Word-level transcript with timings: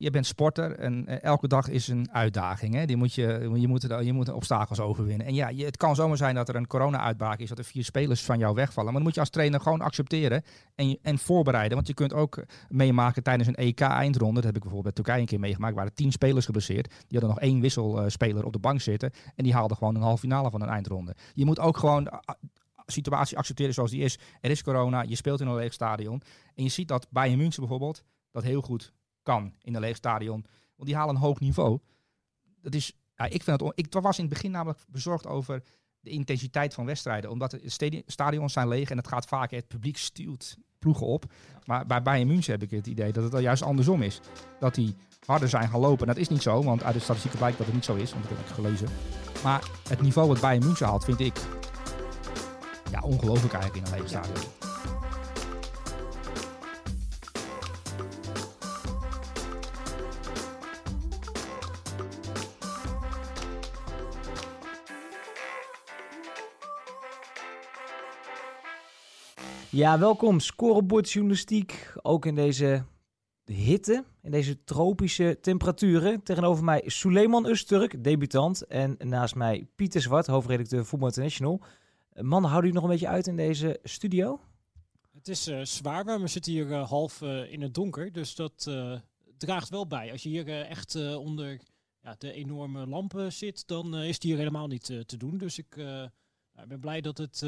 je 0.00 0.10
bent 0.10 0.26
sporter 0.26 0.78
en 0.78 1.06
eh, 1.06 1.22
elke 1.22 1.48
dag 1.48 1.68
is 1.68 1.88
een 1.88 2.08
uitdaging. 2.12 2.74
Hè? 2.74 2.84
Die 2.84 2.96
moet 2.96 3.14
je, 3.14 3.48
je, 3.54 3.68
moet, 3.68 3.82
je 4.02 4.12
moet 4.12 4.32
obstakels 4.32 4.80
overwinnen. 4.80 5.26
En 5.26 5.34
ja, 5.34 5.54
het 5.54 5.76
kan 5.76 5.94
zomaar 5.94 6.16
zijn 6.16 6.34
dat 6.34 6.48
er 6.48 6.56
een 6.56 6.66
corona-uitbraak 6.66 7.38
is, 7.38 7.48
dat 7.48 7.58
er 7.58 7.64
vier 7.64 7.84
spelers 7.84 8.22
van 8.22 8.38
jou 8.38 8.54
wegvallen. 8.54 8.84
Maar 8.84 8.92
dan 8.92 9.02
moet 9.02 9.14
je 9.14 9.20
als 9.20 9.30
trainer 9.30 9.60
gewoon 9.60 9.80
accepteren 9.80 10.42
en, 10.74 10.98
en 11.02 11.18
voorbereiden. 11.18 11.74
Want 11.74 11.86
je 11.86 11.94
kunt 11.94 12.12
ook 12.12 12.44
meemaken 12.68 13.22
tijdens 13.22 13.48
een 13.48 13.54
EK-eindronde. 13.54 14.34
Dat 14.34 14.44
heb 14.44 14.56
ik 14.56 14.62
bijvoorbeeld 14.62 14.94
bij 14.94 15.04
Turkije 15.04 15.20
een 15.20 15.26
keer 15.26 15.40
meegemaakt. 15.40 15.74
waren 15.74 15.94
tien 15.94 16.12
spelers 16.12 16.44
geblesseerd. 16.44 16.88
Die 16.88 17.18
hadden 17.18 17.28
nog 17.28 17.40
één 17.40 17.60
wisselspeler 17.60 18.44
op 18.44 18.52
de 18.52 18.58
bank 18.58 18.80
zitten. 18.80 19.10
En 19.34 19.44
die 19.44 19.54
haalden 19.54 19.76
gewoon 19.76 19.94
een 19.94 20.02
halve 20.02 20.20
finale 20.20 20.50
van 20.50 20.62
een 20.62 20.68
eindronde. 20.68 21.14
Je 21.34 21.44
moet 21.44 21.60
ook 21.60 21.76
gewoon 21.76 22.08
situatie 22.86 23.38
accepteren 23.38 23.74
zoals 23.74 23.90
die 23.90 24.02
is. 24.02 24.18
Er 24.40 24.50
is 24.50 24.62
corona, 24.62 25.02
je 25.02 25.16
speelt 25.16 25.40
in 25.40 25.46
een 25.46 25.54
leeg 25.54 25.72
stadion. 25.72 26.22
En 26.54 26.62
je 26.62 26.70
ziet 26.70 26.88
dat 26.88 27.06
Bayern 27.10 27.38
München 27.38 27.60
bijvoorbeeld 27.60 28.04
dat 28.30 28.42
heel 28.42 28.60
goed 28.60 28.92
kan 29.22 29.54
in 29.62 29.74
een 29.74 29.80
leeg 29.80 29.96
stadion. 29.96 30.44
Want 30.76 30.88
die 30.88 30.96
halen 30.96 31.14
een 31.14 31.20
hoog 31.20 31.40
niveau. 31.40 31.78
Dat 32.60 32.74
is, 32.74 32.92
ja, 33.16 33.24
ik, 33.24 33.42
vind 33.42 33.60
het, 33.60 33.72
ik 33.74 33.92
was 33.92 34.18
in 34.18 34.24
het 34.24 34.32
begin 34.32 34.50
namelijk 34.50 34.78
bezorgd 34.88 35.26
over 35.26 35.62
de 36.00 36.10
intensiteit 36.10 36.74
van 36.74 36.86
wedstrijden. 36.86 37.30
Omdat 37.30 37.50
de 37.50 37.60
stadi- 37.64 38.02
stadions 38.06 38.52
zijn 38.52 38.68
leeg 38.68 38.90
en 38.90 38.96
het 38.96 39.08
gaat 39.08 39.26
vaak, 39.26 39.50
het 39.50 39.68
publiek 39.68 39.96
stuwt 39.96 40.56
ploegen 40.78 41.06
op. 41.06 41.24
Maar 41.64 41.86
bij 41.86 42.02
Bayern 42.02 42.28
München 42.28 42.52
heb 42.52 42.62
ik 42.62 42.70
het 42.70 42.86
idee 42.86 43.12
dat 43.12 43.24
het 43.24 43.34
al 43.34 43.40
juist 43.40 43.62
andersom 43.62 44.02
is. 44.02 44.20
Dat 44.58 44.74
die 44.74 44.94
harder 45.26 45.48
zijn 45.48 45.68
gaan 45.68 45.80
lopen. 45.80 46.00
En 46.00 46.14
dat 46.14 46.22
is 46.22 46.28
niet 46.28 46.42
zo, 46.42 46.62
want 46.62 46.82
uit 46.82 46.94
de 46.94 47.00
statistieken 47.00 47.38
blijkt 47.38 47.58
dat 47.58 47.66
het 47.66 47.74
niet 47.74 47.84
zo 47.84 47.94
is. 47.94 48.12
Want 48.12 48.28
dat 48.28 48.36
heb 48.36 48.46
ik 48.46 48.54
gelezen. 48.54 48.88
Maar 49.42 49.70
het 49.88 50.00
niveau 50.00 50.28
wat 50.28 50.40
Bayern 50.40 50.64
München 50.64 50.86
haalt, 50.86 51.04
vind 51.04 51.20
ik 51.20 51.38
ja, 52.90 53.00
ongelooflijk 53.00 53.54
eigenlijk 53.54 53.86
in 53.86 53.92
een 53.92 53.98
leeg 53.98 54.08
stadion. 54.08 54.69
Ja, 69.70 69.98
welkom. 69.98 70.40
Scorebordjournalistiek. 70.40 71.92
Ook 72.02 72.26
in 72.26 72.34
deze 72.34 72.84
hitte, 73.44 74.04
in 74.22 74.30
deze 74.30 74.64
tropische 74.64 75.38
temperaturen. 75.40 76.22
Tegenover 76.22 76.64
mij 76.64 76.82
Suleiman 76.86 77.46
Usturk, 77.46 78.04
debutant. 78.04 78.66
En 78.66 78.96
naast 78.98 79.34
mij 79.34 79.66
Pieter 79.74 80.00
Zwart, 80.00 80.26
hoofdredacteur 80.26 80.84
Voetbal 80.84 81.08
International. 81.08 81.60
Mannen, 82.14 82.50
houden 82.50 82.70
jullie 82.70 82.74
nog 82.74 82.82
een 82.82 82.90
beetje 82.90 83.14
uit 83.14 83.26
in 83.26 83.36
deze 83.36 83.78
studio? 83.82 84.40
Het 85.12 85.28
is 85.28 85.46
eh, 85.46 85.60
zwaar, 85.62 86.04
maar 86.04 86.20
we 86.20 86.26
zitten 86.26 86.52
hier 86.52 86.72
eh, 86.72 86.88
half 86.88 87.22
eh, 87.22 87.52
in 87.52 87.62
het 87.62 87.74
donker. 87.74 88.12
Dus 88.12 88.34
dat 88.34 88.70
draagt 89.36 89.68
wel 89.68 89.86
bij. 89.86 90.12
Als 90.12 90.22
je 90.22 90.28
hier 90.28 90.48
echt 90.48 91.14
onder 91.16 91.60
ja, 92.02 92.14
de 92.18 92.32
enorme 92.32 92.86
lampen 92.86 93.32
zit, 93.32 93.66
dan 93.66 93.96
is 93.96 94.14
het 94.14 94.22
hier 94.22 94.36
helemaal 94.36 94.66
niet 94.66 94.84
te 94.84 95.16
doen. 95.16 95.38
Dus 95.38 95.58
ik 95.58 95.76
nou, 95.76 96.62
ik 96.62 96.68
ben 96.68 96.80
blij 96.80 97.00
dat 97.00 97.18
het 97.18 97.44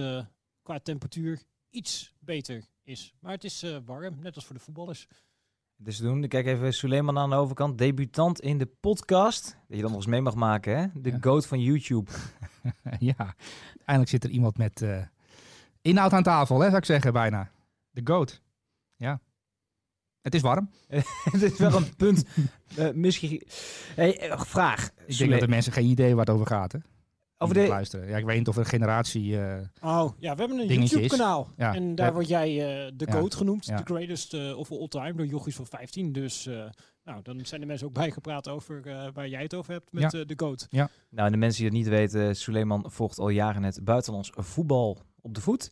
qua 0.62 0.79
temperatuur 0.79 1.42
iets 1.73 2.15
beter 2.19 2.65
is. 2.83 3.15
Maar 3.20 3.33
het 3.33 3.45
is 3.45 3.62
eh, 3.62 3.77
warm, 3.84 4.17
net 4.20 4.34
als 4.34 4.45
voor 4.45 4.55
de 4.56 4.61
voetballers. 4.62 5.09
Dus 5.77 5.97
doen, 5.98 6.23
ik 6.25 6.29
kijk 6.29 6.47
even 6.47 6.73
Suleiman 6.73 7.19
aan 7.19 7.31
de 7.31 7.37
overkant. 7.37 7.79
Debutant 7.79 8.41
in 8.41 8.59
de 8.59 8.67
podcast. 8.67 9.45
Dat 9.45 9.77
je 9.77 9.83
dan 9.83 9.91
nog 9.91 10.01
eens 10.01 10.06
mee 10.06 10.20
mag 10.20 10.34
maken, 10.34 10.79
hè? 10.79 10.87
De 11.01 11.11
Ja. 11.11 11.19
goat 11.20 11.47
van 11.47 11.61
YouTube. 11.61 12.11
ja, 12.98 13.34
eindelijk 13.79 14.09
zit 14.09 14.25
er 14.25 14.31
iemand 14.31 14.59
met 14.59 14.83
eh, 14.83 15.03
inhoud 15.81 16.12
aan 16.12 16.23
tafel, 16.23 16.59
hè, 16.59 16.64
zou 16.67 16.77
ik 16.77 16.84
zeggen 16.84 17.12
bijna. 17.12 17.51
De 17.91 18.01
goat. 18.05 18.42
Ja. 18.97 19.20
Het 20.20 20.34
is 20.34 20.41
warm. 20.41 20.70
Het 21.33 21.42
is 21.42 21.59
wel 21.59 21.75
een 21.77 21.97
punt. 21.97 22.25
Eh, 22.77 22.91
misschien... 22.91 23.42
Hey, 23.95 24.33
vraag. 24.39 24.86
Ik 24.86 24.97
denk 24.97 25.11
Sule- 25.12 25.31
dat 25.31 25.41
de 25.41 25.48
mensen 25.48 25.73
geen 25.73 25.86
idee 25.86 26.14
waar 26.14 26.25
het 26.25 26.34
over 26.34 26.47
gaat. 26.47 26.73
Hè? 26.73 26.79
Over 27.43 27.55
de... 27.55 27.67
luisteren. 27.69 28.09
Ja, 28.09 28.17
ik 28.17 28.25
weet 28.25 28.39
niet 28.39 28.48
of 28.48 28.55
er 28.55 28.61
een 28.61 28.67
generatie... 28.69 29.41
eh, 29.41 29.59
Oh, 29.83 30.11
ja, 30.19 30.35
we 30.35 30.41
hebben 30.41 30.58
een. 30.58 30.67
YouTube-kanaal. 30.67 31.48
Ja. 31.57 31.75
En 31.75 31.95
daar 31.95 32.07
Ja. 32.07 32.13
word 32.13 32.29
jij 32.29 32.48
eh, 32.48 32.92
de 32.97 33.07
Ja. 33.07 33.13
GOAT 33.13 33.35
genoemd. 33.35 33.67
Ja. 33.67 33.77
De 33.77 33.83
greatest 33.85 34.35
eh, 34.35 34.58
of 34.58 34.70
all 34.70 34.89
time 34.89 35.13
door 35.14 35.27
jochies 35.27 35.55
van 35.57 35.67
15. 35.67 36.13
Dus 36.13 36.47
eh, 36.47 36.64
nou, 37.05 37.23
dan 37.23 37.41
zijn 37.47 37.61
de 37.61 37.67
mensen 37.67 37.86
ook 37.86 37.92
bijgepraat 37.95 38.48
over 38.48 38.86
eh, 38.86 39.08
waar 39.14 39.29
jij 39.29 39.42
het 39.42 39.55
over 39.55 39.73
hebt 39.73 39.92
met 39.92 40.13
Ja. 40.13 40.19
eh, 40.20 40.27
de 40.27 40.35
GOAT. 40.36 40.67
Nou, 41.11 41.30
de 41.30 41.36
mensen 41.36 41.58
die 41.63 41.69
het 41.70 41.79
niet 41.79 41.89
weten, 41.89 42.36
Suleiman 42.36 42.85
volgt 42.89 43.19
al 43.19 43.29
jaren 43.29 43.63
het 43.63 43.85
buitenlands 43.85 44.30
voetbal 44.35 44.98
op 45.20 45.35
de 45.35 45.41
voet. 45.41 45.70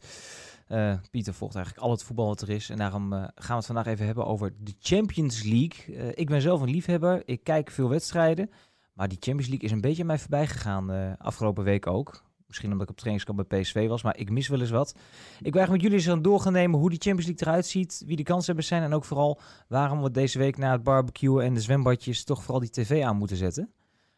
Eh, 0.67 0.95
Pieter 1.11 1.35
volgt 1.35 1.55
eigenlijk 1.55 1.85
al 1.87 1.91
het 1.91 2.03
voetbal 2.03 2.27
wat 2.27 2.41
er 2.43 2.51
is. 2.51 2.71
En 2.71 2.77
daarom 2.77 3.13
eh, 3.13 3.19
gaan 3.19 3.31
we 3.49 3.55
het 3.55 3.67
vandaag 3.67 3.87
even 3.87 4.07
hebben 4.07 4.27
over 4.27 4.53
de 4.59 4.75
Champions 4.81 5.43
League. 5.43 5.97
Eh, 5.97 6.09
ik 6.15 6.27
ben 6.29 6.41
zelf 6.41 6.61
een 6.61 6.71
liefhebber. 6.71 7.23
Ik 7.25 7.45
kijk 7.45 7.71
veel 7.71 7.89
wedstrijden. 7.89 8.51
Maar 9.01 9.09
die 9.09 9.19
Champions 9.21 9.49
League 9.49 9.69
is 9.69 9.75
een 9.75 9.81
beetje 9.81 10.01
aan 10.01 10.07
mij 10.07 10.19
voorbij 10.19 10.47
gegaan 10.47 10.93
eh, 10.93 11.13
afgelopen 11.19 11.65
week 11.65 11.87
ook. 11.87 12.25
Misschien 12.47 12.73
omdat 12.73 12.85
ik 12.85 12.91
op 12.91 12.97
trainingskamp 12.97 13.49
bij 13.49 13.61
PSV 13.61 13.89
was, 13.89 14.03
maar 14.03 14.17
ik 14.17 14.31
mis 14.31 14.49
wel 14.49 14.61
eens 14.61 14.71
wat. 14.71 14.89
Ik 14.91 15.53
wil 15.53 15.61
eigenlijk 15.61 15.71
met 15.71 15.81
jullie 15.81 15.97
eens 15.97 16.09
aan 16.09 16.23
door 16.23 16.41
gaan 16.41 16.53
nemen 16.53 16.81
hoe 16.81 16.91
die 16.91 16.99
Champions 16.99 17.27
League 17.27 17.47
eruit 17.47 17.67
ziet. 17.67 18.03
Wie 18.07 18.17
de 18.17 18.23
kanshebbers 18.23 18.67
zijn 18.67 18.83
en 18.83 18.93
ook 18.93 19.05
vooral 19.05 19.41
waarom 19.69 20.03
we 20.03 20.11
deze 20.11 20.39
week 20.39 20.57
na 20.57 20.73
het 20.73 20.83
barbecuen 20.83 21.45
en 21.45 21.55
de 21.55 21.61
zwembadjes 21.61 22.25
toch 22.25 22.43
vooral 22.43 22.61
die 22.61 22.71
tv 22.71 23.03
aan 23.03 23.17
moeten 23.17 23.37
zetten. 23.37 23.73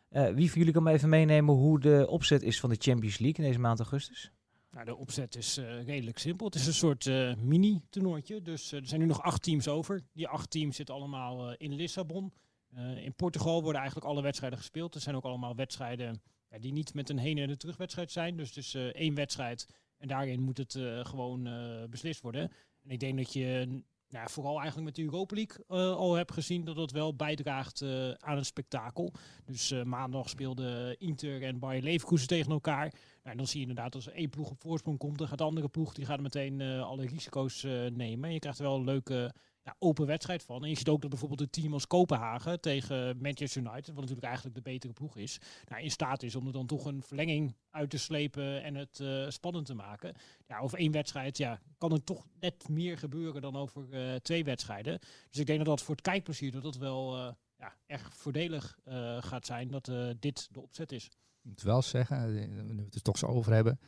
Eh, 0.09 0.29
wie 0.29 0.51
van 0.51 0.59
jullie 0.59 0.73
kan 0.75 0.83
me 0.83 0.93
even 0.93 1.09
meenemen 1.09 1.55
hoe 1.55 1.81
de 1.81 2.07
opzet 2.09 2.43
is 2.43 2.61
van 2.61 2.71
de 2.71 2.77
Champions 2.79 3.19
League 3.19 3.45
in 3.45 3.51
deze 3.51 3.61
maand 3.61 3.79
augustus? 3.79 4.33
Nou, 4.71 4.85
de 4.85 4.97
opzet 4.97 5.37
is 5.37 5.57
eh, 5.57 5.85
redelijk 5.85 6.19
simpel. 6.19 6.47
Het 6.47 6.55
is 6.55 6.67
een 6.67 6.75
soort 6.75 7.11
mini-toernooitje. 7.39 8.43
Dus 8.43 8.73
er 8.73 8.87
zijn 8.87 9.01
nu 9.01 9.07
nog 9.07 9.23
acht 9.23 9.43
teams 9.43 9.69
over. 9.69 10.03
Die 10.13 10.29
acht 10.29 10.51
teams 10.51 10.77
zitten 10.77 10.95
allemaal 10.95 11.55
in 11.57 11.75
Lissabon. 11.75 12.33
Eh, 12.75 13.05
in 13.05 13.15
Portugal 13.15 13.63
worden 13.63 13.81
eigenlijk 13.81 14.11
alle 14.11 14.23
wedstrijden 14.23 14.59
gespeeld. 14.59 14.95
Er 14.95 15.01
zijn 15.01 15.17
ook 15.17 15.25
allemaal 15.25 15.55
wedstrijden 15.55 16.23
ja, 16.51 16.59
die 16.59 16.73
niet 16.73 16.95
met 16.95 17.09
een 17.09 17.19
heen- 17.19 17.39
en 17.39 17.51
een 17.51 17.57
terugwedstrijd 17.57 18.11
zijn. 18.11 18.37
Dus 18.37 18.75
eh, 18.75 18.87
één 18.87 19.15
wedstrijd 19.15 19.67
en 19.99 20.09
daarin 20.09 20.43
moet 20.43 20.59
het 20.59 20.75
eh, 20.75 21.05
gewoon 21.05 21.49
beslist 21.91 22.21
worden. 22.21 22.51
En 22.83 22.91
ik 22.91 23.01
denk 23.01 23.17
dat 23.17 23.33
je 23.33 23.81
nou, 24.09 24.31
vooral 24.31 24.57
eigenlijk 24.57 24.87
met 24.87 24.95
de 24.95 25.03
Europa 25.03 25.35
League 25.35 25.65
al 25.97 26.15
hebt 26.15 26.33
gezien 26.33 26.65
dat 26.65 26.77
dat 26.77 26.91
wel 26.91 27.17
bijdraagt 27.17 27.83
aan 28.19 28.37
een 28.37 28.45
spektakel. 28.45 29.13
Dus 29.45 29.75
maandag 29.85 30.29
speelden 30.29 30.99
Inter 30.99 31.43
en 31.43 31.59
Bayer 31.59 31.83
Leverkusen 31.83 32.29
tegen 32.29 32.53
elkaar. 32.53 32.91
Nou, 32.91 33.01
en 33.23 33.37
dan 33.37 33.47
zie 33.47 33.61
je 33.61 33.67
inderdaad 33.67 33.95
als 33.95 34.09
één 34.09 34.31
ploeg 34.31 34.51
op 34.51 34.61
voorsprong 34.61 34.99
komt, 34.99 35.19
dan 35.19 35.29
gaat 35.29 35.39
de 35.39 35.45
andere 35.45 35.69
ploeg 35.69 35.95
die 35.95 36.05
gaat 36.05 36.21
meteen 36.21 36.61
alle 36.61 37.07
risico's 37.07 37.63
nemen. 37.93 38.25
En 38.25 38.33
je 38.33 38.39
krijgt 38.39 38.59
wel 38.59 38.77
een 38.77 38.85
leuke 38.85 39.35
ja, 39.63 39.77
open 39.79 40.07
wedstrijd 40.07 40.43
van. 40.43 40.63
En 40.63 40.69
je 40.69 40.77
ziet 40.77 40.89
ook 40.89 41.01
dat 41.01 41.11
bijvoorbeeld 41.11 41.41
een 41.41 41.51
team 41.51 41.73
als 41.73 41.87
Kopenhagen 41.87 42.61
tegen 42.61 43.19
Manchester 43.21 43.63
United, 43.63 43.87
wat 43.87 43.97
natuurlijk 43.97 44.27
eigenlijk 44.27 44.57
de 44.57 44.63
betere 44.63 44.93
ploeg 44.93 45.17
is, 45.17 45.41
nou, 45.69 45.83
in 45.83 45.91
staat 45.91 46.23
is 46.23 46.37
om 46.37 46.47
er 46.47 46.53
dan 46.53 46.67
toch 46.67 46.85
een 46.85 47.03
verlenging 47.03 47.57
uit 47.71 47.91
te 47.91 47.99
slepen 47.99 48.63
en 48.63 48.75
het 48.75 49.01
eh, 49.01 49.29
spannend 49.29 49.67
te 49.67 49.75
maken. 49.75 50.15
Ja, 50.47 50.59
over 50.59 50.79
één 50.79 50.93
wedstrijd 50.93 51.37
ja, 51.37 51.61
kan 51.79 51.93
er 51.93 52.05
toch 52.05 52.27
net 52.41 52.69
meer 52.69 52.99
gebeuren 52.99 53.43
dan 53.43 53.57
over 53.57 53.87
eh, 53.91 54.15
twee 54.15 54.45
wedstrijden. 54.45 54.99
Dus 55.31 55.41
ik 55.41 55.47
denk 55.47 55.59
dat 55.59 55.67
dat 55.67 55.83
voor 55.83 55.95
het 55.95 56.05
kijkplezier 56.05 56.51
dat 56.51 56.63
dat 56.63 56.77
wel 56.77 57.17
eh, 57.17 57.33
ja, 57.59 57.75
erg 57.87 58.17
voordelig 58.17 58.79
eh, 58.85 59.23
gaat 59.23 59.47
zijn 59.47 59.69
dat 59.69 59.91
dit 60.19 60.49
de 60.53 60.61
opzet 60.61 60.93
is. 60.93 61.05
Ik 61.05 61.49
moet 61.49 61.63
wel 61.63 61.83
zeggen, 61.83 62.35
nu 62.67 62.77
we 62.77 62.83
het 62.83 62.95
er 62.95 63.03
toch 63.03 63.19
zo 63.19 63.27
over 63.27 63.53
hebben, 63.53 63.81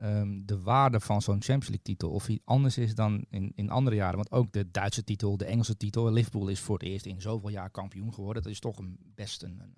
ehm, 0.00 0.40
de 0.44 0.60
waarde 0.60 1.00
van 1.00 1.22
zo'n 1.22 1.42
Champions 1.42 1.68
League 1.68 1.84
titel, 1.84 2.10
of 2.10 2.26
die 2.26 2.42
anders 2.44 2.78
is 2.78 2.94
dan 2.94 3.24
in, 3.30 3.52
in 3.54 3.70
andere 3.70 3.96
jaren. 3.96 4.16
Want 4.16 4.32
ook 4.32 4.52
de 4.52 4.70
Duitse 4.70 5.04
titel, 5.04 5.36
de 5.36 5.44
Engelse 5.44 5.76
titel, 5.76 6.12
Liverpool 6.12 6.48
is 6.48 6.60
voor 6.60 6.78
het 6.78 6.88
eerst 6.88 7.06
in 7.06 7.20
zoveel 7.20 7.48
jaar 7.48 7.70
kampioen 7.70 8.14
geworden. 8.14 8.42
Dat 8.42 8.52
is 8.52 8.60
toch 8.60 8.78
een, 8.78 8.98
best 9.14 9.42
een, 9.42 9.60
een, 9.60 9.74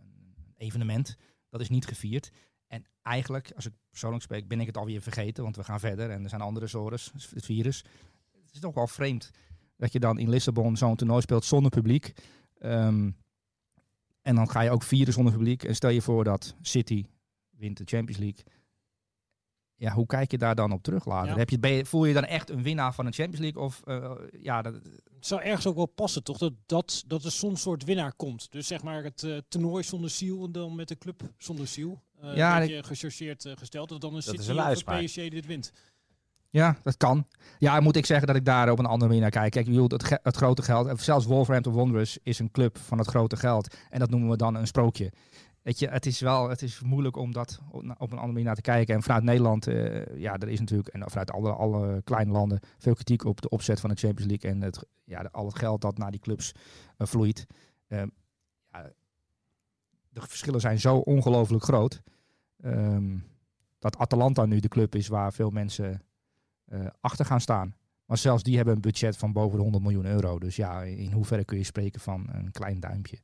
evenement. 0.56 1.17
Dat 1.49 1.61
is 1.61 1.69
niet 1.69 1.87
gevierd. 1.87 2.31
En 2.67 2.84
eigenlijk, 3.03 3.53
als 3.55 3.67
ik 3.67 3.73
persoonlijk 3.91 4.23
spreek, 4.23 4.49
ben 4.49 4.61
ik 4.61 4.67
het 4.67 4.77
alweer 4.77 5.03
vergeten, 5.03 5.43
want 5.43 5.56
we 5.56 5.65
gaan 5.65 5.81
verder 5.81 6.11
en 6.11 6.23
er 6.23 6.29
zijn 6.29 6.41
andere 6.41 6.67
zorgen, 6.67 7.21
het 7.35 7.45
virus. 7.45 7.85
Het 8.33 8.53
is 8.53 8.61
toch 8.61 8.75
wel 8.75 8.87
vreemd 8.87 9.31
dat 9.77 9.93
je 9.93 10.00
dan 10.00 10.19
in 10.19 10.29
Lissabon 10.29 10.77
zo'n 10.77 10.97
toernooi 10.97 11.21
speelt 11.21 11.45
zonder 11.45 11.71
publiek. 11.71 12.12
Ehm, 12.59 13.11
en 14.23 14.35
dan 14.35 14.50
ga 14.50 14.61
je 14.61 14.71
ook 14.71 14.82
vieren 14.82 15.12
zonder 15.12 15.32
publiek. 15.32 15.64
En 15.64 15.75
stel 15.75 15.91
je 15.91 16.03
voor 16.03 16.25
dat 16.25 16.55
City 16.61 17.05
wint 17.50 17.76
de 17.76 17.85
Champions 17.87 18.21
League. 18.21 18.44
Ja, 19.80 19.92
hoe 19.92 20.06
kijk 20.06 20.30
je 20.30 20.38
daar 20.38 20.54
dan 20.54 20.72
op 20.72 20.82
terug 20.82 21.04
later? 21.04 21.30
Ja. 21.32 21.36
Heb 21.36 21.50
je, 21.50 21.58
ben 21.58 21.70
je, 21.70 21.84
voel 21.84 22.04
je 22.04 22.14
dan 22.14 22.25
echt 22.25 22.50
een 22.50 22.62
winnaar 22.62 22.94
van 22.94 23.04
de 23.04 23.12
Champions 23.12 23.40
League? 23.40 23.62
Of 23.62 23.80
eh, 23.84 24.10
ja, 24.40 24.62
dat, 24.62 24.75
Het 25.14 25.26
zou 25.26 25.40
ergens 25.42 25.66
ook 25.66 25.76
wel 25.76 25.86
passen, 25.86 26.22
toch? 26.22 26.38
Dat, 26.38 26.52
dat, 26.66 27.02
dat 27.06 27.25
er 27.25 27.32
soms 27.32 27.60
soort 27.60 27.84
winnaar 27.84 28.12
komt. 28.16 28.52
Dus 28.52 28.66
zeg 28.66 28.82
maar 28.82 29.02
het 29.04 29.22
eh, 29.22 29.36
toernooi 29.48 29.82
zonder 29.82 30.10
ziel 30.10 30.44
en 30.44 30.52
dan 30.52 30.75
met 30.75 30.88
de 30.88 30.98
club 30.98 31.22
zonder 31.36 31.66
ziel. 31.66 32.02
Eh 32.20 32.36
Ja, 32.36 32.56
een 32.56 32.62
ik- 32.62 32.69
beetje 32.69 32.82
gechargeerd 32.84 33.48
gesteld. 33.58 33.88
Dat 33.88 34.00
dan 34.00 34.10
een 34.14 34.16
Dat 34.25 34.34
is 34.34 34.44
City 34.46 34.58
een 34.58 34.70
of 34.70 34.82
een 34.86 35.04
PSG 35.04 35.14
dit 35.14 35.46
wint. 35.46 35.72
ja, 36.50 36.76
dat 36.82 36.96
kan. 36.96 37.26
Ja, 37.58 37.80
moet 37.80 37.96
ik 37.96 38.06
zeggen 38.06 38.26
dat 38.26 38.36
ik 38.36 38.44
daar 38.44 38.70
op 38.70 38.78
een 38.78 38.84
andere 38.86 39.06
manier 39.06 39.20
naar 39.22 39.30
kijk. 39.30 39.50
Kijk, 39.50 39.66
ik 39.66 39.70
bedoel, 39.72 39.88
het, 39.88 40.04
ge- 40.04 40.20
het 40.22 40.36
grote 40.36 40.62
geld. 40.62 41.00
Zelfs 41.00 41.26
Wolverhampton 41.26 41.72
Wanderers 41.75 42.19
is 42.22 42.38
een 42.38 42.50
club 42.50 42.78
van 42.78 42.98
het 42.98 43.06
grote 43.08 43.36
geld. 43.36 43.76
En 43.90 43.98
dat 43.98 44.10
noemen 44.10 44.28
we 44.30 44.36
dan 44.36 44.54
een 44.54 44.66
sprookje. 44.66 45.12
Weet 45.69 45.79
je, 45.79 45.88
het 45.88 46.06
is 46.06 46.20
wel 46.20 46.49
het 46.49 46.62
is 46.62 46.81
moeilijk 46.81 47.17
om 47.17 47.32
dat 47.32 47.61
op 47.73 47.82
een 47.82 47.97
andere 47.99 48.26
manier 48.26 48.44
naar 48.44 48.55
te 48.55 48.61
kijken. 48.61 48.94
En 48.94 49.03
vanuit 49.03 49.23
Nederland, 49.23 49.67
eh, 49.67 50.17
ja, 50.17 50.38
er 50.38 50.49
is 50.49 50.61
natuurlijk, 50.61 50.88
en 50.88 51.11
vanuit 51.11 51.31
alle, 51.31 51.53
alle 51.53 52.03
kleine 52.03 52.32
landen, 52.32 52.61
veel 52.79 52.94
kritiek 52.94 53.25
op 53.25 53.41
de 53.41 53.49
opzet 53.49 53.81
van 53.81 53.91
de 53.91 53.97
Champions 53.97 54.31
League. 54.31 54.50
En 54.50 54.62
het, 54.62 54.87
ja, 55.05 55.29
al 55.32 55.47
het 55.47 55.59
geld 55.59 55.81
dat 55.81 55.99
naar 55.99 56.11
die 56.11 56.20
clubs 56.20 56.53
eh, 56.97 57.06
vloeit. 57.06 57.47
Eh, 57.87 58.03
ja, 58.73 58.91
de 60.09 60.20
verschillen 60.20 60.61
zijn 60.61 60.81
zo 60.81 60.97
ongelooflijk 60.97 61.65
groot. 61.65 62.03
ehm, 62.62 63.19
dat 63.79 63.97
Atalanta 63.97 64.47
nu 64.47 64.61
de 64.61 64.69
club 64.69 64.94
is 64.94 65.09
waar 65.09 65.32
veel 65.32 65.50
mensen 65.50 66.03
eh, 66.64 66.87
achter 67.00 67.25
gaan 67.25 67.41
staan. 67.41 67.75
Maar 68.05 68.19
zelfs 68.19 68.43
die 68.43 68.56
hebben 68.56 68.75
een 68.75 68.81
budget 68.81 69.17
van 69.17 69.32
boven 69.32 69.56
de 69.56 69.62
100 69.62 69.82
miljoen 69.85 70.06
euro. 70.06 70.38
Dus 70.38 70.56
ja, 70.56 70.82
in 70.82 71.12
hoeverre 71.12 71.44
kun 71.44 71.59
je 71.59 71.64
spreken 71.64 72.00
van 72.00 72.26
een 72.32 72.50
klein 72.50 72.81
duimpje? 72.81 73.19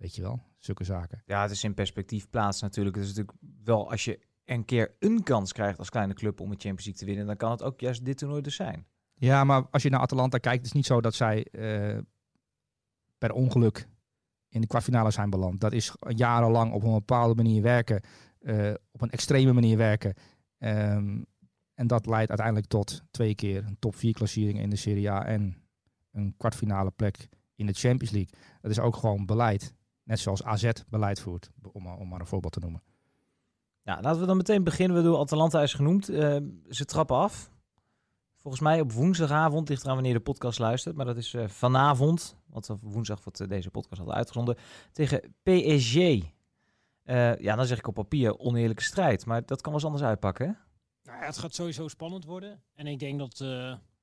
Weet 0.00 0.14
je 0.14 0.22
wel, 0.22 0.42
zulke 0.58 0.84
zaken. 0.84 1.22
Ja, 1.26 1.42
het 1.42 1.50
is 1.50 1.64
in 1.64 1.74
perspectief 1.74 2.30
plaats 2.30 2.60
natuurlijk. 2.60 2.96
Het 2.96 3.04
is 3.04 3.10
natuurlijk 3.14 3.38
wel 3.64 3.90
als 3.90 4.04
je 4.04 4.20
een 4.44 4.64
keer 4.64 4.94
een 4.98 5.22
kans 5.22 5.52
krijgt 5.52 5.78
als 5.78 5.90
kleine 5.90 6.14
club 6.14 6.40
om 6.40 6.50
een 6.50 6.60
Champions 6.60 6.84
League 6.84 7.00
te 7.00 7.04
winnen, 7.04 7.26
dan 7.26 7.36
kan 7.36 7.50
het 7.50 7.62
ook 7.62 7.80
juist 7.80 8.04
dit 8.04 8.18
toernooi 8.18 8.42
dus 8.42 8.54
zijn. 8.54 8.86
Ja, 9.14 9.44
maar 9.44 9.66
als 9.70 9.82
je 9.82 9.90
naar 9.90 10.00
Atalanta 10.00 10.38
kijkt, 10.38 10.58
het 10.58 10.66
is 10.66 10.72
niet 10.72 10.86
zo 10.86 11.00
dat 11.00 11.14
zij 11.14 11.44
eh, 11.44 11.98
per 13.18 13.32
ongeluk 13.32 13.88
in 14.48 14.60
de 14.60 14.66
kwartfinale 14.66 15.10
zijn 15.10 15.30
beland. 15.30 15.60
Dat 15.60 15.72
is 15.72 15.94
jarenlang 16.08 16.72
op 16.72 16.82
een 16.82 16.92
bepaalde 16.92 17.34
manier 17.34 17.62
werken, 17.62 18.02
eh, 18.38 18.72
op 18.90 19.02
een 19.02 19.10
extreme 19.10 19.52
manier 19.52 19.76
werken. 19.76 20.14
Ehm, 20.58 21.22
en 21.74 21.86
dat 21.86 22.06
leidt 22.06 22.28
uiteindelijk 22.28 22.66
tot 22.66 23.02
twee 23.10 23.34
keer 23.34 23.64
een 23.64 23.78
top 23.78 23.96
4 23.96 24.12
klassering 24.12 24.58
in 24.58 24.70
de 24.70 24.76
Serie 24.76 25.10
A 25.10 25.26
en 25.26 25.56
een 26.10 26.34
kwartfinale 26.36 26.90
plek 26.90 27.28
in 27.54 27.66
de 27.66 27.72
Champions 27.72 28.12
League. 28.12 28.34
Dat 28.60 28.70
is 28.70 28.78
ook 28.78 28.96
gewoon 28.96 29.26
beleid. 29.26 29.74
Net 30.10 30.20
zoals 30.20 30.42
AZ 30.44 30.70
beleid 30.88 31.20
voert, 31.20 31.50
om, 31.72 31.82
maar- 31.82 31.96
om 31.98 32.08
maar 32.08 32.20
een 32.20 32.26
voorbeeld 32.26 32.52
te 32.52 32.60
noemen. 32.60 32.82
Ja, 33.82 34.00
laten 34.00 34.20
we 34.20 34.26
dan 34.26 34.36
meteen 34.36 34.64
beginnen. 34.64 34.96
We 34.96 35.02
doen 35.02 35.18
Atalanta 35.18 35.62
is 35.62 35.74
genoemd. 35.74 36.08
Eh, 36.08 36.36
ze 36.68 36.84
trappen 36.84 37.16
af. 37.16 37.50
Volgens 38.36 38.62
mij 38.62 38.80
op 38.80 38.92
woensdagavond, 38.92 39.68
ligt 39.68 39.82
eraan 39.82 39.94
wanneer 39.94 40.12
je 40.12 40.18
de 40.18 40.24
podcast 40.24 40.58
luistert. 40.58 40.96
Maar 40.96 41.06
dat 41.06 41.16
is 41.16 41.34
eh, 41.34 41.48
vanavond, 41.48 42.36
want 42.46 42.70
op 42.70 42.82
woensdag 42.82 43.24
wordt 43.24 43.40
eh, 43.40 43.48
deze 43.48 43.70
podcast 43.70 44.00
al 44.00 44.12
uitgezonden. 44.12 44.56
Tegen 44.92 45.34
PSG. 45.42 45.94
Eh, 47.02 47.36
ja, 47.38 47.56
dan 47.56 47.66
zeg 47.66 47.78
ik 47.78 47.86
op 47.86 47.94
papier 47.94 48.38
oneerlijke 48.38 48.82
strijd. 48.82 49.26
Maar 49.26 49.46
dat 49.46 49.60
kan 49.60 49.72
wel 49.72 49.80
eens 49.80 49.90
anders 49.90 50.08
uitpakken, 50.08 50.46
hè? 50.46 50.52
Nou 51.02 51.20
ja, 51.20 51.26
het 51.26 51.38
gaat 51.38 51.54
sowieso 51.54 51.88
spannend 51.88 52.24
worden. 52.24 52.62
En 52.74 52.86
ik 52.86 52.98
denk 52.98 53.18
dat 53.18 53.40
eh, 53.40 53.48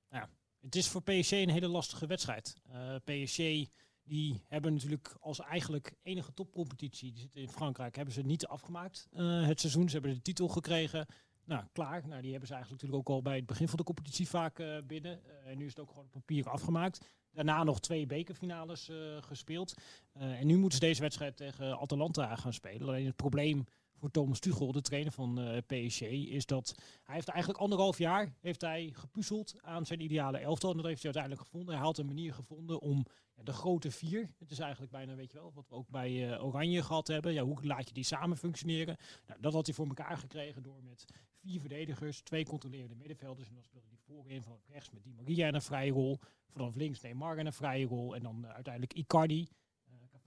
ja, 0.09 0.30
het 0.62 0.75
is 0.75 0.88
voor 0.88 1.01
PSG 1.04 1.31
een 1.31 1.50
hele 1.50 1.68
lastige 1.68 2.06
wedstrijd. 2.07 2.56
Eh 2.71 2.95
PSG 3.04 3.69
die 4.07 4.42
hebben 4.48 4.74
natuurlijk 4.74 5.15
als 5.19 5.39
eigenlijk 5.39 5.94
enige 6.04 6.33
topcompetitie, 6.33 7.13
die 7.13 7.30
in 7.33 7.50
Frankrijk, 7.50 7.95
hebben 7.95 8.13
ze 8.13 8.21
niet 8.21 8.48
afgemaakt 8.48 9.07
eh, 9.12 9.45
het 9.45 9.59
seizoen. 9.59 9.89
Ze 9.89 9.94
hebben 9.94 10.13
de 10.13 10.21
titel 10.21 10.48
gekregen. 10.48 11.06
Nou, 11.45 11.63
klaar. 11.71 12.07
Nou, 12.07 12.21
die 12.21 12.31
hebben 12.31 12.48
ze 12.48 12.54
eigenlijk 12.54 12.81
natuurlijk 12.81 13.09
ook 13.09 13.15
al 13.15 13.21
bij 13.21 13.36
het 13.36 13.45
begin 13.45 13.68
van 13.68 13.77
de 13.77 13.83
competitie 13.83 14.27
vaak 14.27 14.59
eh, 14.59 14.77
binnen. 14.83 15.25
Eh, 15.25 15.51
en 15.51 15.57
nu 15.57 15.63
is 15.63 15.69
het 15.69 15.80
ook 15.80 15.89
gewoon 15.89 16.06
op 16.06 16.12
papier 16.12 16.50
afgemaakt. 16.50 17.06
Daarna 17.31 17.63
nog 17.63 17.80
twee 17.80 18.06
bekerfinales 18.06 18.92
gespeeld. 19.19 19.74
En 20.13 20.48
nu 20.48 20.57
moeten 20.57 20.80
ze 20.80 20.86
deze 20.86 21.01
wedstrijd 21.01 21.38
tegen 21.38 21.80
Atalanta 21.80 22.36
gaan 22.36 22.54
spelen. 22.54 22.88
Alleen 22.88 23.06
het 23.06 23.15
probleem 23.15 23.65
voor 23.97 24.11
Thomas 24.11 24.39
Tuchel, 24.39 24.71
de 24.71 24.81
trainer 24.81 25.11
van 25.11 25.39
eh, 25.39 25.57
PSG, 25.57 26.01
is 26.01 26.45
dat 26.45 26.75
hij 27.03 27.15
heeft 27.15 27.27
eigenlijk 27.27 27.59
anderhalf 27.59 27.97
jaar 27.97 28.33
heeft 28.39 28.61
hij 28.61 28.89
gepuzzeld 28.94 29.55
aan 29.61 29.85
zijn 29.85 30.01
ideale 30.01 30.38
elftal. 30.38 30.69
En 30.69 30.77
dat 30.77 30.85
heeft 30.85 31.03
hij 31.03 31.13
uiteindelijk 31.13 31.49
gevonden. 31.49 31.75
Hij 31.75 31.83
had 31.83 31.97
een 31.97 32.05
manier 32.05 32.33
gevonden 32.33 32.79
om 32.79 33.05
ja, 33.35 33.44
de 33.44 33.53
grote 33.53 33.91
vier, 33.91 34.33
het 34.38 34.51
is 34.51 34.59
eigenlijk 34.59 34.91
bijna, 34.91 35.15
weet 35.15 35.31
je 35.31 35.38
wel, 35.38 35.51
wat 35.53 35.69
we 35.69 35.75
ook 35.75 35.89
bij 35.89 36.33
eh, 36.33 36.45
Oranje 36.45 36.83
gehad 36.83 37.07
hebben. 37.07 37.33
Ja, 37.33 37.44
hoe 37.44 37.65
laat 37.65 37.88
je 37.88 37.94
die 37.94 38.03
samen 38.03 38.38
functioneren? 38.38 38.97
Nou, 39.27 39.41
dat 39.41 39.53
had 39.53 39.65
hij 39.65 39.75
voor 39.75 39.88
elkaar 39.88 40.17
gekregen 40.17 40.63
door 40.63 40.83
met 40.83 41.05
vier 41.39 41.59
verdedigers, 41.59 42.21
twee 42.21 42.45
controlerende 42.45 42.95
middenvelders. 42.95 43.47
En 43.47 43.53
dan 43.53 43.63
speelde 43.63 43.88
hij 43.88 43.97
voorin 43.97 44.44
van 44.44 44.59
rechts 44.67 44.89
met 44.89 45.03
Di 45.03 45.13
Maria 45.13 45.47
in 45.47 45.53
een 45.53 45.61
vrije 45.61 45.91
rol. 45.91 46.19
Vanaf 46.47 46.75
links 46.75 47.01
Neymar 47.01 47.38
in 47.38 47.45
een 47.45 47.53
vrije 47.53 47.85
rol. 47.85 48.15
En 48.15 48.23
dan 48.23 48.45
eh, 48.45 48.53
uiteindelijk 48.53 48.94
Icardi. 48.94 49.47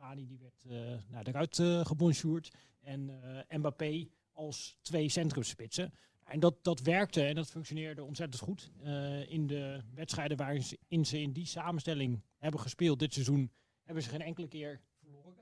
Cavani 0.00 0.26
die 0.26 0.38
werd 0.38 0.64
eh 0.64 1.10
nou, 1.10 1.24
eruit 1.24 1.86
gebonjourd. 1.86 2.50
En 2.80 3.22
eh, 3.48 3.58
Mbappé 3.58 4.08
als 4.32 4.76
twee 4.80 5.08
centrumspitsen. 5.08 5.92
En 6.24 6.40
dat, 6.40 6.64
dat 6.64 6.80
werkte 6.80 7.24
en 7.24 7.34
dat 7.34 7.50
functioneerde 7.50 8.04
ontzettend 8.04 8.42
goed. 8.42 8.70
In 9.28 9.46
de 9.46 9.82
wedstrijden 9.94 10.36
waarin 10.36 10.62
ze, 10.62 10.78
in 10.88 11.06
ze 11.06 11.20
in 11.20 11.32
die 11.32 11.46
samenstelling 11.46 12.22
hebben 12.38 12.60
gespeeld 12.60 12.98
dit 12.98 13.12
seizoen, 13.12 13.50
hebben 13.82 14.02
ze 14.02 14.08
geen 14.08 14.22
enkele 14.22 14.48
keer 14.48 14.80
verloren. 14.98 15.34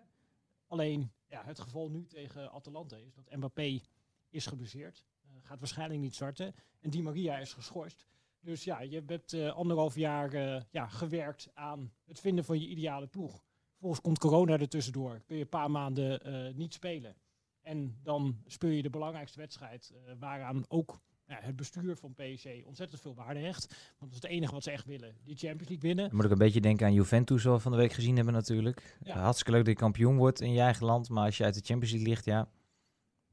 Alleen 0.67 1.13
ja, 1.27 1.45
het 1.45 1.61
geval 1.61 1.91
nu 1.91 2.07
tegen 2.07 2.53
Atalanta 2.53 2.97
is 2.97 3.15
dat 3.15 3.37
Mbappé 3.37 3.81
is 4.29 4.47
geblesseerd. 4.47 5.05
gaat 5.43 5.59
waarschijnlijk 5.59 6.01
niet 6.01 6.15
starten. 6.15 6.55
En 6.81 6.91
Di 6.91 7.03
Maria 7.03 7.39
is 7.39 7.53
geschorst. 7.53 8.07
Dus 8.41 8.65
ja, 8.65 8.81
je 8.81 9.03
hebt 9.07 9.35
anderhalf 9.35 9.95
jaar 9.95 10.65
ja, 10.71 10.87
gewerkt 10.87 11.51
aan 11.55 11.93
het 12.05 12.21
vinden 12.21 12.45
van 12.45 12.61
je 12.61 12.69
ideale 12.69 13.07
ploeg. 13.07 13.43
Vervolgens 13.79 14.07
komt 14.07 14.19
corona 14.19 14.59
er 14.59 14.69
tussendoor. 14.69 15.23
Kun 15.27 15.37
je 15.37 15.43
een 15.43 15.49
paar 15.49 15.71
maanden 15.71 16.21
eh, 16.25 16.55
niet 16.55 16.75
spelen. 16.75 17.17
En 17.63 17.99
dan 18.03 18.43
speel 18.47 18.71
je 18.71 18.83
de 18.83 18.91
belangrijkste 18.91 19.39
wedstrijd, 19.39 19.93
eh, 19.95 20.13
waaraan 20.19 20.65
ook 20.69 21.01
ja, 21.27 21.39
het 21.41 21.57
bestuur 21.57 21.97
van 21.97 22.15
PSG 22.15 22.47
ontzettend 22.65 23.01
veel 23.01 23.15
waarde 23.15 23.41
hecht. 23.41 23.67
Want 23.99 24.13
dat 24.13 24.23
is 24.23 24.29
het 24.29 24.31
enige 24.31 24.53
wat 24.53 24.63
ze 24.63 24.71
echt 24.71 24.85
willen. 24.85 25.17
Die 25.25 25.37
Champions 25.37 25.69
League 25.69 25.89
winnen. 25.89 26.07
Dan 26.07 26.17
moet 26.17 26.25
ik 26.25 26.31
een 26.31 26.39
beetje 26.39 26.61
denken 26.61 26.87
aan 26.87 26.93
Juventus, 26.93 27.43
zoals 27.43 27.57
we 27.57 27.63
van 27.63 27.73
de 27.73 27.79
week 27.79 27.93
gezien 27.93 28.17
hebben 28.17 28.35
natuurlijk. 28.35 28.99
Ja. 29.03 29.19
Hartstikke 29.19 29.53
leuk 29.53 29.65
dat 29.65 29.73
je 29.73 29.81
kampioen 29.81 30.17
wordt 30.17 30.41
in 30.41 30.53
je 30.53 30.61
eigen 30.61 30.87
land. 30.87 31.09
Maar 31.09 31.25
als 31.25 31.37
je 31.37 31.45
uit 31.45 31.55
de 31.55 31.65
Champions 31.65 31.93
League 31.93 32.09
ligt, 32.09 32.25
ja, 32.25 32.49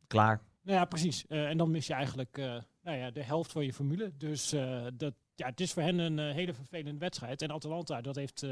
klaar. 0.07 0.41
Nou 0.61 0.77
ja, 0.77 0.85
precies. 0.85 1.27
Eh, 1.27 1.49
en 1.49 1.57
dan 1.57 1.71
mis 1.71 1.87
je 1.87 1.93
eigenlijk 1.93 2.37
nou 2.81 2.97
ja, 2.97 3.11
de 3.11 3.23
helft 3.23 3.51
van 3.51 3.65
je 3.65 3.73
formule. 3.73 4.11
Dus 4.17 4.49
dat, 4.93 5.13
ja, 5.35 5.45
het 5.45 5.59
is 5.59 5.73
voor 5.73 5.83
hen 5.83 5.97
een 5.97 6.33
hele 6.33 6.53
vervelende 6.53 6.99
wedstrijd. 6.99 7.41
En 7.41 7.51
Atalanta, 7.51 8.01
dat 8.01 8.15
heeft 8.15 8.45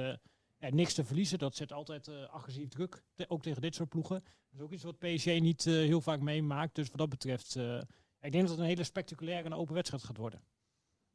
ja, 0.70 0.76
niks 0.76 0.94
te 0.94 1.04
verliezen. 1.04 1.40
Dat 1.40 1.56
zet 1.56 1.72
altijd 1.74 2.08
eh, 2.08 2.30
agressief 2.30 2.68
druk, 2.68 3.04
te- 3.14 3.30
ook 3.30 3.42
tegen 3.42 3.62
dit 3.62 3.76
soort 3.76 3.90
ploegen. 3.90 4.24
Dat 4.24 4.54
is 4.54 4.62
ook 4.62 4.72
iets 4.72 4.84
wat 4.84 5.00
PSG 5.00 5.26
niet 5.26 5.66
eh, 5.68 5.74
heel 5.74 6.02
vaak 6.02 6.20
meemaakt. 6.20 6.76
Dus 6.76 6.88
wat 6.88 6.98
dat 6.98 7.10
betreft, 7.10 7.56
eh, 7.56 7.76
ik 8.22 8.32
denk 8.32 8.42
dat 8.42 8.50
het 8.50 8.60
een 8.60 8.66
hele 8.66 8.84
spectaculaire 8.84 9.46
en 9.46 9.54
open 9.54 9.74
wedstrijd 9.74 10.04
gaat 10.04 10.18
worden. 10.18 10.42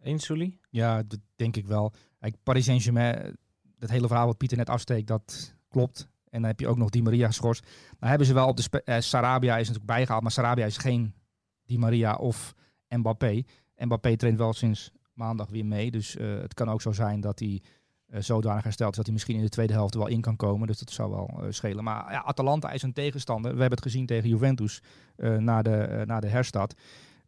Eens, 0.02 0.24
Sully? 0.24 0.58
Ja, 0.70 1.02
dat 1.02 1.18
denk 1.36 1.56
ik 1.56 1.66
wel. 1.66 1.92
Kijk, 2.18 2.36
Paris 2.42 2.64
Saint-Germain, 2.64 3.36
dat 3.78 3.90
hele 3.90 4.06
verhaal 4.06 4.26
wat 4.26 4.36
Pieter 4.36 4.56
net 4.56 4.68
afsteekt, 4.68 5.06
dat 5.06 5.54
klopt. 5.68 6.00
En 6.24 6.40
dan 6.40 6.50
heb 6.50 6.60
je 6.60 6.68
ook 6.68 6.76
nog 6.76 6.90
Di 6.90 7.02
Maria 7.02 7.26
geschorst. 7.26 7.62
Nou 7.98 8.08
hebben 8.08 8.26
ze 8.26 8.34
wel 8.34 8.48
op 8.48 8.56
de 8.56 8.62
spe- 8.62 8.82
eh, 8.84 9.00
Sarabia 9.00 9.52
is 9.52 9.58
natuurlijk 9.66 9.86
bijgehaald, 9.86 10.22
maar 10.22 10.32
Sarabia 10.32 10.66
is 10.66 10.76
geen 10.76 11.14
Di 11.62 11.78
Maria 11.78 12.14
of 12.14 12.54
Mbappé. 12.88 13.42
Mbappé 13.76 14.16
traint 14.16 14.38
wel 14.38 14.52
sinds 14.52 14.90
maandag 15.12 15.48
weer 15.50 15.66
mee, 15.66 15.90
dus 15.90 16.16
eh, 16.16 16.38
het 16.38 16.54
kan 16.54 16.68
ook 16.68 16.82
zo 16.82 16.92
zijn 16.92 17.20
dat 17.20 17.38
hij 17.38 17.62
eh, 18.08 18.20
zodanig 18.20 18.62
hersteld 18.62 18.94
dat 18.94 19.04
hij 19.04 19.12
misschien 19.12 19.36
in 19.36 19.42
de 19.42 19.48
tweede 19.48 19.72
helft 19.72 19.94
wel 19.94 20.06
in 20.06 20.20
kan 20.20 20.36
komen. 20.36 20.66
Dus 20.66 20.78
dat 20.78 20.90
zou 20.90 21.10
wel 21.10 21.28
eh, 21.28 21.46
schelen. 21.50 21.84
Maar 21.84 22.12
ja, 22.12 22.22
Atalanta 22.22 22.70
is 22.70 22.82
een 22.82 22.92
tegenstander. 22.92 23.54
We 23.54 23.60
hebben 23.60 23.78
het 23.78 23.86
gezien 23.86 24.06
tegen 24.06 24.28
Juventus 24.28 24.82
eh, 25.16 25.36
na, 25.36 25.62
de, 25.62 26.02
na 26.06 26.20
de 26.20 26.28
herstart. 26.28 26.80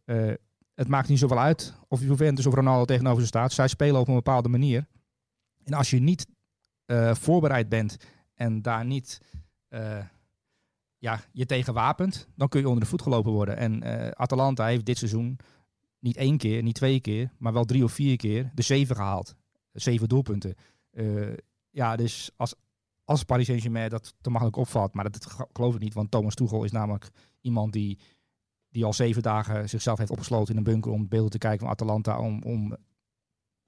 Eh, 0.05 0.31
het 0.75 0.87
maakt 0.87 1.07
niet 1.07 1.19
zoveel 1.19 1.39
uit 1.39 1.73
of 1.87 2.01
Juventus 2.01 2.45
of 2.45 2.53
Ronaldo 2.53 2.85
tegenover 2.85 3.21
ze 3.21 3.27
staat. 3.27 3.51
Zij 3.51 3.67
spelen 3.67 4.01
op 4.01 4.07
een 4.07 4.13
bepaalde 4.13 4.49
manier. 4.49 4.87
En 5.63 5.73
als 5.73 5.89
je 5.89 5.99
niet 5.99 6.27
voorbereid 7.11 7.69
bent 7.69 7.97
en 8.33 8.61
daar 8.61 8.85
niet 8.85 9.21
ja, 10.97 11.19
je 11.31 11.45
tegen 11.45 11.73
wapent, 11.73 12.27
dan 12.35 12.49
kun 12.49 12.59
je 12.59 12.67
onder 12.67 12.83
de 12.83 12.89
voet 12.89 13.01
gelopen 13.01 13.31
worden. 13.31 13.57
En 13.57 13.83
Atalanta 14.17 14.65
heeft 14.65 14.85
dit 14.85 14.97
seizoen 14.97 15.39
niet 15.99 16.17
één 16.17 16.37
keer, 16.37 16.63
niet 16.63 16.75
twee 16.75 16.99
keer, 16.99 17.31
maar 17.37 17.53
wel 17.53 17.65
drie 17.65 17.83
of 17.83 17.91
vier 17.91 18.17
keer 18.17 18.51
de 18.53 18.61
zeven 18.61 18.95
gehaald. 18.95 19.35
Zeven 19.71 20.07
doelpunten. 20.09 20.55
Eh, 20.91 21.33
ja, 21.69 21.95
dus 21.95 22.31
als, 22.35 22.55
als 23.03 23.23
Paris 23.23 23.45
Saint-Germain 23.45 23.89
dat 23.89 24.13
te 24.21 24.29
makkelijk 24.29 24.57
opvalt, 24.57 24.93
maar 24.93 25.03
dat, 25.03 25.13
dat 25.13 25.47
geloof 25.53 25.75
ik 25.75 25.81
niet, 25.81 25.93
want 25.93 26.11
Thomas 26.11 26.35
Tuchel 26.35 26.63
is 26.63 26.71
namelijk 26.71 27.09
iemand 27.41 27.73
die 27.73 27.99
die 28.71 28.85
al 28.85 28.93
zeven 28.93 29.21
dagen 29.21 29.69
zichzelf 29.69 29.97
heeft 29.97 30.11
opgesloten 30.11 30.51
in 30.51 30.57
een 30.57 30.63
bunker 30.63 30.91
om 30.91 31.07
beelden 31.07 31.31
te 31.31 31.37
kijken 31.37 31.59
van 31.59 31.69
Atalanta. 31.69 32.19
Om, 32.19 32.43
om 32.43 32.77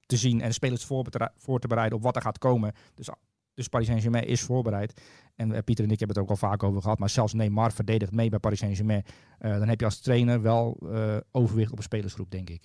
te 0.06 0.18
zien 0.18 0.42
en 0.42 0.48
de 0.48 0.54
spelers 0.54 0.86
voor, 0.86 1.06
voor 1.38 1.60
te 1.60 1.68
bereiden 1.68 1.98
op 1.98 2.04
wat 2.04 2.16
er 2.16 2.22
gaat 2.22 2.38
komen. 2.38 2.74
Dus, 2.94 3.10
dus 3.54 3.68
Paris 3.68 3.88
Saint-Germain 3.88 4.28
is 4.28 4.42
voorbereid. 4.42 5.02
En 5.36 5.52
eh, 5.52 5.64
Pieter 5.64 5.86
en 5.86 5.92
ik 5.92 6.00
hebben 6.00 6.18
het 6.18 6.26
ook 6.26 6.32
al 6.32 6.50
vaak 6.50 6.64
over 6.64 6.82
gehad. 6.82 7.00
Maar 7.00 7.10
zelfs 7.10 7.34
Neymar 7.34 7.72
verdedigt 7.72 8.12
mee 8.12 8.30
bij 8.30 8.40
Paris 8.40 8.60
Saint-Germain. 8.60 9.04
Eh, 9.38 9.52
dan 9.52 9.68
heb 9.68 9.80
je 9.80 9.86
als 9.86 10.00
trainer 10.00 10.42
wel 10.42 10.78
eh, 10.92 11.18
overwicht 11.32 11.72
op 11.72 11.78
een 11.78 11.84
spelersgroep, 11.84 12.32
denk 12.32 12.50
ik. 12.50 12.64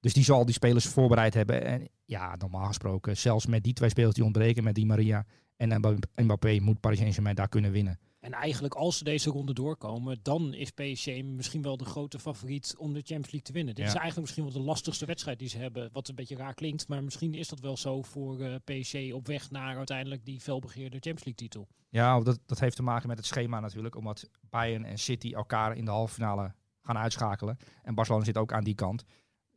Dus 0.00 0.12
die 0.12 0.24
zal 0.24 0.44
die 0.44 0.54
spelers 0.54 0.86
voorbereid 0.86 1.34
hebben. 1.34 1.64
En 1.64 1.88
ja, 2.04 2.36
normaal 2.36 2.66
gesproken, 2.66 3.16
zelfs 3.16 3.46
met 3.46 3.62
die 3.64 3.72
twee 3.72 3.90
spelers 3.90 4.14
die 4.14 4.24
ontbreken, 4.24 4.64
met 4.64 4.74
die 4.74 4.86
Maria 4.86 5.26
en 5.56 5.80
Mbappé, 6.14 6.58
moet 6.60 6.80
Paris 6.80 6.98
Saint-Germain 6.98 7.34
daar 7.34 7.48
kunnen 7.48 7.70
winnen. 7.72 7.98
En 8.20 8.32
eigenlijk 8.32 8.74
als 8.74 8.98
ze 8.98 9.04
deze 9.04 9.30
ronde 9.30 9.52
doorkomen, 9.52 10.18
dan 10.22 10.54
is 10.54 10.70
PSG 10.70 11.22
misschien 11.22 11.62
wel 11.62 11.76
de 11.76 11.84
grote 11.84 12.18
favoriet 12.18 12.74
om 12.78 12.92
de 12.92 12.98
Champions 12.98 13.24
League 13.30 13.42
te 13.42 13.52
winnen. 13.52 13.74
Dit 13.74 13.84
Ja. 13.84 13.90
is 13.90 13.96
eigenlijk 13.96 14.26
misschien 14.26 14.52
wel 14.52 14.62
de 14.62 14.68
lastigste 14.68 15.06
wedstrijd 15.06 15.38
die 15.38 15.48
ze 15.48 15.58
hebben, 15.58 15.88
wat 15.92 16.08
een 16.08 16.14
beetje 16.14 16.36
raar 16.36 16.54
klinkt. 16.54 16.88
Maar 16.88 17.04
misschien 17.04 17.34
is 17.34 17.48
dat 17.48 17.60
wel 17.60 17.76
zo 17.76 18.02
voor 18.02 18.40
eh, 18.40 18.54
PSG 18.64 19.12
op 19.12 19.26
weg 19.26 19.50
naar 19.50 19.76
uiteindelijk 19.76 20.24
die 20.24 20.40
felbegeerde 20.40 20.90
Champions 21.00 21.24
League 21.24 21.34
titel. 21.48 21.68
Ja, 21.88 22.20
dat, 22.20 22.38
dat 22.46 22.60
heeft 22.60 22.76
te 22.76 22.82
maken 22.82 23.08
met 23.08 23.16
het 23.16 23.26
schema 23.26 23.60
natuurlijk. 23.60 23.94
Omdat 23.96 24.30
Bayern 24.50 24.84
en 24.84 24.98
City 24.98 25.32
elkaar 25.32 25.76
in 25.76 25.84
de 25.84 25.90
halve 25.90 26.14
finale 26.14 26.54
gaan 26.82 26.98
uitschakelen. 26.98 27.56
En 27.82 27.94
Barcelona 27.94 28.24
zit 28.24 28.36
ook 28.36 28.52
aan 28.52 28.64
die 28.64 28.74
kant. 28.74 29.04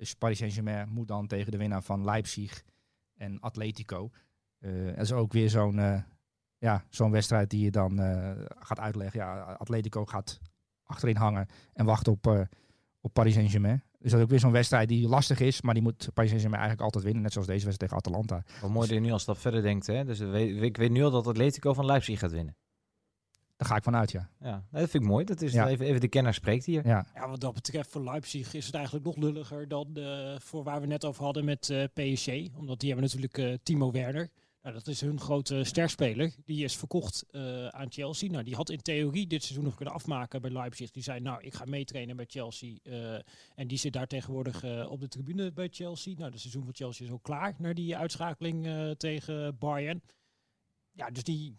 Dus 0.01 0.15
Paris 0.15 0.37
Saint-Germain 0.37 0.89
moet 0.89 1.07
dan 1.07 1.27
tegen 1.27 1.51
de 1.51 1.57
winnaar 1.57 1.83
van 1.83 2.03
Leipzig 2.03 2.63
en 3.13 3.39
Atletico. 3.39 4.09
Eh 4.59 4.85
dat 4.85 5.01
is 5.01 5.11
ook 5.11 5.33
weer 5.33 5.49
zo'n 5.49 5.79
eh, 5.79 6.01
ja, 6.57 6.83
zo'n 6.89 7.11
wedstrijd 7.11 7.49
die 7.49 7.63
je 7.63 7.71
dan 7.71 7.99
eh, 7.99 8.31
gaat 8.59 8.79
uitleggen. 8.79 9.19
Ja, 9.19 9.41
Atletico 9.41 10.05
gaat 10.05 10.39
achterin 10.83 11.15
hangen 11.15 11.47
en 11.73 11.85
wacht 11.85 12.07
op, 12.07 12.27
uh, 12.27 12.41
op 13.01 13.13
Paris 13.13 13.33
Saint-Germain. 13.33 13.83
Dus 13.97 14.11
dat 14.11 14.19
is 14.19 14.25
ook 14.25 14.29
weer 14.29 14.39
zo'n 14.39 14.51
wedstrijd 14.51 14.87
die 14.87 15.07
lastig 15.07 15.39
is, 15.39 15.61
maar 15.61 15.73
die 15.73 15.83
moet 15.83 16.09
Paris 16.13 16.29
Saint-Germain 16.29 16.61
eigenlijk 16.61 16.81
altijd 16.81 17.03
winnen. 17.03 17.21
Net 17.23 17.31
zoals 17.31 17.47
deze 17.47 17.65
wedstrijd 17.65 17.91
tegen 17.91 18.11
Atalanta. 18.11 18.43
Wat 18.61 18.69
mooi 18.69 18.87
dat 18.87 18.95
je 18.95 19.03
nu 19.03 19.11
al 19.11 19.19
stap 19.19 19.37
verder 19.37 19.61
denkt. 19.61 19.87
Hè? 19.87 20.05
Dus 20.05 20.19
ik 20.19 20.77
weet 20.77 20.91
nu 20.91 21.03
al 21.03 21.11
dat 21.11 21.27
Atletico 21.27 21.73
van 21.73 21.85
Leipzig 21.85 22.19
gaat 22.19 22.31
winnen. 22.31 22.55
Daar 23.61 23.69
ga 23.69 23.75
ik 23.75 23.83
vanuit, 23.83 24.11
ja. 24.11 24.29
Ja, 24.39 24.63
dat 24.71 24.89
vind 24.89 25.03
ik 25.03 25.09
mooi. 25.09 25.25
Dat 25.25 25.41
is 25.41 25.53
even, 25.53 25.85
even 25.85 26.01
de 26.01 26.07
kenner 26.07 26.33
spreekt 26.33 26.65
hier. 26.65 26.87
Ja. 26.87 27.05
ja, 27.13 27.29
wat 27.29 27.39
dat 27.39 27.53
betreft 27.53 27.89
voor 27.89 28.03
Leipzig 28.03 28.53
is 28.53 28.65
het 28.65 28.75
eigenlijk 28.75 29.05
nog 29.05 29.15
lulliger 29.15 29.67
dan 29.67 29.87
uh, 29.97 30.39
voor 30.39 30.63
waar 30.63 30.81
we 30.81 30.87
net 30.87 31.05
over 31.05 31.23
hadden 31.23 31.45
met 31.45 31.69
uh, 31.69 31.83
PSG. 31.93 32.27
Omdat 32.57 32.79
die 32.79 32.89
hebben 32.89 33.07
natuurlijk 33.07 33.37
uh, 33.37 33.53
Timo 33.63 33.91
Werner. 33.91 34.29
Nou, 34.61 34.75
dat 34.75 34.87
is 34.87 35.01
hun 35.01 35.19
grote 35.19 35.63
sterspeler. 35.63 36.33
Die 36.45 36.63
is 36.63 36.75
verkocht 36.75 37.25
aan 37.69 37.91
Chelsea. 37.91 38.29
Nou, 38.29 38.43
die 38.43 38.55
had 38.55 38.69
in 38.69 38.81
theorie 38.81 39.27
dit 39.27 39.43
seizoen 39.43 39.63
nog 39.63 39.75
kunnen 39.75 39.93
afmaken 39.93 40.41
bij 40.41 40.51
Leipzig. 40.51 40.91
Die 40.91 41.03
zei, 41.03 41.19
nou, 41.19 41.41
ik 41.41 41.53
ga 41.53 41.65
meetrainen 41.65 42.15
bij 42.15 42.25
Chelsea. 42.27 42.77
en 43.55 43.67
die 43.67 43.77
zit 43.77 43.93
daar 43.93 44.07
tegenwoordig 44.07 44.87
op 44.89 44.99
de 44.99 45.07
tribune 45.07 45.51
bij 45.51 45.67
Chelsea. 45.71 46.13
Nou, 46.17 46.31
het 46.31 46.39
seizoen 46.39 46.63
van 46.63 46.75
Chelsea 46.75 47.05
is 47.05 47.11
ook 47.11 47.23
klaar 47.23 47.55
naar 47.57 47.73
die 47.73 47.97
uitschakeling 47.97 48.67
tegen 48.97 49.57
Bayern. 49.57 50.01
Ja, 50.91 51.09
dus 51.09 51.23
die 51.23 51.55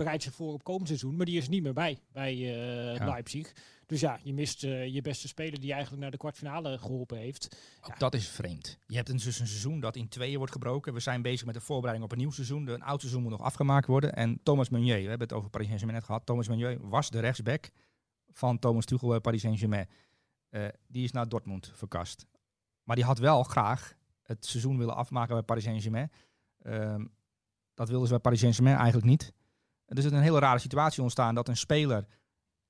bereidt 0.00 0.22
zich 0.22 0.34
voor 0.34 0.52
op 0.52 0.64
komend 0.64 0.86
seizoen. 0.86 1.16
Maar 1.16 1.26
die 1.26 1.36
is 1.36 1.48
niet 1.48 1.62
meer 1.62 1.72
bij, 1.72 1.98
bij 2.12 2.34
uh, 2.34 2.96
ja. 2.96 3.04
Leipzig. 3.04 3.52
Dus 3.86 4.00
ja, 4.00 4.18
je 4.22 4.34
mist 4.34 4.64
uh, 4.64 4.86
je 4.86 5.02
beste 5.02 5.28
speler 5.28 5.60
die 5.60 5.72
eigenlijk 5.72 6.02
naar 6.02 6.10
de 6.10 6.16
kwartfinale 6.16 6.78
geholpen 6.78 7.18
heeft. 7.18 7.56
Ja. 7.86 7.94
Dat 7.98 8.14
is 8.14 8.28
vreemd. 8.28 8.78
Je 8.86 8.96
hebt 8.96 9.06
dus 9.06 9.24
een 9.24 9.32
seizoen 9.32 9.80
dat 9.80 9.96
in 9.96 10.08
tweeën 10.08 10.36
wordt 10.36 10.52
gebroken. 10.52 10.94
We 10.94 11.00
zijn 11.00 11.22
bezig 11.22 11.46
met 11.46 11.54
de 11.54 11.60
voorbereiding 11.60 12.04
op 12.04 12.12
een 12.12 12.18
nieuw 12.18 12.30
seizoen. 12.30 12.64
De, 12.64 12.72
een 12.72 12.82
oud 12.82 13.00
seizoen 13.00 13.22
moet 13.22 13.30
nog 13.30 13.40
afgemaakt 13.40 13.86
worden. 13.86 14.14
En 14.14 14.40
Thomas 14.42 14.68
Meunier, 14.68 14.94
we 14.94 15.08
hebben 15.08 15.28
het 15.28 15.32
over 15.32 15.50
Paris 15.50 15.66
Saint-Germain 15.66 15.98
net 15.98 16.08
gehad. 16.08 16.26
Thomas 16.26 16.48
Meunier 16.48 16.88
was 16.88 17.10
de 17.10 17.20
rechtsback 17.20 17.70
van 18.32 18.58
Thomas 18.58 18.84
Tuchel 18.84 19.08
bij 19.08 19.20
Paris 19.20 19.40
Saint-Germain. 19.40 19.88
Uh, 20.50 20.68
die 20.86 21.04
is 21.04 21.12
naar 21.12 21.28
Dortmund 21.28 21.70
verkast. 21.74 22.26
Maar 22.82 22.96
die 22.96 23.04
had 23.04 23.18
wel 23.18 23.42
graag 23.42 23.94
het 24.22 24.46
seizoen 24.46 24.78
willen 24.78 24.96
afmaken 24.96 25.34
bij 25.34 25.42
Paris 25.42 25.64
Saint-Germain. 25.64 26.10
Uh, 26.62 26.94
dat 27.74 27.88
wilden 27.88 28.06
ze 28.06 28.12
bij 28.12 28.22
Paris 28.22 28.40
Saint-Germain 28.40 28.76
eigenlijk 28.76 29.06
niet. 29.06 29.32
Er 29.90 29.98
is 29.98 30.04
een 30.04 30.20
hele 30.20 30.38
rare 30.38 30.58
situatie 30.58 31.02
ontstaan 31.02 31.34
dat 31.34 31.48
een 31.48 31.56
speler 31.56 32.06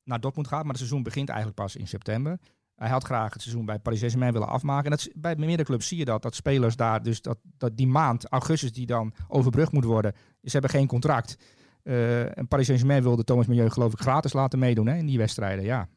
naar 0.04 0.20
Dortmund 0.20 0.48
gaat, 0.48 0.60
maar 0.60 0.68
het 0.68 0.78
seizoen 0.78 1.02
begint 1.02 1.28
eigenlijk 1.28 1.58
pas 1.58 1.76
in 1.76 1.88
september. 1.88 2.38
Hij 2.74 2.88
had 2.88 3.04
graag 3.04 3.32
het 3.32 3.42
seizoen 3.42 3.64
bij 3.64 3.78
Paris 3.78 3.98
Saint-Germain 3.98 4.32
willen 4.32 4.48
afmaken. 4.48 4.84
En 4.84 4.90
dat 4.90 5.00
is, 5.00 5.08
bij 5.14 5.36
meerdere 5.36 5.64
clubs 5.64 5.88
zie 5.88 5.98
je 5.98 6.04
dat, 6.04 6.22
dat 6.22 6.34
spelers 6.34 6.76
daar, 6.76 7.02
dus 7.02 7.22
dat, 7.22 7.38
dat 7.42 7.76
die 7.76 7.86
maand, 7.86 8.26
augustus, 8.28 8.72
die 8.72 8.86
dan 8.86 9.14
overbrugd 9.28 9.72
moet 9.72 9.84
worden, 9.84 10.12
ze 10.42 10.50
hebben 10.50 10.70
geen 10.70 10.86
contract. 10.86 11.36
Uh, 11.82 12.38
en 12.38 12.48
Paris 12.48 12.66
Saint-Germain 12.66 13.02
wilde 13.02 13.24
Thomas 13.24 13.46
Milieu 13.46 13.70
geloof 13.70 13.92
ik 13.92 14.00
gratis 14.00 14.32
laten 14.32 14.58
meedoen 14.58 14.86
hè, 14.86 14.96
in 14.96 15.06
die 15.06 15.18
wedstrijden, 15.18 15.64
ja. 15.64 15.88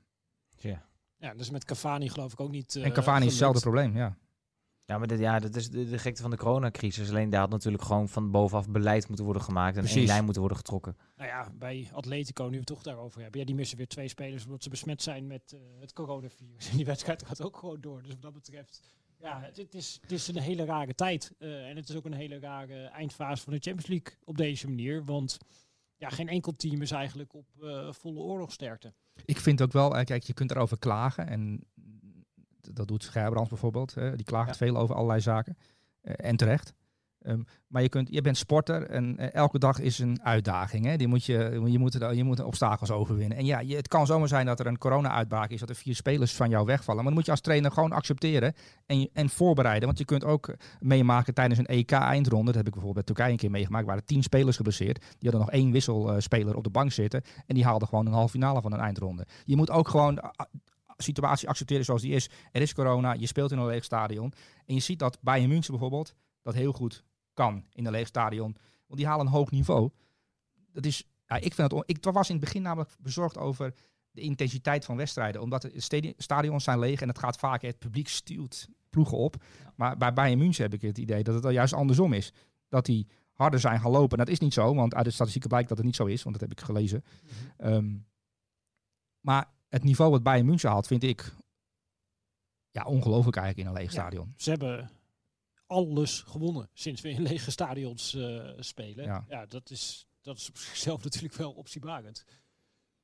Ja, 0.58 0.86
ja 1.18 1.34
dus 1.34 1.50
met 1.50 1.66
Cavani 1.66 2.10
geloof 2.10 2.32
ik 2.32 2.40
ook 2.40 2.52
niet 2.52 2.76
uh, 2.76 2.86
En 2.86 2.94
Cavani 2.94 3.26
is 3.26 3.32
hetzelfde 3.32 3.60
probleem, 3.60 3.98
ja. 3.98 4.18
Ja, 4.86 4.98
maar 4.98 5.08
dit, 5.08 5.20
ja, 5.20 5.40
dat 5.40 5.56
is 5.56 5.70
de, 5.70 5.90
de 5.90 5.98
gekte 5.98 6.22
van 6.22 6.32
de 6.32 6.38
coronacrisis. 6.38 7.10
Alleen 7.10 7.30
daar 7.30 7.40
had 7.40 7.50
natuurlijk 7.50 7.84
gewoon 7.84 8.10
van 8.10 8.32
bovenaf 8.32 8.70
beleid 8.70 9.08
moeten 9.08 9.26
worden 9.26 9.44
gemaakt 9.44 9.76
en 9.76 9.82
Precies. 9.82 9.98
één 9.98 10.08
lijn 10.08 10.24
moeten 10.24 10.42
worden 10.42 10.58
getrokken. 10.58 10.98
Nou 11.16 11.30
ja, 11.30 11.52
bij 11.54 11.90
Atletico, 11.92 12.44
nu 12.44 12.50
we 12.50 12.58
het 12.58 12.66
toch 12.66 12.84
daarover 12.84 13.22
hebben. 13.22 13.40
Ja, 13.40 13.46
die 13.46 13.56
missen 13.56 13.78
weer 13.78 13.88
twee 13.88 14.08
spelers 14.08 14.46
omdat 14.46 14.64
ze 14.64 14.70
besmet 14.70 15.02
zijn 15.02 15.28
met 15.28 15.54
uh, 15.56 15.60
het 15.80 15.94
coronavirus. 15.94 16.68
En 16.72 16.76
die 16.76 16.86
wedstrijd 16.86 17.26
gaat 17.26 17.42
ook 17.42 17.58
gewoon 17.58 17.82
door. 17.82 18.02
Dus 18.02 18.12
wat 18.12 18.22
dat 18.22 18.34
betreft, 18.34 18.82
ja, 19.20 19.42
het, 19.42 19.58
het 19.58 19.74
is, 19.74 19.98
het 20.02 20.12
is 20.12 20.28
een 20.28 20.38
hele 20.38 20.66
rare 20.66 20.96
tijd. 20.96 21.34
Uh, 21.40 21.70
en 21.70 21.76
het 21.76 21.90
is 21.90 21.96
ook 21.96 22.06
een 22.06 22.14
hele 22.14 22.40
rare 22.40 22.84
eindfase 22.84 23.44
van 23.44 23.54
de 23.54 23.60
Champions 23.60 23.88
League 23.88 24.18
op 24.24 24.38
deze 24.38 24.68
manier. 24.68 25.06
Want 25.06 25.38
ja, 25.98 26.10
geen 26.10 26.30
enkel 26.30 26.52
team 26.52 26.82
is 26.82 26.92
eigenlijk 26.92 27.34
op 27.34 27.48
uh, 27.62 27.92
volle 27.92 28.20
oorlogsterkte. 28.20 28.94
Ik 29.26 29.40
vind 29.40 29.62
ook 29.62 29.72
wel, 29.72 30.04
kijk, 30.04 30.24
je 30.24 30.34
kunt 30.34 30.52
erover 30.52 30.78
klagen 30.78 31.28
en 31.28 31.64
dat 32.74 32.88
doet 32.88 33.06
Gerbrands 33.06 33.50
bijvoorbeeld. 33.50 33.94
Die 33.94 34.24
klaagt 34.24 34.50
ja. 34.50 34.66
veel 34.66 34.78
over 34.78 34.96
allerlei 34.96 35.20
zaken. 35.20 35.58
Uh, 36.04 36.14
en 36.18 36.36
terecht. 36.36 36.74
Um, 37.26 37.46
maar 37.68 37.82
je, 37.82 37.90
kunt, 37.90 38.08
je 38.12 38.22
bent 38.22 38.38
sporter 38.38 38.90
en 38.90 39.16
uh, 39.20 39.34
elke 39.34 39.60
dag 39.60 39.80
is 39.80 40.00
een 40.00 40.24
uitdaging. 40.24 40.86
Hè? 40.86 40.96
Die 40.96 41.08
moet 41.08 41.26
je, 41.26 41.62
je, 41.66 41.80
moet 41.80 41.94
er, 41.94 42.14
je 42.14 42.24
moet 42.24 42.40
obstakels 42.40 42.92
overwinnen. 42.92 43.38
En 43.38 43.46
ja, 43.46 43.60
je, 43.60 43.76
het 43.76 43.88
kan 43.88 44.06
zomaar 44.06 44.28
zijn 44.28 44.46
dat 44.46 44.60
er 44.60 44.68
een 44.68 44.78
corona-uitbraak 44.78 45.50
is, 45.50 45.60
dat 45.60 45.70
er 45.70 45.76
vier 45.76 45.96
spelers 45.96 46.34
van 46.34 46.50
jou 46.50 46.66
wegvallen. 46.66 46.96
Maar 46.96 47.06
dan 47.06 47.14
moet 47.14 47.26
je 47.26 47.32
als 47.32 47.42
trainer 47.42 47.72
gewoon 47.72 47.92
accepteren 47.92 48.54
en, 48.86 49.10
en 49.14 49.30
voorbereiden. 49.30 49.86
Want 49.86 49.98
je 49.98 50.06
kunt 50.06 50.24
ook 50.24 50.56
meemaken 50.80 51.34
tijdens 51.34 51.60
een 51.60 51.66
EK-eindronde. 51.66 52.46
Dat 52.46 52.56
heb 52.56 52.68
ik 52.68 52.74
bijvoorbeeld 52.74 53.06
bij 53.06 53.16
Turkije 53.16 53.32
een 53.32 53.38
keer 53.38 53.52
meegemaakt. 53.52 53.86
waren 53.86 54.06
tien 54.06 54.24
spelers 54.24 54.56
geblesseerd. 54.56 55.00
Die 55.00 55.30
hadden 55.30 55.40
nog 55.40 55.52
één 55.52 55.72
wisselspeler 55.72 56.56
op 56.56 56.64
de 56.64 56.70
bank 56.70 56.92
zitten. 56.92 57.22
En 57.46 57.56
die 57.56 57.64
haalden 57.64 57.88
gewoon 57.88 58.06
een 58.06 58.14
halve 58.14 58.32
finale 58.32 58.62
van 58.62 58.74
een 58.74 58.80
eindronde. 58.80 59.26
Je 59.46 59.56
moet 59.56 59.72
ook 59.72 59.88
gewoon 59.88 60.20
situatie 61.04 61.48
accepteren 61.48 61.86
zoals 61.86 62.02
die 62.02 62.14
is. 62.14 62.30
Er 62.52 62.62
is 62.62 62.74
corona, 62.74 63.14
je 63.14 63.28
speelt 63.28 63.52
in 63.52 63.58
een 63.58 63.66
leeg 63.66 63.84
stadion. 63.84 64.34
En 64.66 64.74
je 64.74 64.82
ziet 64.82 65.00
dat 65.00 65.18
Bayern 65.22 65.50
München 65.50 65.72
bijvoorbeeld 65.72 66.16
dat 66.42 66.54
heel 66.54 66.72
goed 66.72 67.04
kan 67.34 67.66
in 67.74 67.86
een 67.86 67.92
leeg 67.92 68.08
stadion. 68.08 68.56
Want 68.88 69.00
die 69.00 69.08
halen 69.08 69.26
een 69.26 69.32
hoog 69.32 69.52
niveau. 69.52 69.90
Dat 70.72 70.86
is, 70.86 71.08
ja, 71.26 71.36
ik, 71.36 71.54
vind 71.54 71.72
het, 71.72 71.84
ik 71.86 72.04
was 72.04 72.30
in 72.30 72.36
het 72.36 72.44
begin 72.44 72.62
namelijk 72.62 72.90
bezorgd 73.00 73.38
over 73.38 73.74
de 74.12 74.22
intensiteit 74.22 74.86
van 74.86 74.98
wedstrijden. 74.98 75.42
Omdat 75.42 75.62
de 75.62 76.14
stadions 76.18 76.64
zijn 76.64 76.80
leeg 76.80 77.02
en 77.02 77.08
het 77.08 77.20
gaat 77.20 77.38
vaak, 77.38 77.62
het 77.62 77.80
publiek 77.80 78.08
stuurt 78.08 78.68
ploegen 78.90 79.18
op. 79.18 79.36
Ja. 79.64 79.74
Maar 79.76 79.98
bij 79.98 80.14
Bayern 80.14 80.40
München 80.40 80.64
heb 80.64 80.74
ik 80.74 80.82
het 80.82 80.98
idee 80.98 81.24
dat 81.24 81.36
het 81.36 81.46
al 81.46 81.52
juist 81.52 81.74
andersom 81.74 82.14
is. 82.14 82.34
Dat 82.70 82.86
die 82.86 83.08
harder 83.34 83.60
zijn 83.60 83.80
gaan 83.80 83.92
lopen. 83.92 84.18
En 84.18 84.26
dat 84.26 84.34
is 84.34 84.40
niet 84.40 84.54
zo, 84.54 84.76
want 84.76 84.96
uit 84.96 85.06
de 85.06 85.12
statistieken 85.12 85.50
blijkt 85.50 85.70
dat 85.70 85.78
het 85.78 85.86
niet 85.86 85.96
zo 85.96 86.06
is. 86.06 86.24
Want 86.24 86.40
dat 86.40 86.50
heb 86.50 86.60
ik 86.60 86.66
gelezen. 86.66 87.04
Mm 87.04 87.30
-hmm. 87.58 87.74
um, 87.74 88.06
maar 89.20 89.52
het 89.74 89.84
niveau 89.84 90.12
wat 90.12 90.24
Bayern 90.24 90.46
München 90.46 90.70
had, 90.70 90.88
vind 90.88 91.04
ik 91.04 91.34
ja, 92.72 92.84
ongelooflijk 92.84 93.38
eigenlijk 93.38 93.68
in 93.68 93.76
een 93.76 93.82
leeg 93.82 93.92
stadion. 93.92 94.26
Ja, 94.28 94.44
ze 94.44 94.50
hebben 94.50 94.90
alles 95.68 96.22
gewonnen 96.22 96.70
sinds 96.74 97.02
we 97.02 97.10
in 97.10 97.22
lege 97.22 97.52
stadions 97.52 98.14
uh, 98.14 98.44
spelen. 98.60 99.06
Ja. 99.06 99.26
ja, 99.30 99.46
dat, 99.46 99.70
is, 99.70 100.08
dat 100.22 100.38
is 100.38 100.50
op 100.50 100.58
zichzelf 100.70 101.04
natuurlijk 101.04 101.34
wel 101.34 101.52
optiebarend. 101.52 102.26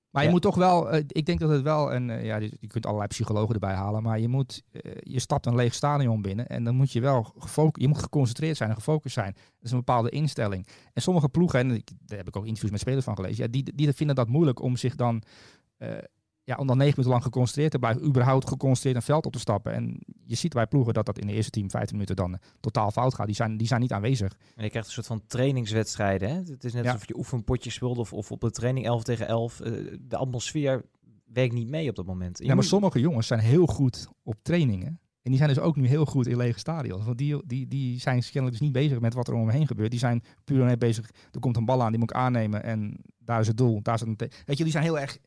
Maar 0.10 0.24
je 0.24 0.30
moet 0.30 0.42
toch 0.42 0.56
wel, 0.56 0.94
uh, 0.94 1.00
ik 1.08 1.26
denk 1.26 1.40
dat 1.40 1.50
het 1.50 1.62
wel, 1.62 1.92
en 1.92 2.10
uh, 2.10 2.26
ja, 2.26 2.38
je, 2.38 2.68
kunt 2.68 2.86
allerlei 2.86 3.08
psychologen 3.10 3.54
erbij 3.54 3.74
halen, 3.74 4.04
maar 4.04 4.20
je 4.20 4.28
moet, 4.28 4.64
je 5.00 5.20
stapt 5.20 5.46
een 5.46 5.56
leeg 5.56 5.74
stadion 5.74 6.22
binnen 6.22 6.48
en 6.48 6.64
dan 6.64 6.76
moet 6.76 6.92
je 6.92 7.02
wel 7.02 7.24
gefocust, 7.24 7.82
je 7.86 7.88
moet 7.88 8.04
geconcentreerd 8.04 8.58
zijn 8.58 8.70
en 8.70 8.76
gefocust 8.76 9.14
zijn. 9.14 9.34
Dat 9.34 9.64
is 9.64 9.72
een 9.72 9.78
bepaalde 9.78 10.10
instelling. 10.10 10.68
En 10.94 11.02
sommige 11.02 11.30
ploegen, 11.30 11.60
en 11.60 11.72
ik, 11.72 11.90
daar 12.00 12.18
heb 12.18 12.28
ik 12.28 12.36
ook 12.36 12.46
interviews 12.46 12.72
met 12.72 12.80
spelers 12.80 13.06
van 13.06 13.16
gelezen, 13.16 13.44
ja, 13.44 13.50
die, 13.50 13.76
die 13.76 13.94
vinden 13.94 14.16
dat 14.16 14.28
moeilijk 14.28 14.62
om 14.62 14.78
zich 14.78 14.96
dan 14.96 15.24
ja, 16.50 16.56
om 16.56 16.68
dan 16.68 16.78
negen 16.78 16.94
minuten 16.96 17.12
lang 17.12 17.24
geconcentreerd 17.24 17.72
te 17.72 17.80
blijven, 17.80 18.06
überhaupt 18.06 18.48
geconcentreerd 18.48 18.96
een 18.96 19.02
veld 19.02 19.26
op 19.26 19.32
te 19.32 19.40
stappen. 19.40 19.74
En 19.74 20.00
je 20.26 20.36
ziet 20.36 20.54
bij 20.54 20.68
ploegen 20.68 20.94
dat 20.94 21.06
dat 21.06 21.20
in 21.20 21.28
de 21.28 21.34
eerste 21.34 21.52
10, 21.52 21.70
15 21.70 21.92
minuten 21.94 22.16
dan 22.16 22.32
uh, 22.32 22.38
totaal 22.60 22.92
fout 22.92 23.14
gaat. 23.14 23.26
Die 23.26 23.36
zijn, 23.36 23.58
die 23.58 23.68
zijn 23.68 23.82
niet 23.82 23.92
aanwezig. 23.92 24.38
En 24.56 24.64
je 24.64 24.70
krijgt 24.70 24.88
een 24.88 24.94
soort 24.94 25.08
van 25.08 25.22
trainingswedstrijden. 25.28 26.30
Hè? 26.30 26.36
Het 26.36 26.64
is 26.64 26.74
net 26.74 26.84
ja. 26.84 26.92
alsof 26.92 27.08
je 27.08 27.18
oefenpotjes 27.18 27.74
speelt 27.74 27.98
of, 27.98 28.14
of 28.14 28.32
op 28.32 28.42
de 28.42 28.52
training 28.52 28.86
11 28.86 29.04
tegen 29.04 29.28
11. 29.28 29.60
Uh, 29.60 29.98
de 30.02 30.18
atmosfeer 30.18 30.86
werkt 31.26 31.54
niet 31.54 31.70
mee 31.70 31.90
op 31.90 31.96
dat 31.96 32.06
moment. 32.06 32.40
Ja, 32.44 32.56
maar 32.56 32.64
sommige 32.64 33.00
jongens 33.00 33.28
zijn 33.28 33.40
heel 33.40 33.66
goed 33.66 34.08
op 34.24 34.36
trainingen. 34.42 35.00
En 35.22 35.32
die 35.32 35.38
zijn 35.38 35.54
dus 35.54 35.60
ook 35.60 35.76
nu 35.76 35.88
heel 35.88 36.06
goed 36.06 36.28
in 36.28 36.38
lege 36.38 36.60
stadions. 36.60 37.06
Want 37.06 37.18
die, 37.18 37.42
die, 37.46 37.68
die 37.68 38.00
zijn 38.00 38.22
kennelijk 38.22 38.52
dus 38.52 38.60
niet 38.60 38.72
bezig 38.72 39.00
met 39.00 39.14
wat 39.14 39.28
er 39.28 39.34
om 39.34 39.40
hem 39.48 39.50
heen 39.50 39.68
gebeurt. 39.68 39.92
Die 39.92 40.00
zijn 40.00 40.24
puur 40.44 40.66
net 40.66 40.80
bezig. 40.80 41.12
Er 41.32 41.40
komt 41.40 41.58
een 41.58 41.66
bal 41.66 41.84
aan, 41.84 41.90
die 41.90 42.00
moet 42.00 42.10
ik 42.10 42.16
aannemen. 42.16 42.64
En 42.64 42.98
daar 43.18 43.40
is 43.40 43.48
het 43.48 43.58
doel. 43.58 43.82
Daar 43.82 43.94
is 43.94 44.00
het 44.00 44.10
een 44.10 44.30
Weet 44.46 44.58
je, 44.58 44.64
die 44.64 44.72
zijn 44.72 44.84
heel 44.84 45.00
erg 45.00 45.18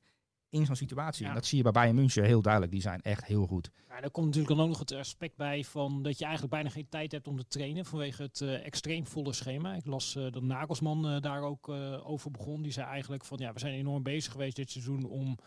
in 0.53 0.67
zo'n 0.67 0.77
situatie. 0.77 1.23
Ja. 1.23 1.29
En 1.29 1.35
dat 1.35 1.47
zie 1.47 1.57
je 1.57 1.63
bij 1.63 1.73
Bayern 1.73 1.95
München 1.95 2.25
heel 2.25 2.43
duidelijk. 2.43 2.73
Die 2.73 2.81
zijn 2.81 3.03
echt 3.03 3.25
heel 3.25 3.47
goed. 3.47 3.71
Ja, 3.89 4.03
er 4.03 4.11
komt 4.11 4.27
natuurlijk 4.27 4.55
dan 4.55 4.65
ook 4.65 4.71
nog 4.71 4.79
het 4.79 4.93
aspect 4.93 5.37
bij 5.37 5.65
van 5.65 6.03
dat 6.03 6.19
je 6.19 6.25
eigenlijk 6.25 6.55
bijna 6.55 6.69
geen 6.69 6.89
tijd 6.89 7.13
hebt 7.13 7.29
om 7.29 7.37
te 7.37 7.47
trainen 7.47 7.85
vanwege 7.85 8.23
het 8.23 8.41
uh, 8.41 8.67
extreem 8.67 9.07
volle 9.07 9.33
schema. 9.33 9.75
Ik 9.75 9.87
las 9.87 10.15
uh, 10.15 10.33
dat 10.33 10.43
Nagelsman 10.43 11.15
uh, 11.15 11.21
daar 11.21 11.43
ook 11.43 11.69
over 12.05 12.31
begon. 12.31 12.63
Die 12.63 12.73
zei 12.73 12.87
eigenlijk 12.87 13.25
van 13.25 13.39
ja, 13.39 13.53
we 13.53 13.59
zijn 13.59 13.75
enorm 13.75 14.03
bezig 14.03 14.33
geweest 14.33 14.57
dit 14.57 14.71
seizoen 14.71 15.05
om 15.05 15.39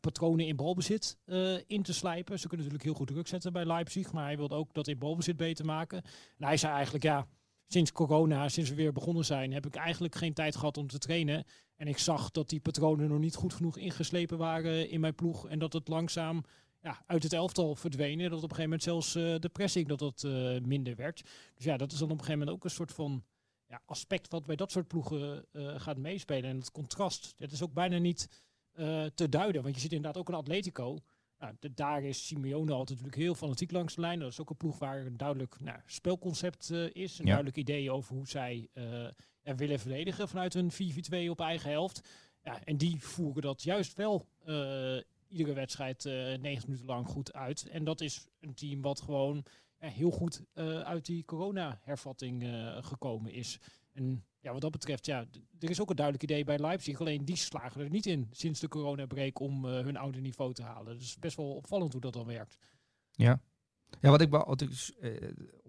patronen 0.00 0.46
in 0.46 0.56
balbezit 0.56 1.18
in 1.66 1.82
te 1.82 1.92
slijpen. 1.92 2.38
Ze 2.38 2.48
kunnen 2.48 2.66
natuurlijk 2.66 2.84
heel 2.84 3.04
goed 3.04 3.14
druk 3.14 3.26
zetten 3.26 3.52
bij 3.52 3.64
Leipzig, 3.64 4.12
maar 4.12 4.24
hij 4.24 4.36
wilde 4.36 4.54
ook 4.54 4.74
dat 4.74 4.88
in 4.88 4.98
balbezit 4.98 5.36
beter 5.36 5.64
maken. 5.64 6.02
En 6.38 6.46
hij 6.46 6.56
zei 6.56 6.72
eigenlijk 6.72 7.04
ja, 7.04 7.26
sinds 7.68 7.92
corona, 7.92 8.48
sinds 8.48 8.70
we 8.70 8.76
weer 8.76 8.92
begonnen 8.92 9.24
zijn, 9.24 9.52
heb 9.52 9.66
ik 9.66 9.74
eigenlijk 9.74 10.14
geen 10.14 10.34
tijd 10.34 10.56
gehad 10.56 10.76
om 10.76 10.86
te 10.86 10.98
trainen. 10.98 11.44
En 11.76 11.88
ik 11.88 11.98
zag 11.98 12.30
dat 12.30 12.48
die 12.48 12.60
patronen 12.60 13.08
nog 13.08 13.18
niet 13.18 13.34
goed 13.34 13.54
genoeg 13.54 13.76
ingeslepen 13.76 14.38
waren 14.38 14.90
in 14.90 15.00
mijn 15.00 15.14
ploeg. 15.14 15.48
En 15.48 15.58
dat 15.58 15.72
het 15.72 15.88
langzaam 15.88 16.44
ja, 16.82 17.02
uit 17.06 17.22
het 17.22 17.32
elftal 17.32 17.74
verdwenen. 17.74 18.30
Dat 18.30 18.42
op 18.42 18.50
een 18.50 18.56
gegeven 18.56 18.62
moment 18.62 18.82
zelfs 18.82 19.16
uh, 19.16 19.38
de 19.38 19.48
pressing 19.48 19.88
dat 19.88 19.98
dat 19.98 20.22
uh, 20.26 20.60
minder 20.60 20.96
werd. 20.96 21.22
Dus 21.54 21.64
ja, 21.64 21.76
dat 21.76 21.92
is 21.92 21.98
dan 21.98 22.10
op 22.10 22.18
een 22.18 22.24
gegeven 22.24 22.38
moment 22.38 22.56
ook 22.56 22.64
een 22.64 22.70
soort 22.70 22.92
van 22.92 23.24
ja, 23.66 23.82
aspect 23.86 24.32
wat 24.32 24.46
bij 24.46 24.56
dat 24.56 24.70
soort 24.70 24.88
ploegen 24.88 25.44
uh, 25.52 25.80
gaat 25.80 25.96
meespelen. 25.96 26.50
En 26.50 26.56
het 26.56 26.70
contrast, 26.70 27.34
dat 27.36 27.50
is 27.52 27.62
ook 27.62 27.72
bijna 27.72 27.98
niet 27.98 28.42
te 29.14 29.28
duiden. 29.28 29.62
Want 29.62 29.74
je 29.74 29.80
ziet 29.80 29.92
inderdaad 29.92 30.20
ook 30.20 30.28
een 30.28 30.34
Atletico. 30.34 30.98
Nou, 31.38 31.54
de, 31.60 31.74
daar 31.74 32.02
is 32.02 32.26
Simeone 32.26 32.72
altijd 32.72 32.98
natuurlijk 32.98 33.22
heel 33.22 33.34
fanatiek 33.34 33.70
langs 33.70 33.94
de 33.94 34.00
lijn. 34.00 34.18
Dat 34.18 34.30
is 34.30 34.40
ook 34.40 34.50
een 34.50 34.56
ploeg 34.56 34.78
waar 34.78 35.06
een 35.06 35.16
duidelijk 35.16 35.60
nou, 35.60 35.78
spelconcept 35.86 36.70
is. 36.70 37.18
Een 37.18 37.24
ja. 37.24 37.30
duidelijk 37.30 37.56
idee 37.56 37.90
over 37.90 38.14
hoe 38.14 38.28
zij 38.28 38.68
ja, 39.44 39.54
willen 39.54 39.80
verdedigen 39.80 40.28
vanuit 40.28 40.54
een 40.54 40.72
4-4-2 40.72 41.30
op 41.30 41.40
eigen 41.40 41.70
helft. 41.70 42.08
Ja, 42.42 42.64
en 42.64 42.76
die 42.76 43.02
voeren 43.02 43.42
dat 43.42 43.62
juist 43.62 43.94
wel 43.96 44.26
eh, 44.44 44.96
iedere 45.28 45.52
wedstrijd 45.52 46.04
uh, 46.04 46.12
90 46.12 46.66
minuten 46.66 46.86
lang 46.86 47.06
goed 47.06 47.32
uit. 47.32 47.68
En 47.68 47.84
dat 47.84 48.00
is 48.00 48.26
een 48.40 48.54
team 48.54 48.82
wat 48.82 49.00
gewoon 49.00 49.44
heel 49.78 50.10
goed 50.10 50.42
uh, 50.54 50.80
uit 50.80 51.06
die 51.06 51.24
corona-hervatting 51.24 52.44
gekomen 52.80 53.32
is. 53.32 53.58
En 53.92 54.24
ja, 54.40 54.52
wat 54.52 54.60
dat 54.60 54.70
betreft, 54.70 55.06
ja, 55.06 55.26
er 55.58 55.70
is 55.70 55.80
ook 55.80 55.90
een 55.90 55.96
duidelijk 55.96 56.24
idee 56.24 56.44
bij 56.44 56.58
Leipzig. 56.58 57.00
Alleen 57.00 57.24
die 57.24 57.36
slagen 57.36 57.80
er 57.80 57.90
niet 57.90 58.06
in 58.06 58.28
sinds 58.30 58.60
de 58.60 58.68
corona-break 58.68 59.40
om 59.40 59.64
hun 59.64 59.96
oude 59.96 60.20
niveau 60.20 60.52
te 60.52 60.62
halen. 60.62 60.98
Dus 60.98 61.18
best 61.18 61.36
wel 61.36 61.54
opvallend 61.54 61.92
hoe 61.92 62.00
dat 62.00 62.12
dan 62.12 62.26
werkt. 62.26 62.58
Ja, 63.10 63.40
ja 64.00 64.10
wat 64.10 64.20
ik, 64.20 64.30
wat 64.30 64.60
ik 64.60 64.70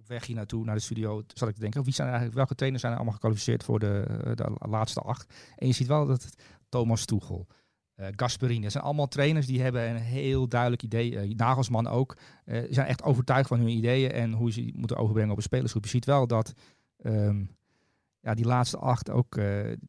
weg 0.08 0.26
hier 0.26 0.36
naartoe, 0.36 0.66
naar 0.66 0.76
de 0.76 0.82
studio, 0.82 1.24
zat 1.34 1.50
ik 1.50 1.56
te 1.56 1.62
denken, 1.62 1.84
wie 1.84 1.94
zijn 1.94 2.08
eigenlijk, 2.08 2.38
welke 2.38 2.56
trainers 2.56 2.82
zijn 2.82 2.94
er 2.94 3.00
allemaal 3.00 3.20
gekwalificeerd 3.20 3.64
voor 3.64 3.80
de, 3.80 4.32
de 4.36 4.68
laatste 4.70 5.00
acht? 5.00 5.34
En 5.56 5.68
je 5.68 5.74
ziet 5.74 5.88
wel 5.88 6.06
dat 6.06 6.36
Thomas 6.70 7.06
Tuchel, 7.06 7.48
uh, 7.96 8.08
Gasperini. 8.16 8.62
Dat 8.62 8.72
zijn 8.72 8.84
allemaal 8.84 9.08
trainers 9.08 9.46
die 9.46 9.62
hebben 9.62 9.90
een 9.90 9.96
heel 9.96 10.48
duidelijk 10.48 10.84
idee. 10.84 11.28
Uh, 11.28 11.36
Nagelsman 11.36 11.88
ook. 11.88 12.18
Uh, 12.46 12.64
zijn 12.70 12.88
echt 12.88 13.04
overtuigd 13.04 13.48
van 13.48 13.60
hun 13.60 13.70
ideeën 13.70 14.12
en 14.12 14.34
hoe 14.34 14.52
ze 14.52 14.72
moeten 14.76 14.98
overbrengen 14.98 15.32
op 15.32 15.38
een 15.38 15.44
spelersgroep. 15.44 15.84
Je 15.84 15.90
ziet 15.90 16.06
wel 16.06 16.28
dat 16.28 16.54
um, 17.04 17.50
ja, 18.20 18.34
die 18.34 18.46
laatste 18.46 18.78
acht 18.78 19.10
ook, 19.10 19.40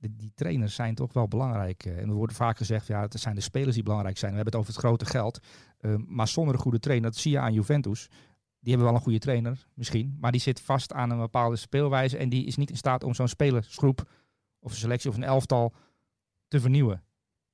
die 0.01 0.33
trainers 0.35 0.75
zijn 0.75 0.95
toch 0.95 1.13
wel 1.13 1.29
belangrijk. 1.29 1.85
en 1.85 2.09
er 2.09 2.15
wordt 2.15 2.33
vaak 2.33 2.57
gezegd, 2.57 2.87
ja, 2.87 3.01
het 3.01 3.21
zijn 3.21 3.35
de 3.35 3.41
spelers 3.41 3.75
die 3.75 3.85
belangrijk 3.85 4.19
zijn. 4.19 4.31
We 4.31 4.37
hebben 4.37 4.55
het 4.55 4.63
over 4.63 4.75
het 4.75 4.85
grote 4.85 5.07
geld. 5.07 5.41
Ehm, 5.81 6.03
maar 6.07 6.29
zonder 6.29 6.55
een 6.55 6.61
goede 6.61 6.79
trainer, 6.79 7.11
dat 7.11 7.19
zie 7.19 7.33
je 7.33 7.39
aan 7.39 7.53
Juventus. 7.53 8.09
Die 8.67 8.75
hebben 8.75 8.93
wel 8.93 9.01
een 9.01 9.07
goede 9.07 9.25
trainer, 9.25 9.67
misschien. 9.75 10.17
Maar 10.21 10.33
die 10.33 10.41
zit 10.41 10.61
vast 10.61 10.93
aan 10.93 11.11
een 11.11 11.19
bepaalde 11.19 11.57
speelwijze. 11.57 12.17
En 12.17 12.29
die 12.29 12.45
is 12.45 12.57
niet 12.57 12.71
in 12.71 12.77
staat 12.77 13.05
om 13.05 13.15
zo'n 13.15 13.29
spelersgroep 13.29 14.11
of 14.59 14.71
een 14.71 14.77
selectie 14.77 15.11
of 15.11 15.17
een 15.17 15.23
elftal 15.23 15.75
te 16.49 16.61
vernieuwen. 16.61 17.03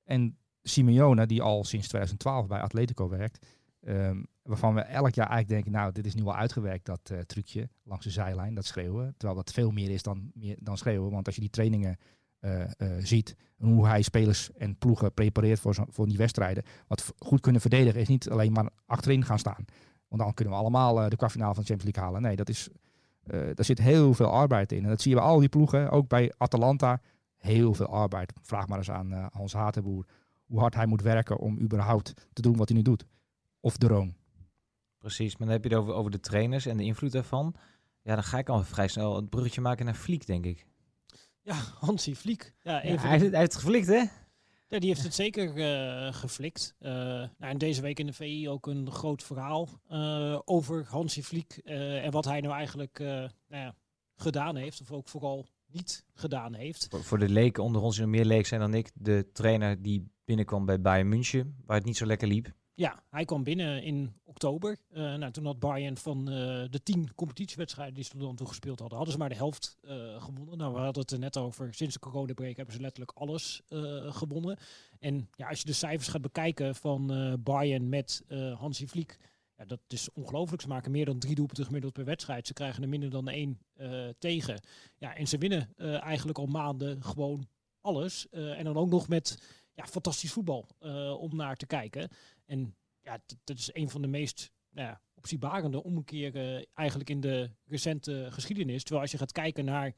En 0.04 0.37
Simeone, 0.62 1.26
die 1.26 1.42
al 1.42 1.64
sinds 1.64 1.88
2012 1.88 2.47
bij 2.47 2.61
Atletico 2.61 3.09
werkt, 3.09 3.47
um, 3.81 4.26
waarvan 4.42 4.75
we 4.75 4.81
elk 4.81 5.14
jaar 5.14 5.28
eigenlijk 5.28 5.49
denken, 5.49 5.73
nou, 5.81 5.92
dit 5.92 6.07
is 6.07 6.14
nu 6.14 6.23
wel 6.23 6.37
uitgewerkt, 6.37 6.85
dat 6.87 7.11
uh, 7.12 7.19
trucje 7.19 7.69
langs 7.83 8.04
de 8.04 8.11
zijlijn, 8.11 8.54
dat 8.54 8.64
schreeuwen. 8.64 9.14
Terwijl 9.16 9.38
dat 9.38 9.52
veel 9.52 9.71
meer 9.71 9.90
is 9.90 10.02
dan, 10.02 10.31
meer 10.35 10.57
dan 10.61 10.78
schreeuwen, 10.78 11.11
want 11.11 11.26
als 11.26 11.35
je 11.35 11.40
die 11.40 11.50
trainingen 11.50 11.99
uh, 12.40 12.61
uh, 12.61 12.66
ziet, 12.99 13.37
hoe 13.57 13.87
hij 13.87 14.02
spelers 14.02 14.52
en 14.52 14.76
ploegen 14.76 15.14
prepareert 15.14 15.61
voor, 15.61 15.87
voor 15.88 16.09
die 16.09 16.16
wedstrijden, 16.16 16.64
wat 16.87 17.12
goed 17.19 17.40
kunnen 17.40 17.61
verdedigen 17.61 18.00
is 18.00 18.09
niet 18.09 18.31
alleen 18.31 18.52
maar 18.52 18.71
achterin 18.87 19.25
gaan 19.25 19.38
staan. 19.38 19.64
Want 20.12 20.25
dan 20.25 20.35
kunnen 20.35 20.54
we 20.54 20.61
allemaal 20.61 21.09
de 21.09 21.16
kwartfinale 21.16 21.54
van 21.54 21.62
de 21.62 21.69
Champions 21.69 21.97
League 21.97 22.11
halen. 22.11 22.28
Nee, 22.28 22.37
dat 22.37 22.49
is, 22.49 22.69
daar 23.54 23.64
zit 23.64 23.78
heel 23.78 24.14
veel 24.14 24.31
arbeid 24.31 24.73
in. 24.73 24.83
En 24.83 24.88
dat 24.88 25.00
zie 25.00 25.11
je 25.11 25.16
bij 25.16 25.26
al 25.26 25.38
die 25.38 25.49
ploegen, 25.49 25.90
ook 25.90 26.09
bij 26.09 26.33
Atalanta, 26.37 27.00
heel 27.37 27.75
veel 27.75 27.87
arbeid. 27.87 28.33
Vraag 28.42 28.69
maar 28.69 28.78
eens 28.78 28.90
aan 28.90 29.12
uh, 29.12 29.26
Hans 29.31 29.52
Hatenboer 29.52 30.07
hoe 30.45 30.59
hard 30.61 30.75
hij 30.75 30.87
moet 30.87 31.02
werken 31.02 31.38
om 31.38 31.61
überhaupt 31.61 32.14
te 32.33 32.42
doen 32.42 32.57
wat 32.57 32.69
hij 32.69 32.76
nu 32.76 32.83
doet. 32.83 33.04
Of 33.61 33.76
de 33.76 33.87
Roon. 33.87 34.14
Precies, 34.99 35.37
maar 35.37 35.47
dan 35.47 35.57
heb 35.57 35.64
je 35.64 35.71
het 35.71 35.78
over, 35.78 35.95
over 35.95 36.11
de 36.11 36.21
trainers 36.21 36.66
en 36.66 36.76
de 36.76 36.85
invloed 36.85 37.12
daarvan. 37.12 37.54
Ja, 38.02 38.14
dan 38.14 38.25
ga 38.25 38.38
ik 38.38 38.49
al 38.49 38.62
vrij 38.62 38.88
snel 38.88 39.16
het 39.16 39.31
bruggetje 39.31 39.61
maken 39.61 39.85
naar 39.85 39.95
Fliek, 39.95 40.26
denk 40.26 40.45
ik. 40.45 40.66
Ja, 41.40 41.54
Hansi 41.78 42.16
Fliek. 42.16 42.54
Ja, 42.62 42.73
ja, 42.73 42.78
hij, 42.81 42.90
heeft, 42.90 43.02
hij 43.02 43.11
heeft 43.19 43.52
het 43.52 43.54
geflikt, 43.54 43.87
hè? 43.87 44.04
Ja, 44.73 44.79
die 44.79 44.88
heeft 44.88 45.02
het 45.02 45.14
zeker 45.14 45.57
uh, 45.57 46.14
geflikt. 46.14 46.75
Uh, 46.81 46.91
nou, 46.91 47.31
en 47.38 47.59
deze 47.59 47.83
week 47.83 47.99
in 47.99 48.07
de 48.07 48.12
VI 48.12 48.49
ook 48.49 48.67
een 48.67 48.91
groot 48.91 49.23
verhaal 49.23 49.69
uh, 49.91 50.38
over 50.45 50.87
Hansi 50.88 51.23
Fliek 51.23 51.57
en 51.64 52.11
wat 52.11 52.25
hij 52.25 52.41
nou 52.41 52.55
eigenlijk 52.55 52.99
nou 52.99 53.31
ja, 53.49 53.75
gedaan 54.17 54.57
heeft. 54.57 54.81
Of 54.81 54.93
ook 54.93 55.09
vooral 55.09 55.47
niet 55.67 56.05
gedaan 56.14 56.55
heeft. 56.55 56.87
Voor, 56.91 57.05
voor 57.05 57.19
de 57.19 57.29
leken 57.29 57.62
onder 57.62 57.83
ons 57.83 57.97
die 57.97 58.07
meer 58.07 58.25
leek 58.25 58.47
zijn 58.47 58.61
dan 58.61 58.75
ik, 58.75 58.91
de 58.95 59.31
trainer 59.33 59.83
die 59.83 60.11
binnenkwam 60.25 60.64
bij 60.64 60.81
Bayern 60.81 61.09
München, 61.09 61.57
waar 61.67 61.76
het 61.76 61.87
niet 61.87 61.97
zo 61.97 62.07
lekker 62.07 62.29
liep. 62.29 62.52
Ja, 62.75 63.02
hij 63.11 63.25
kwam 63.25 63.43
binnen 63.43 63.83
in 63.83 64.12
oktober. 64.25 64.79
Uh, 64.90 65.14
nou, 65.14 65.33
toen 65.33 65.44
had 65.44 65.59
Bayern 65.59 65.97
van 65.97 66.18
uh, 66.18 66.35
de 66.70 66.83
tien 66.83 67.14
competitiewedstrijden 67.14 67.94
die 67.94 68.05
ze 68.05 68.11
tot 68.11 68.20
dan 68.20 68.37
toe 68.37 68.47
gespeeld 68.47 68.79
hadden, 68.79 68.97
hadden 68.97 69.14
ze 69.14 69.20
maar 69.20 69.31
de 69.31 69.35
helft 69.35 69.79
uh, 69.83 70.23
gewonnen. 70.23 70.59
Nou, 70.59 70.75
we 70.75 70.81
hadden 70.81 71.03
het 71.03 71.11
er 71.11 71.18
net 71.18 71.37
over. 71.37 71.75
Sinds 71.75 71.94
de 71.94 72.01
coronabreak 72.01 72.57
hebben 72.57 72.75
ze 72.75 72.81
letterlijk 72.81 73.12
alles 73.14 73.62
gewonnen. 74.09 74.59
En 74.99 75.29
ja, 75.37 75.49
als 75.49 75.59
je 75.59 75.66
de 75.66 75.73
cijfers 75.73 76.09
gaat 76.09 76.23
bekijken 76.23 76.75
van 76.75 77.07
Bayern 77.42 77.88
met 77.88 78.25
Hansi 78.59 78.88
Vliek, 78.88 79.16
ja, 79.57 79.64
dat 79.64 79.81
is 79.88 80.12
ongelooflijk. 80.12 80.62
Ze 80.62 80.68
maken 80.68 80.90
meer 80.90 81.05
dan 81.05 81.18
drie 81.18 81.35
doelpunten 81.35 81.64
gemiddeld 81.64 81.92
per 81.92 82.05
wedstrijd. 82.05 82.47
Ze 82.47 82.53
krijgen 82.53 82.83
er 82.83 82.88
minder 82.88 83.11
dan 83.11 83.29
één 83.29 83.59
tegen. 84.18 84.61
Ja, 84.99 85.14
en 85.14 85.29
ze 85.29 85.38
winnen 85.38 85.77
eigenlijk 86.01 86.38
al 86.38 86.47
maanden 86.47 87.03
gewoon 87.03 87.49
alles. 87.81 88.29
en 88.31 88.64
dan 88.64 88.77
ook 88.77 88.90
nog 88.90 89.09
met 89.09 89.38
fantastisch 89.88 90.33
voetbal 90.33 90.66
uh, 90.81 91.21
om 91.21 91.37
naar 91.37 91.57
te 91.57 91.66
kijken. 91.66 92.09
En 92.47 92.77
ja, 93.01 93.18
dat 93.45 93.59
is 93.59 93.71
een 93.73 93.90
van 93.90 94.03
de 94.03 94.09
meest 94.09 94.53
nou 94.71 94.88
ja, 94.88 95.01
opzienbarende 95.14 95.83
omkeren 95.83 96.66
eigenlijk 96.75 97.11
in 97.11 97.21
de 97.21 97.51
recente 97.64 98.27
geschiedenis. 98.31 98.83
Terwijl 98.83 99.03
als 99.03 99.11
je 99.11 99.18
gaat 99.18 99.33
kijken 99.33 99.64
naar 99.64 99.92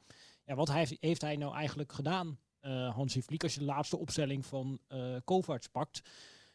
ja, 0.45 0.55
wat 0.55 0.67
hij 0.67 0.97
heeft, 0.99 1.21
hij 1.21 1.35
nou 1.35 1.55
eigenlijk 1.55 1.91
gedaan, 1.91 2.39
uh, 2.61 2.95
Hansi 2.95 3.21
Vliek, 3.21 3.43
als 3.43 3.53
je 3.53 3.59
de 3.59 3.65
laatste 3.65 3.97
opstelling 3.97 4.45
van 4.45 4.79
uh, 4.89 5.55
pakt. 5.71 6.01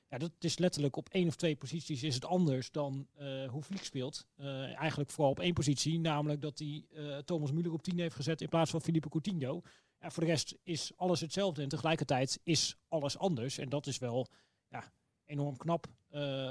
Ja, 0.09 0.19
dat 0.19 0.33
is 0.39 0.59
letterlijk 0.59 0.97
op 0.97 1.09
één 1.09 1.29
of 1.29 1.37
twee 1.37 1.57
posities 1.57 2.03
is 2.03 2.15
het 2.15 2.25
anders 2.25 2.71
dan 2.71 3.07
hoe 3.51 3.63
Vliek 3.63 3.85
speelt. 3.85 4.27
Eigenlijk 4.75 5.11
vooral 5.11 5.31
op 5.31 5.41
één 5.41 5.55
positie, 5.55 5.99
namelijk 5.99 6.41
dat 6.41 6.59
hij 6.59 6.85
Thomas 7.25 7.53
Müller 7.53 7.73
op 7.73 7.83
10 7.83 7.99
heeft 7.99 8.15
gezet 8.15 8.41
in 8.41 8.49
plaats 8.49 8.71
van 8.71 8.81
Felipe 8.81 9.09
Coutinho. 9.09 9.63
Ja, 10.01 10.11
voor 10.11 10.23
de 10.23 10.29
rest 10.29 10.57
is 10.63 10.93
alles 10.97 11.21
hetzelfde 11.21 11.63
en 11.63 11.69
tegelijkertijd 11.69 12.41
is 12.43 12.77
alles 12.89 13.19
anders. 13.19 13.59
En 13.59 13.69
dat 13.69 13.87
is 13.87 13.99
wel 13.99 14.29
ja, 14.69 14.93
enorm 15.25 15.57
knap 15.57 15.87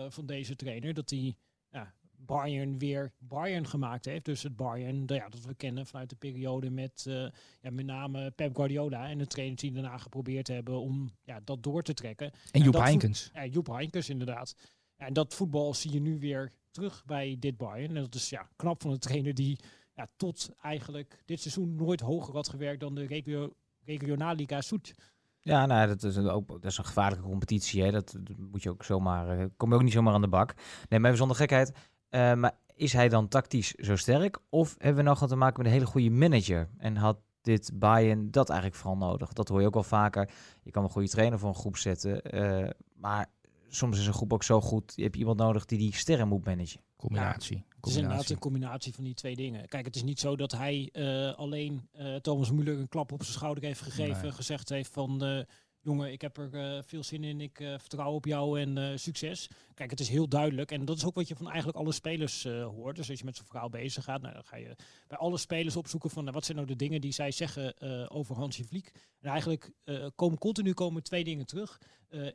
van 0.09 0.25
deze 0.25 0.55
trainer, 0.55 0.93
dat 0.93 1.09
hij 1.09 1.35
ja, 1.69 1.93
Bayern 2.25 2.77
weer 2.77 3.11
Bayern 3.17 3.67
gemaakt 3.67 4.05
heeft. 4.05 4.25
Dus 4.25 4.43
het 4.43 4.55
Bayern 4.55 5.03
ja, 5.05 5.29
dat 5.29 5.45
we 5.45 5.53
kennen 5.53 5.87
vanuit 5.87 6.09
de 6.09 6.15
periode 6.15 6.69
met 6.69 7.05
uh, 7.07 7.27
ja, 7.61 7.71
met 7.71 7.85
name 7.85 8.31
Pep 8.31 8.55
Guardiola 8.55 9.09
en 9.09 9.17
de 9.17 9.27
trainers 9.27 9.61
die 9.61 9.71
daarna 9.71 9.97
geprobeerd 9.97 10.47
hebben 10.47 10.79
om 10.79 11.09
ja, 11.23 11.39
dat 11.43 11.63
door 11.63 11.83
te 11.83 11.93
trekken. 11.93 12.31
En 12.51 12.61
Joep 12.61 12.73
Heinkens. 12.73 13.29
Ja, 13.33 13.45
Joep 13.45 13.67
Heinkens 13.67 14.09
inderdaad. 14.09 14.55
En 14.95 15.13
dat 15.13 15.33
voetbal 15.33 15.73
zie 15.73 15.91
je 15.91 16.01
nu 16.01 16.19
weer 16.19 16.51
terug 16.71 17.05
bij 17.05 17.35
dit 17.39 17.57
Bayern. 17.57 17.95
En 17.95 18.03
dat 18.03 18.15
is 18.15 18.29
ja, 18.29 18.49
knap 18.55 18.81
van 18.81 18.91
een 18.91 18.99
trainer 18.99 19.33
die 19.33 19.59
ja, 19.99 20.07
tot 20.17 20.49
eigenlijk 20.61 21.23
dit 21.25 21.41
seizoen 21.41 21.75
nooit 21.75 21.99
hoger 21.99 22.33
had 22.33 22.49
gewerkt 22.49 22.79
dan 22.79 22.95
de 22.95 23.05
regio 23.05 23.53
Regionalliga 23.85 24.61
Soet. 24.61 24.93
Ja, 25.39 25.65
nou, 25.65 25.87
dat 25.87 26.03
is, 26.03 26.15
een, 26.15 26.29
ook, 26.29 26.47
dat 26.47 26.65
is 26.65 26.77
een 26.77 26.85
gevaarlijke 26.85 27.25
competitie. 27.25 27.83
Hè. 27.83 27.91
Dat, 27.91 28.17
moet 28.37 28.63
je 28.63 28.69
ook 28.69 28.83
zomaar. 28.83 29.39
Uh, 29.39 29.45
kom 29.57 29.69
je 29.69 29.75
ook 29.75 29.83
niet 29.83 29.93
zomaar 29.93 30.13
aan 30.13 30.21
de 30.21 30.27
bak. 30.27 30.53
Nee, 30.89 30.99
maar 30.99 31.07
even 31.07 31.17
zonder 31.17 31.37
gekheid. 31.37 31.71
Uh, 32.09 32.33
maar 32.33 32.57
is 32.75 32.93
hij 32.93 33.09
dan 33.09 33.27
tactisch 33.27 33.73
zo 33.73 33.95
sterk? 33.95 34.39
Of 34.49 34.75
hebben 34.77 35.03
we 35.03 35.09
nog 35.09 35.13
gewoon 35.13 35.29
te 35.29 35.35
maken 35.35 35.57
met 35.57 35.65
een 35.65 35.77
hele 35.77 35.85
goede 35.85 36.09
manager? 36.09 36.69
En 36.77 36.95
had 36.95 37.17
dit 37.41 37.71
Bayern 37.73 38.31
dat 38.31 38.49
eigenlijk 38.49 38.79
vooral 38.79 38.97
nodig? 38.97 39.33
Dat 39.33 39.47
hoor 39.47 39.59
je 39.59 39.67
ook 39.67 39.73
wel 39.73 39.83
vaker. 39.83 40.29
Je 40.63 40.71
kan 40.71 40.83
een 40.83 40.89
goede 40.89 41.09
trainer 41.09 41.39
voor 41.39 41.49
een 41.49 41.55
groep 41.55 41.77
zetten. 41.77 42.35
Uh, 42.35 42.69
maar 42.93 43.27
soms 43.67 43.99
is 43.99 44.07
een 44.07 44.13
groep 44.13 44.33
ook 44.33 44.43
zo 44.43 44.61
goed. 44.61 44.93
Je 44.95 45.03
hebt 45.03 45.15
iemand 45.15 45.37
nodig 45.37 45.65
die 45.65 45.77
die 45.77 45.95
sterren 45.95 46.27
moet 46.27 46.45
managen. 46.45 46.81
Combinatie. 46.99 47.57
Ja, 47.57 47.75
het 47.75 47.85
is 47.85 47.95
inderdaad 47.95 48.29
een 48.29 48.39
combinatie 48.39 48.93
van 48.93 49.03
die 49.03 49.13
twee 49.13 49.35
dingen. 49.35 49.67
Kijk, 49.67 49.85
het 49.85 49.95
is 49.95 50.03
niet 50.03 50.19
zo 50.19 50.35
dat 50.35 50.51
hij 50.51 50.89
uh, 50.93 51.33
alleen 51.33 51.89
uh, 51.93 52.15
Thomas 52.15 52.51
Müller 52.51 52.77
een 52.79 52.89
klap 52.89 53.11
op 53.11 53.23
zijn 53.23 53.33
schouder 53.33 53.63
heeft 53.63 53.81
gegeven. 53.81 54.21
Nee. 54.21 54.31
Gezegd 54.31 54.69
heeft 54.69 54.91
van... 54.91 55.25
Uh, 55.25 55.41
jongen, 55.81 56.11
ik 56.11 56.21
heb 56.21 56.37
er 56.37 56.83
veel 56.83 57.03
zin 57.03 57.23
in, 57.23 57.41
ik 57.41 57.55
vertrouw 57.57 58.13
op 58.13 58.25
jou 58.25 58.59
en 58.59 58.99
succes. 58.99 59.47
Kijk, 59.73 59.89
het 59.89 59.99
is 59.99 60.09
heel 60.09 60.27
duidelijk 60.27 60.71
en 60.71 60.85
dat 60.85 60.97
is 60.97 61.05
ook 61.05 61.15
wat 61.15 61.27
je 61.27 61.35
van 61.35 61.47
eigenlijk 61.47 61.77
alle 61.77 61.91
spelers 61.91 62.43
hoort. 62.43 62.95
Dus 62.95 63.09
als 63.09 63.19
je 63.19 63.25
met 63.25 63.35
zo'n 63.35 63.45
verhaal 63.45 63.69
bezig 63.69 64.03
gaat, 64.03 64.21
nou, 64.21 64.33
dan 64.33 64.43
ga 64.43 64.55
je 64.55 64.75
bij 65.07 65.17
alle 65.17 65.37
spelers 65.37 65.75
opzoeken 65.75 66.09
van 66.09 66.23
nou, 66.23 66.35
wat 66.35 66.45
zijn 66.45 66.57
nou 66.57 66.69
de 66.69 66.75
dingen 66.75 67.01
die 67.01 67.11
zij 67.11 67.31
zeggen 67.31 67.81
over 68.11 68.35
Hansje 68.35 68.63
Vliek. 68.63 68.91
En 69.19 69.29
eigenlijk 69.29 69.71
komen 70.15 70.37
continu 70.37 70.73
komen 70.73 71.03
twee 71.03 71.23
dingen 71.23 71.45
terug. 71.45 71.81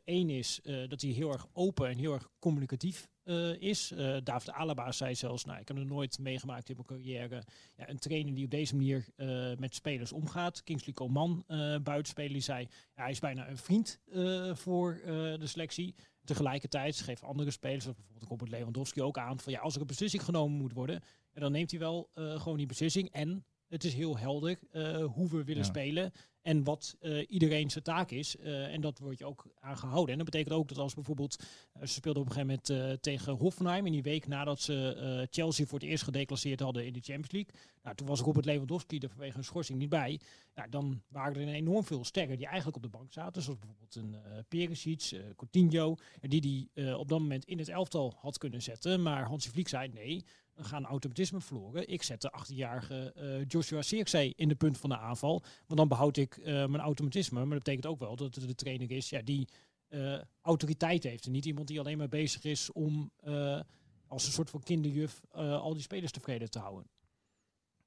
Eén 0.04 0.30
is 0.30 0.60
dat 0.88 1.00
hij 1.00 1.10
heel 1.10 1.32
erg 1.32 1.46
open 1.52 1.88
en 1.88 1.98
heel 1.98 2.12
erg 2.12 2.28
communicatief 2.38 3.08
uh, 3.24 3.60
is. 3.62 3.92
Uh, 3.92 4.16
David 4.24 4.50
Alaba 4.50 4.92
zei 4.92 5.14
zelfs, 5.14 5.44
nou, 5.44 5.60
ik 5.60 5.68
heb 5.68 5.76
er 5.76 5.86
nooit 5.86 6.18
meegemaakt 6.18 6.68
in 6.68 6.74
mijn 6.74 6.86
carrière. 6.86 7.42
Ja, 7.76 7.88
een 7.88 7.98
trainer 7.98 8.34
die 8.34 8.44
op 8.44 8.50
deze 8.50 8.76
manier 8.76 9.06
uh, 9.16 9.56
met 9.56 9.74
spelers 9.74 10.12
omgaat. 10.12 10.62
Kingsley 10.62 10.94
Coman, 10.94 11.44
buitenspeler, 11.82 12.32
die 12.32 12.40
zei, 12.40 12.60
ja, 12.94 13.02
hij 13.02 13.10
is 13.10 13.18
bijna 13.20 13.48
een 13.48 13.56
vriend 13.58 14.00
voor 14.52 15.00
de 15.04 15.46
selectie. 15.46 15.94
Tegelijkertijd 16.24 17.00
geven 17.00 17.26
andere 17.26 17.50
spelers, 17.50 17.84
bijvoorbeeld 17.84 18.28
Robert 18.28 18.50
Lewandowski 18.50 19.02
ook 19.02 19.18
aan, 19.18 19.40
van 19.40 19.52
ja, 19.52 19.60
als 19.60 19.74
er 19.74 19.80
een 19.80 19.86
beslissing 19.86 20.24
genomen 20.24 20.58
moet 20.58 20.72
worden, 20.72 21.02
dan 21.32 21.52
neemt 21.52 21.70
hij 21.70 21.80
wel 21.80 22.10
gewoon 22.14 22.56
die 22.56 22.66
beslissing. 22.66 23.08
En 23.10 23.44
Het 23.68 23.84
is 23.84 23.94
heel 23.94 24.18
helder 24.18 24.58
eh, 24.70 25.04
hoe 25.04 25.28
we 25.28 25.44
willen 25.44 25.62
Ja. 25.62 25.68
spelen 25.68 26.12
en 26.44 26.64
wat 26.64 26.96
eh, 27.00 27.24
iedereen 27.28 27.70
zijn 27.70 27.84
taak 27.84 28.10
is. 28.10 28.36
Eh, 28.36 28.72
en 28.72 28.80
dat 28.80 28.98
wordt 28.98 29.18
je 29.18 29.24
ook 29.24 29.46
aangehouden. 29.60 30.10
En 30.10 30.16
dat 30.16 30.30
betekent 30.30 30.54
ook 30.54 30.68
dat 30.68 30.78
als 30.78 30.94
bijvoorbeeld, 30.94 31.44
eh, 31.72 31.80
ze 31.86 31.92
speelden 31.92 32.22
op 32.22 32.28
een 32.28 32.34
gegeven 32.34 32.60
moment 32.72 33.02
tegen 33.02 33.32
Hoffenheim 33.32 33.86
in 33.86 33.92
die 33.92 34.02
week 34.02 34.26
nadat 34.26 34.60
ze 34.60 35.26
Chelsea 35.30 35.66
voor 35.66 35.78
het 35.78 35.88
eerst 35.88 36.04
gedeclasseerd 36.04 36.60
hadden 36.60 36.86
in 36.86 36.92
de 36.92 37.00
Champions 37.00 37.30
League. 37.30 37.54
Nou, 37.82 37.96
toen 37.96 38.06
was 38.06 38.20
Robert 38.20 38.44
Lewandowski 38.44 38.98
er 38.98 39.08
vanwege 39.08 39.38
een 39.38 39.44
schorsing 39.44 39.78
niet 39.78 39.88
bij. 39.88 40.20
Nou, 40.54 40.70
dan 40.70 41.02
waren 41.08 41.48
er 41.48 41.54
enorm 41.54 41.84
veel 41.84 42.04
sterren 42.04 42.36
die 42.36 42.46
eigenlijk 42.46 42.76
op 42.76 42.82
de 42.82 42.98
bank 42.98 43.12
zaten. 43.12 43.42
Zoals 43.42 43.58
bijvoorbeeld 43.58 43.94
een 43.94 44.12
uh, 44.12 44.38
Perisic, 44.48 45.10
eh, 45.12 45.20
Coutinho. 45.36 45.96
Die 46.20 46.40
die 46.40 46.70
op 46.96 47.08
dat 47.08 47.18
moment 47.18 47.44
in 47.44 47.58
het 47.58 47.68
elftal 47.68 48.14
had 48.16 48.38
kunnen 48.38 48.62
zetten. 48.62 49.02
Maar 49.02 49.24
Hansi 49.26 49.50
Vliek 49.50 49.68
zei 49.68 49.88
nee, 49.88 50.24
we 50.54 50.64
gaan 50.64 50.84
automatisme 50.84 51.40
verloren. 51.40 51.88
Ik 51.88 52.02
zet 52.02 52.20
de 52.20 52.32
18-jarige 52.40 53.12
eh, 53.12 53.44
Joshua 53.48 53.82
Zirkzee 53.82 54.32
in 54.36 54.48
de 54.48 54.54
punt 54.54 54.78
van 54.78 54.90
de 54.90 54.98
aanval. 54.98 55.42
Want 55.66 55.78
dan 55.78 55.88
behoud 55.88 56.16
ik 56.16 56.33
eh, 56.36 56.52
mijn 56.52 56.80
automatisme. 56.80 57.38
Maar 57.38 57.48
dat 57.48 57.64
betekent 57.64 57.86
ook 57.86 57.98
wel 57.98 58.16
dat 58.16 58.34
het 58.34 58.46
de 58.46 58.54
trainer 58.54 58.90
is 58.90 59.08
ja, 59.08 59.22
die 59.22 59.48
eh, 59.88 60.20
autoriteit 60.40 61.02
heeft. 61.02 61.26
En 61.26 61.32
niet 61.32 61.44
iemand 61.44 61.68
die 61.68 61.80
alleen 61.80 61.98
maar 61.98 62.08
bezig 62.08 62.44
is 62.44 62.72
om 62.72 63.10
eh, 63.16 63.60
als 64.06 64.26
een 64.26 64.32
soort 64.32 64.50
van 64.50 64.62
kinderjuf 64.62 65.20
al 65.32 65.72
die 65.72 65.82
spelers 65.82 66.12
tevreden 66.12 66.50
te 66.50 66.58
houden. 66.58 66.86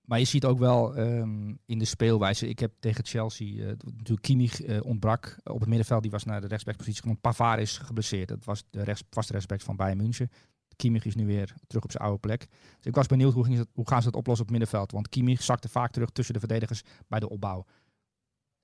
Maar 0.02 0.20
je 0.20 0.26
ziet 0.26 0.46
ook 0.46 0.60
wel 0.60 0.96
ehm, 0.96 1.54
in 1.66 1.80
de 1.80 1.86
speelwijze. 1.86 2.48
Ik 2.48 2.60
heb 2.60 2.74
tegen 2.80 3.06
Chelsea 3.06 3.66
natuurlijk 3.66 4.22
Kimmich 4.22 4.82
ontbrak 4.82 5.40
op 5.44 5.60
het 5.60 5.70
middenveld. 5.70 6.02
Die 6.02 6.12
was 6.12 6.24
naar 6.24 6.42
de 6.42 6.48
rechtsbackpositie 6.48 7.02
gekomen. 7.02 7.22
Pavard 7.22 7.60
is 7.60 7.78
geblesseerd. 7.78 8.28
Dat 8.28 8.46
was 8.46 8.64
de 8.70 8.84
rechts, 8.84 9.04
vaste 9.10 9.32
rechtsback 9.32 9.62
van 9.62 9.76
Bayern 9.76 9.98
München. 9.98 10.30
Kimmich 10.78 11.06
is 11.06 11.16
nu 11.16 11.26
weer 11.26 11.54
terug 11.68 11.84
op 11.84 11.92
zijn 11.92 12.04
oude 12.04 12.20
plek. 12.20 12.48
Dus 12.50 12.86
ik 12.86 12.96
was 12.96 13.08
benieuwd 13.08 13.34
hoe, 13.34 13.66
hoe 13.74 13.88
gaan 13.88 14.02
ze 14.02 14.10
dat 14.10 14.20
oplossen 14.20 14.46
op 14.46 14.52
het 14.52 14.60
middenveld. 14.60 14.92
Want 14.92 15.10
Kimmich 15.10 15.44
zakte 15.44 15.70
vaak 15.70 15.92
terug 15.92 16.10
tussen 16.10 16.34
de 16.34 16.40
verdedigers 16.40 16.84
bij 17.08 17.20
de 17.20 17.30
opbouw. 17.30 17.66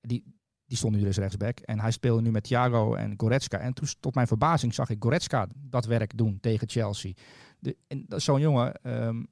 Die, 0.07 0.23
die 0.65 0.77
stond 0.77 0.95
nu 0.95 1.01
dus 1.01 1.17
rechtsback. 1.17 1.59
En 1.59 1.79
hij 1.79 1.91
speelde 1.91 2.21
nu 2.21 2.31
met 2.31 2.43
Thiago 2.43 2.93
en 2.95 3.13
Goretzka. 3.17 3.57
En 3.57 3.73
toen, 3.73 3.87
tot 3.99 4.15
mijn 4.15 4.27
verbazing 4.27 4.73
zag 4.73 4.89
ik 4.89 5.03
Goretzka 5.03 5.47
dat 5.55 5.85
werk 5.85 6.17
doen 6.17 6.39
tegen 6.39 6.69
Chelsea. 6.69 7.13
De, 7.59 7.77
en 7.87 8.05
zo'n 8.07 8.39
jongen 8.39 8.73
ehm, 8.73 9.23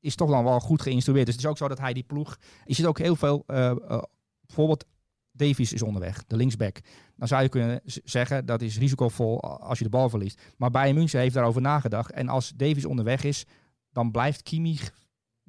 is 0.00 0.14
toch 0.14 0.30
dan 0.30 0.44
wel 0.44 0.60
goed 0.60 0.82
geïnstrueerd. 0.82 1.26
Dus 1.26 1.34
het 1.34 1.44
is 1.44 1.50
ook 1.50 1.56
zo 1.56 1.68
dat 1.68 1.78
hij 1.78 1.92
die 1.92 2.02
ploeg... 2.02 2.38
Je 2.64 2.74
ziet 2.74 2.86
ook 2.86 2.98
heel 2.98 3.16
veel... 3.16 3.44
eh, 3.46 4.02
bijvoorbeeld 4.40 4.84
Davies 5.32 5.72
is 5.72 5.82
onderweg, 5.82 6.24
de 6.26 6.36
linksback. 6.36 6.80
Dan 7.16 7.28
zou 7.28 7.42
je 7.42 7.48
kunnen 7.48 7.80
zeggen 7.84 8.46
dat 8.46 8.62
is 8.62 8.78
risicovol 8.78 9.42
als 9.42 9.78
je 9.78 9.84
de 9.84 9.90
bal 9.90 10.08
verliest. 10.08 10.42
Maar 10.56 10.70
Bayern 10.70 10.96
München 10.96 11.20
heeft 11.20 11.34
daarover 11.34 11.60
nagedacht. 11.60 12.10
En 12.10 12.28
als 12.28 12.52
Davies 12.56 12.84
onderweg 12.84 13.24
is, 13.24 13.44
dan 13.92 14.10
blijft 14.10 14.42
Kimmich... 14.42 14.92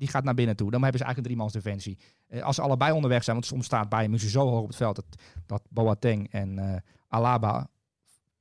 Die 0.02 0.10
gaat 0.10 0.24
naar 0.24 0.34
binnen 0.34 0.56
toe. 0.56 0.72
Dan 0.72 0.82
hebben 0.82 1.00
ze 1.00 1.06
eigenlijk 1.06 1.18
een 1.18 1.36
driemans 1.36 1.64
defensie. 1.64 1.98
Eh, 2.28 2.42
als 2.44 2.56
ze 2.56 2.62
allebei 2.62 2.92
onderweg 2.92 3.24
zijn, 3.24 3.36
want 3.36 3.48
soms 3.48 3.66
staat 3.66 3.90
Bayern 3.90 4.10
München 4.10 4.30
zo 4.30 4.50
hoog 4.50 4.62
op 4.62 4.68
het 4.68 4.76
veld... 4.76 4.96
dat, 4.96 5.06
dat 5.46 5.62
Boateng 5.70 6.32
en 6.32 6.60
eh, 6.60 6.82
Alaba 7.08 7.70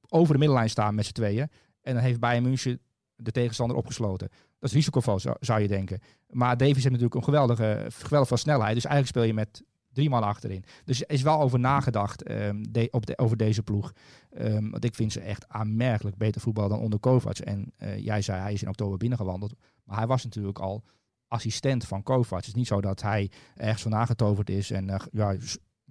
over 0.09 0.33
de 0.33 0.39
middenlijn 0.39 0.71
staan 0.71 0.95
met 0.95 1.07
z'n 1.07 1.13
tweeën. 1.13 1.49
En 1.81 1.95
dan 1.95 2.03
heeft 2.03 2.21
Bayern 2.21 2.43
München 2.43 2.81
de 3.17 3.31
tegenstander 3.31 3.77
opgesloten. 3.77 4.29
Dat 4.59 4.69
is 4.69 4.75
risicovol, 4.75 5.19
zou, 5.41 5.61
je 5.61 5.69
denken. 5.69 6.01
Maar 6.29 6.57
Davies 6.57 6.75
heeft 6.75 6.85
natuurlijk 6.85 7.15
een 7.15 7.25
geweldige, 7.25 7.87
geweldig 7.89 8.29
veel 8.29 8.37
snelheid. 8.37 8.75
Dus 8.75 8.85
eigenlijk 8.85 9.17
speel 9.17 9.27
je 9.27 9.35
met 9.35 9.63
drie 9.93 10.11
man 10.11 10.23
achterin. 10.23 10.65
Dus 10.85 11.01
er 11.01 11.11
is 11.11 11.23
wel 11.23 11.41
over 11.41 11.59
nagedacht 11.59 12.23
ehm, 12.23 12.65
op 12.91 13.07
de, 13.07 13.19
over 13.19 13.37
deze 13.37 13.63
ploeg. 13.63 13.93
Ehm, 14.31 14.71
want 14.71 14.85
ik 14.85 14.95
vind 14.95 15.13
ze 15.13 15.21
echt 15.21 15.49
aanmerkelijk 15.49 16.17
beter 16.17 16.41
voetbal 16.41 16.69
dan 16.69 16.81
onder 16.81 16.99
Kovac. 16.99 17.39
En 17.39 17.73
eh, 17.77 17.99
jij 17.99 18.23
zei 18.23 18.41
hij 18.41 18.53
is 18.53 18.63
in 18.63 18.69
oktober 18.69 18.99
binnengewandeld. 18.99 19.55
Maar 19.85 19.97
hij 19.97 20.07
was 20.07 20.25
natuurlijk 20.25 20.59
al 20.59 20.85
assistent 21.31 21.85
van 21.85 22.03
Kovac. 22.03 22.39
Het 22.39 22.47
is 22.47 22.55
niet 22.55 22.67
zo 22.67 22.81
dat 22.81 23.03
hij 23.03 23.31
ergens 23.55 23.83
van 23.83 23.91
nagetoverd 23.91 24.51
is. 24.51 24.71
En 24.71 24.91
eh, 24.91 25.01
ja, 25.13 25.37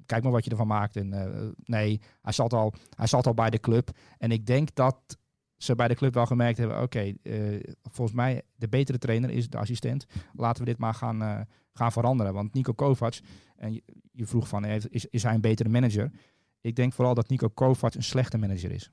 kijk 0.05 0.23
maar 0.23 0.31
wat 0.31 0.43
je 0.43 0.51
ervan 0.51 0.67
maakt. 0.67 0.95
En, 0.95 1.13
eh, 1.13 1.47
nee, 1.63 2.01
hij 2.21 2.33
zat, 2.33 2.53
al, 2.53 2.73
hij 2.95 3.07
zat 3.07 3.27
al 3.27 3.33
bij 3.33 3.49
de 3.49 3.59
club. 3.59 3.89
En 4.17 4.31
ik 4.31 4.45
denk 4.45 4.75
dat 4.75 5.17
ze 5.57 5.75
bij 5.75 5.87
de 5.87 5.95
club 5.95 6.13
wel 6.13 6.25
gemerkt 6.25 6.57
hebben, 6.57 6.81
oké, 6.81 7.13
eh, 7.23 7.59
volgens 7.81 8.17
mij 8.17 8.41
de 8.55 8.67
betere 8.67 8.97
trainer 8.97 9.29
is 9.29 9.49
de 9.49 9.57
assistent. 9.57 10.05
Laten 10.33 10.63
we 10.63 10.69
dit 10.69 10.79
maar 10.79 10.93
gaan, 10.93 11.47
gaan 11.73 11.91
veranderen. 11.91 12.33
Want 12.33 12.53
Nico 12.53 12.73
Kovac, 12.73 13.19
en 13.55 13.73
je, 14.11 14.25
vroeg 14.25 14.47
van, 14.47 14.65
is, 14.65 15.05
is 15.05 15.23
hij 15.23 15.33
een 15.33 15.41
betere 15.41 15.69
manager? 15.69 16.11
Ik 16.61 16.75
denk 16.75 16.93
vooral 16.93 17.13
dat 17.13 17.29
Nico 17.29 17.47
Kovac 17.47 17.93
een 17.93 18.03
slechte 18.03 18.37
manager 18.37 18.71
is. 18.71 18.91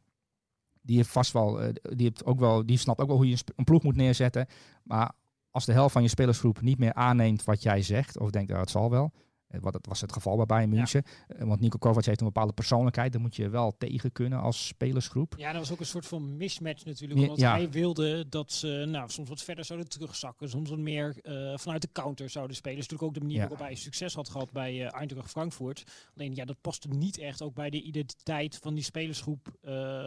Die 0.82 0.96
heeft 0.96 1.08
vast 1.08 1.32
wel, 1.32 1.72
die, 1.82 2.06
heeft 2.06 2.24
ook 2.24 2.38
wel, 2.38 2.66
die 2.66 2.78
snapt 2.78 3.00
ook 3.00 3.08
wel 3.08 3.16
hoe 3.16 3.28
je 3.28 3.38
een 3.56 3.64
ploeg 3.64 3.82
moet 3.82 3.96
neerzetten. 3.96 4.46
Maar 4.82 5.12
als 5.56 5.64
de 5.64 5.72
helft 5.72 5.92
van 5.92 6.02
je 6.02 6.08
spelersgroep 6.08 6.60
niet 6.60 6.78
meer 6.78 6.92
aanneemt 6.94 7.44
wat 7.44 7.62
jij 7.62 7.82
zegt, 7.82 8.18
of 8.18 8.30
denkt, 8.30 8.50
ja, 8.50 8.60
het 8.60 8.70
zal 8.70 8.90
wel. 8.90 9.12
eh, 9.48 9.60
Wat 9.60 9.72
dat 9.72 9.86
was 9.86 10.00
het 10.00 10.12
geval 10.12 10.36
bij 10.36 10.46
Bayern 10.46 10.70
München. 10.70 11.02
Eh, 11.28 11.46
Want 11.46 11.60
Nico 11.60 11.78
Kovac 11.78 12.04
heeft 12.04 12.20
een 12.20 12.26
bepaalde 12.26 12.52
persoonlijkheid. 12.52 13.12
Daar 13.12 13.20
moet 13.20 13.36
je 13.36 13.48
wel 13.48 13.74
tegen 13.78 14.12
kunnen 14.12 14.40
als 14.40 14.66
spelersgroep. 14.66 15.34
Ja, 15.36 15.50
dat 15.52 15.60
was 15.60 15.72
ook 15.72 15.80
een 15.80 15.86
soort 15.86 16.06
van 16.06 16.36
mismatch 16.36 16.84
natuurlijk. 16.84 17.20
Omdat 17.20 17.38
ja. 17.38 17.50
hij 17.52 17.70
wilde 17.70 18.28
dat 18.28 18.52
ze 18.52 18.84
nou, 18.88 19.10
soms 19.10 19.28
wat 19.28 19.42
verder 19.42 19.64
zouden 19.64 19.88
terugzakken. 19.88 20.48
Soms 20.48 20.70
wat 20.70 20.78
meer 20.78 21.16
eh, 21.22 21.56
vanuit 21.58 21.82
de 21.82 21.88
counter 21.92 22.30
zouden 22.30 22.56
spelen. 22.56 22.76
Dat 22.78 22.84
is 22.84 22.90
natuurlijk 22.90 23.02
ook 23.02 23.14
de 23.14 23.20
manier 23.32 23.42
Ja. 23.42 23.48
waarop 23.48 23.66
hij 23.66 23.76
succes 23.76 24.14
had 24.14 24.28
gehad 24.28 24.52
bij 24.52 24.86
eh 24.86 24.94
Eintracht 24.98 25.30
Frankfurt. 25.30 25.84
Alleen 26.16 26.34
ja, 26.34 26.44
dat 26.44 26.60
paste 26.60 26.88
niet 26.88 27.18
echt 27.18 27.42
ook 27.42 27.54
bij 27.54 27.70
de 27.70 27.82
identiteit 27.82 28.56
van 28.62 28.74
die 28.74 28.84
spelersgroep 28.84 29.48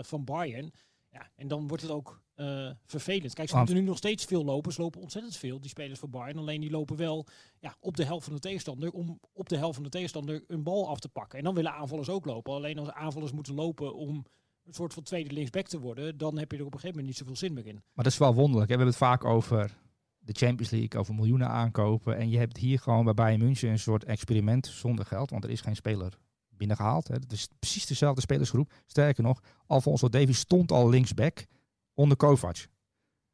van 0.01 0.23
Bayern. 0.23 0.71
Ja, 1.12 1.30
en 1.36 1.48
dan 1.48 1.67
wordt 1.67 1.84
het 1.84 1.91
ook 1.91 2.22
eh, 2.36 2.69
vervelend. 2.86 3.34
Kijk, 3.34 3.50
ze 3.50 3.58
moeten 3.58 3.76
nu 3.76 3.82
nog 3.82 3.98
steeds 3.98 4.26
veel 4.26 4.45
lopen. 4.45 4.74
Ze 4.74 4.82
lopen 4.82 5.02
ontzettend 5.02 5.36
veel, 5.36 5.60
die 5.60 5.69
spelers 5.69 6.00
van 6.00 6.10
Bayern. 6.10 6.38
Alleen 6.38 6.62
die 6.62 6.72
lopen 6.72 6.95
wel 6.95 7.26
ja, 7.60 7.76
op 7.80 7.95
de 7.95 8.06
helft 8.06 8.26
van 8.26 8.34
de 8.34 8.39
tegenstander 8.39 8.91
om 8.91 9.19
op 9.34 9.50
de 9.50 9.58
helft 9.58 9.76
van 9.76 9.84
de 9.84 9.89
tegenstander 9.89 10.43
een 10.48 10.63
bal 10.63 10.89
af 10.89 11.00
te 11.00 11.10
pakken. 11.10 11.38
En 11.38 11.43
dan 11.43 11.54
willen 11.54 11.74
aanvallers 11.74 12.10
ook 12.10 12.26
lopen. 12.26 12.54
Alleen 12.54 12.78
als 12.80 12.91
aanvallers 12.91 13.32
moeten 13.32 13.54
lopen 13.54 13.95
om 13.95 14.26
een 14.65 14.74
soort 14.74 14.93
van 14.93 15.04
tweede 15.04 15.34
linksback 15.34 15.67
te 15.67 15.80
worden, 15.80 16.17
dan 16.17 16.38
heb 16.38 16.52
je 16.52 16.58
er 16.58 16.65
op 16.65 16.74
een 16.74 16.80
gegeven 16.80 17.00
moment 17.00 17.08
niet 17.08 17.17
zoveel 17.17 17.48
zin 17.48 17.54
meer 17.54 17.67
in. 17.67 17.82
Maar 17.93 18.04
dat 18.04 18.13
is 18.13 18.17
wel 18.17 18.34
wonderlijk. 18.34 18.69
Hè? 18.69 18.78
We 18.78 18.84
hebben 18.84 18.88
het 18.88 19.10
vaak 19.10 19.26
over 19.26 19.78
de 20.19 20.34
Champions 20.34 20.72
League, 20.72 21.00
over 21.00 21.13
miljoenen 21.15 21.48
aankopen. 21.48 22.17
En 22.17 22.30
je 22.30 22.38
hebt 22.38 22.58
hier 22.58 22.80
gewoon 22.80 23.06
bij 23.06 23.13
Bayern 23.13 23.43
München 23.43 23.69
een 23.69 23.80
soort 23.80 24.04
experiment 24.04 24.67
zonder 24.67 25.06
geld. 25.06 25.30
Want 25.30 25.43
er 25.43 25.50
is 25.50 25.62
geen 25.62 25.76
speler 25.76 26.17
binnengehaald. 26.60 27.08
Hè. 27.08 27.13
Het 27.13 27.32
is 27.32 27.48
precies 27.60 27.86
dezelfde 27.86 28.22
spelersgroep. 28.22 28.74
Sterker 28.86 29.24
nog, 29.24 29.41
Alfonso 29.67 30.10
Davies 30.10 30.39
stond 30.39 30.72
al 30.72 30.89
linksback 30.89 31.45
onder 31.93 32.17
Kovac. 32.17 32.54
Dus 32.54 32.67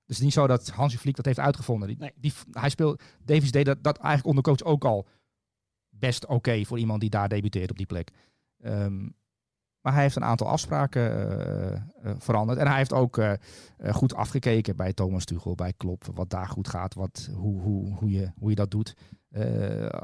het 0.06 0.18
is 0.18 0.20
niet 0.20 0.34
zo 0.34 0.48
dat 0.48 0.70
Hansi 0.70 0.98
Flick 0.98 1.16
dat 1.16 1.26
heeft 1.26 1.40
uitgevonden. 1.40 1.88
Die, 1.88 1.98
Nee. 1.98 2.12
die, 2.16 2.34
hij 2.52 2.70
speelt, 2.70 3.04
Davies 3.24 3.52
deed 3.52 3.66
dat, 3.66 3.84
dat 3.84 3.98
eigenlijk 3.98 4.38
onder 4.38 4.44
coach 4.44 4.72
ook 4.72 4.86
al 4.86 5.08
best 5.90 6.26
oké 6.26 6.66
voor 6.66 6.80
iemand 6.80 7.02
die 7.02 7.10
daar 7.10 7.30
debuteert 7.30 7.72
op 7.72 7.78
die 7.78 7.86
plek. 7.86 8.12
Ehm, 8.58 9.10
maar 9.86 9.94
hij 9.94 10.04
heeft 10.04 10.16
een 10.16 10.24
aantal 10.24 10.48
afspraken 10.48 11.02
eh, 11.02 11.74
eh, 11.74 11.82
veranderd. 12.18 12.60
En 12.60 12.68
hij 12.68 12.78
heeft 12.78 12.94
ook 12.94 13.18
eh, 13.18 13.34
goed 13.90 14.16
afgekeken 14.16 14.76
bij 14.76 14.94
Thomas 14.94 15.26
Tuchel, 15.26 15.56
bij 15.56 15.74
Klopp. 15.78 16.06
Wat 16.14 16.30
daar 16.30 16.48
goed 16.48 16.68
gaat, 16.68 16.94
wat, 16.94 17.30
hoe, 17.36 17.62
hoe, 17.62 17.94
hoe, 17.94 18.10
je, 18.10 18.32
hoe 18.40 18.50
je 18.50 18.56
dat 18.56 18.72
doet. 18.72 18.96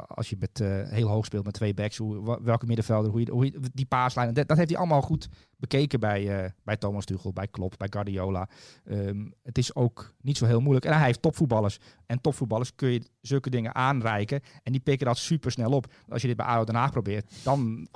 Als 0.07 0.29
je 0.29 0.35
met, 0.39 0.59
heel 0.89 1.07
hoog 1.07 1.25
speelt 1.25 1.45
met 1.45 1.53
twee 1.53 1.73
backs, 1.73 1.97
hoe, 1.97 2.39
welke 2.43 2.65
middenvelder, 2.65 3.11
hoe 3.11 3.45
je, 3.45 3.59
die 3.73 3.85
paaslijnen. 3.85 4.33
Dat, 4.33 4.57
heeft 4.57 4.69
hij 4.69 4.79
allemaal 4.79 5.01
goed 5.01 5.29
bekeken 5.57 5.99
bij, 5.99 6.53
bij 6.63 6.77
Thomas 6.77 7.05
Tuchel, 7.05 7.33
bij 7.33 7.47
Klopp, 7.47 7.77
bij 7.77 7.87
Guardiola. 7.89 8.49
Ehm, 8.85 9.29
het 9.43 9.57
is 9.57 9.75
ook 9.75 10.13
niet 10.21 10.37
zo 10.37 10.45
heel 10.45 10.61
moeilijk. 10.61 10.85
En 10.85 10.97
hij 10.97 11.05
heeft 11.05 11.21
topvoetballers. 11.21 11.79
En 12.05 12.21
topvoetballers 12.21 12.75
kun 12.75 12.89
je 12.89 13.03
zulke 13.21 13.49
dingen 13.49 13.75
aanreiken. 13.75 14.41
En 14.63 14.71
die 14.71 14.81
pikken 14.81 15.07
dat 15.07 15.17
super 15.17 15.51
snel 15.51 15.71
op. 15.71 15.93
Als 16.09 16.21
je 16.21 16.27
dit 16.27 16.37
bij 16.37 16.45
ADO 16.45 16.63
Den 16.63 16.75
Haag 16.75 16.91
probeert, 16.91 17.33
dan, 17.43 17.87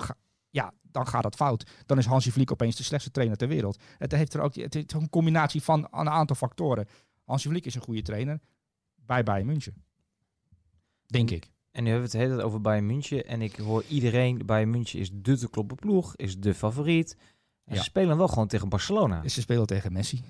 ja, 0.56 0.74
dan 0.82 1.08
gaat 1.08 1.24
dat 1.24 1.36
fout. 1.36 1.70
Dan 1.86 1.98
is 1.98 2.06
Hansi 2.06 2.32
Vliek 2.32 2.52
opeens 2.52 2.76
de 2.76 2.84
slechtste 2.84 3.12
trainer 3.12 3.38
ter 3.38 3.48
wereld. 3.48 3.80
Het 3.98 4.12
heeft 4.12 4.34
er 4.34 4.42
ook 4.42 4.56
het 4.56 4.74
heeft 4.74 4.94
een 4.94 5.10
combinatie 5.10 5.62
van 5.62 5.88
een 5.92 6.10
aantal 6.10 6.36
factoren. 6.36 6.88
Hansi 7.24 7.50
Vliek 7.50 7.66
is 7.66 7.76
een 7.76 7.82
goede 7.82 8.02
trainer 8.02 8.40
bij 8.96 9.24
Bayern 9.24 9.48
München. 9.48 9.84
Denk 11.08 11.32
ik. 11.32 11.52
En 11.72 11.84
nu 11.84 11.90
hebben 11.90 12.10
we 12.10 12.18
het 12.18 12.26
hele 12.26 12.36
tijd 12.36 12.48
over 12.48 12.62
Bayern 12.62 12.86
München. 12.86 13.26
En 13.26 13.42
ik 13.42 13.56
hoor 13.56 13.84
iedereen, 13.88 14.46
Bayern 14.46 14.70
München 14.70 15.00
is 15.00 15.10
de 15.14 15.38
te 15.38 15.50
kloppen 15.50 15.76
ploeg, 15.76 16.16
is 16.16 16.40
de 16.40 16.54
favoriet. 16.54 17.18
En 17.66 17.74
Ja. 17.74 17.78
Ze 17.78 17.84
spelen 17.84 18.18
wel 18.18 18.28
gewoon 18.28 18.48
tegen 18.48 18.70
Barcelona. 18.70 19.28
Ze 19.28 19.42
spelen 19.42 19.66
tegen 19.66 19.94
Messi. 19.94 20.24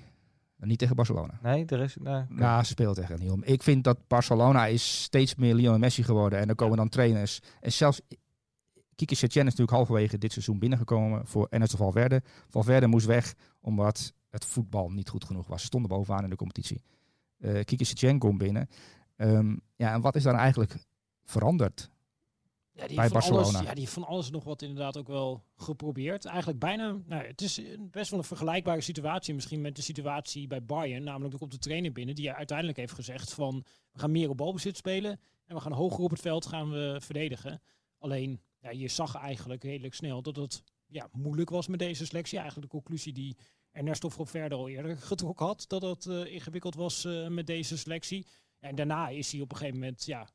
En 0.58 0.68
niet 0.68 0.78
tegen 0.78 0.96
Barcelona. 0.96 1.38
Nee, 1.42 1.64
de 1.64 1.76
rest... 1.76 2.00
Nee, 2.00 2.22
oké. 2.22 2.42
Ja, 2.42 2.62
ze 2.62 2.70
spelen 2.70 2.94
tegen 2.94 3.18
Lionel. 3.18 3.40
Ik 3.42 3.62
vind 3.62 3.84
dat 3.84 4.06
Barcelona 4.06 4.66
is 4.66 5.02
steeds 5.02 5.34
meer 5.34 5.54
Lionel 5.54 5.78
Messi 5.78 6.02
geworden. 6.02 6.38
En 6.38 6.48
er 6.48 6.54
komen 6.54 6.76
dan 6.76 6.88
trainers. 6.88 7.40
En 7.60 7.72
zelfs 7.72 8.00
Kike 8.96 9.14
Setien 9.14 9.46
is 9.46 9.50
natuurlijk 9.50 9.76
halverwege 9.76 10.18
dit 10.18 10.32
seizoen 10.32 10.58
binnengekomen 10.58 11.26
voor 11.26 11.46
Ernesto 11.50 11.76
Valverde. 11.76 12.22
Valverde 12.48 12.86
moest 12.86 13.06
weg 13.06 13.34
omdat 13.60 14.12
het 14.30 14.44
voetbal 14.44 14.90
niet 14.90 15.08
goed 15.08 15.24
genoeg 15.24 15.46
was. 15.46 15.60
Ze 15.60 15.66
stonden 15.66 15.90
bovenaan 15.90 16.24
in 16.24 16.30
de 16.30 16.36
competitie. 16.36 16.82
Eh 17.38 17.64
Kike 17.64 17.84
Setien 17.84 18.18
komt 18.18 18.38
binnen. 18.38 18.68
Ehm, 19.16 19.56
ja, 19.76 19.92
en 19.92 20.00
wat 20.00 20.14
is 20.16 20.22
daar 20.22 20.34
eigenlijk 20.34 20.76
veranderd? 21.24 21.90
Ja, 22.72 22.86
die 22.86 22.96
bij 22.96 23.08
Barcelona. 23.08 23.42
Alles, 23.42 23.60
ja, 23.60 23.70
die 23.70 23.80
heeft 23.80 23.92
van 23.92 24.06
alles 24.06 24.30
nog 24.30 24.44
wat 24.44 24.62
inderdaad 24.62 24.96
ook 24.96 25.06
wel 25.06 25.42
geprobeerd. 25.56 26.24
Eigenlijk 26.24 26.58
bijna, 26.58 26.96
nou, 27.06 27.26
het 27.26 27.40
is 27.40 27.60
best 27.90 28.10
wel 28.10 28.18
een 28.18 28.24
vergelijkbare 28.24 28.80
situatie 28.80 29.34
misschien 29.34 29.60
met 29.60 29.76
de 29.76 29.82
situatie 29.82 30.46
bij 30.46 30.64
Bayern. 30.64 31.04
Namelijk, 31.04 31.32
er 31.32 31.38
komt 31.38 31.52
de 31.52 31.58
trainer 31.58 31.92
binnen 31.92 32.14
die 32.14 32.32
uiteindelijk 32.32 32.78
heeft 32.78 32.92
gezegd 32.92 33.32
van, 33.32 33.64
we 33.92 33.98
gaan 33.98 34.10
meer 34.10 34.28
op 34.28 34.36
balbezit 34.36 34.76
spelen 34.76 35.20
en 35.46 35.54
we 35.54 35.60
gaan 35.60 35.72
hoger 35.72 36.04
op 36.04 36.10
het 36.10 36.20
veld 36.20 36.46
gaan 36.46 36.70
we 36.70 37.00
verdedigen. 37.02 37.60
Alleen, 37.98 38.40
ja, 38.66 38.72
je 38.72 38.88
zag 38.88 39.14
eigenlijk 39.14 39.62
redelijk 39.62 39.94
snel 39.94 40.22
dat 40.22 40.36
het 40.36 40.62
ja, 40.86 41.08
moeilijk 41.12 41.50
was 41.50 41.66
met 41.66 41.78
deze 41.78 42.06
selectie. 42.06 42.38
Eigenlijk 42.38 42.70
de 42.70 42.78
conclusie 42.78 43.12
die 43.12 43.36
Ernesto 43.70 44.08
Valverde 44.08 44.54
al 44.54 44.68
eerder 44.68 44.96
getrokken 44.96 45.46
had, 45.46 45.64
dat 45.68 45.82
het 45.82 46.06
eh, 46.06 46.32
ingewikkeld 46.32 46.74
was 46.74 47.04
eh, 47.04 47.28
met 47.28 47.46
deze 47.46 47.78
selectie. 47.78 48.26
En 48.58 48.74
daarna 48.74 49.08
is 49.08 49.32
hij 49.32 49.40
op 49.40 49.50
een 49.50 49.56
gegeven 49.56 49.78
moment 49.78 50.04
ja, 50.04 50.28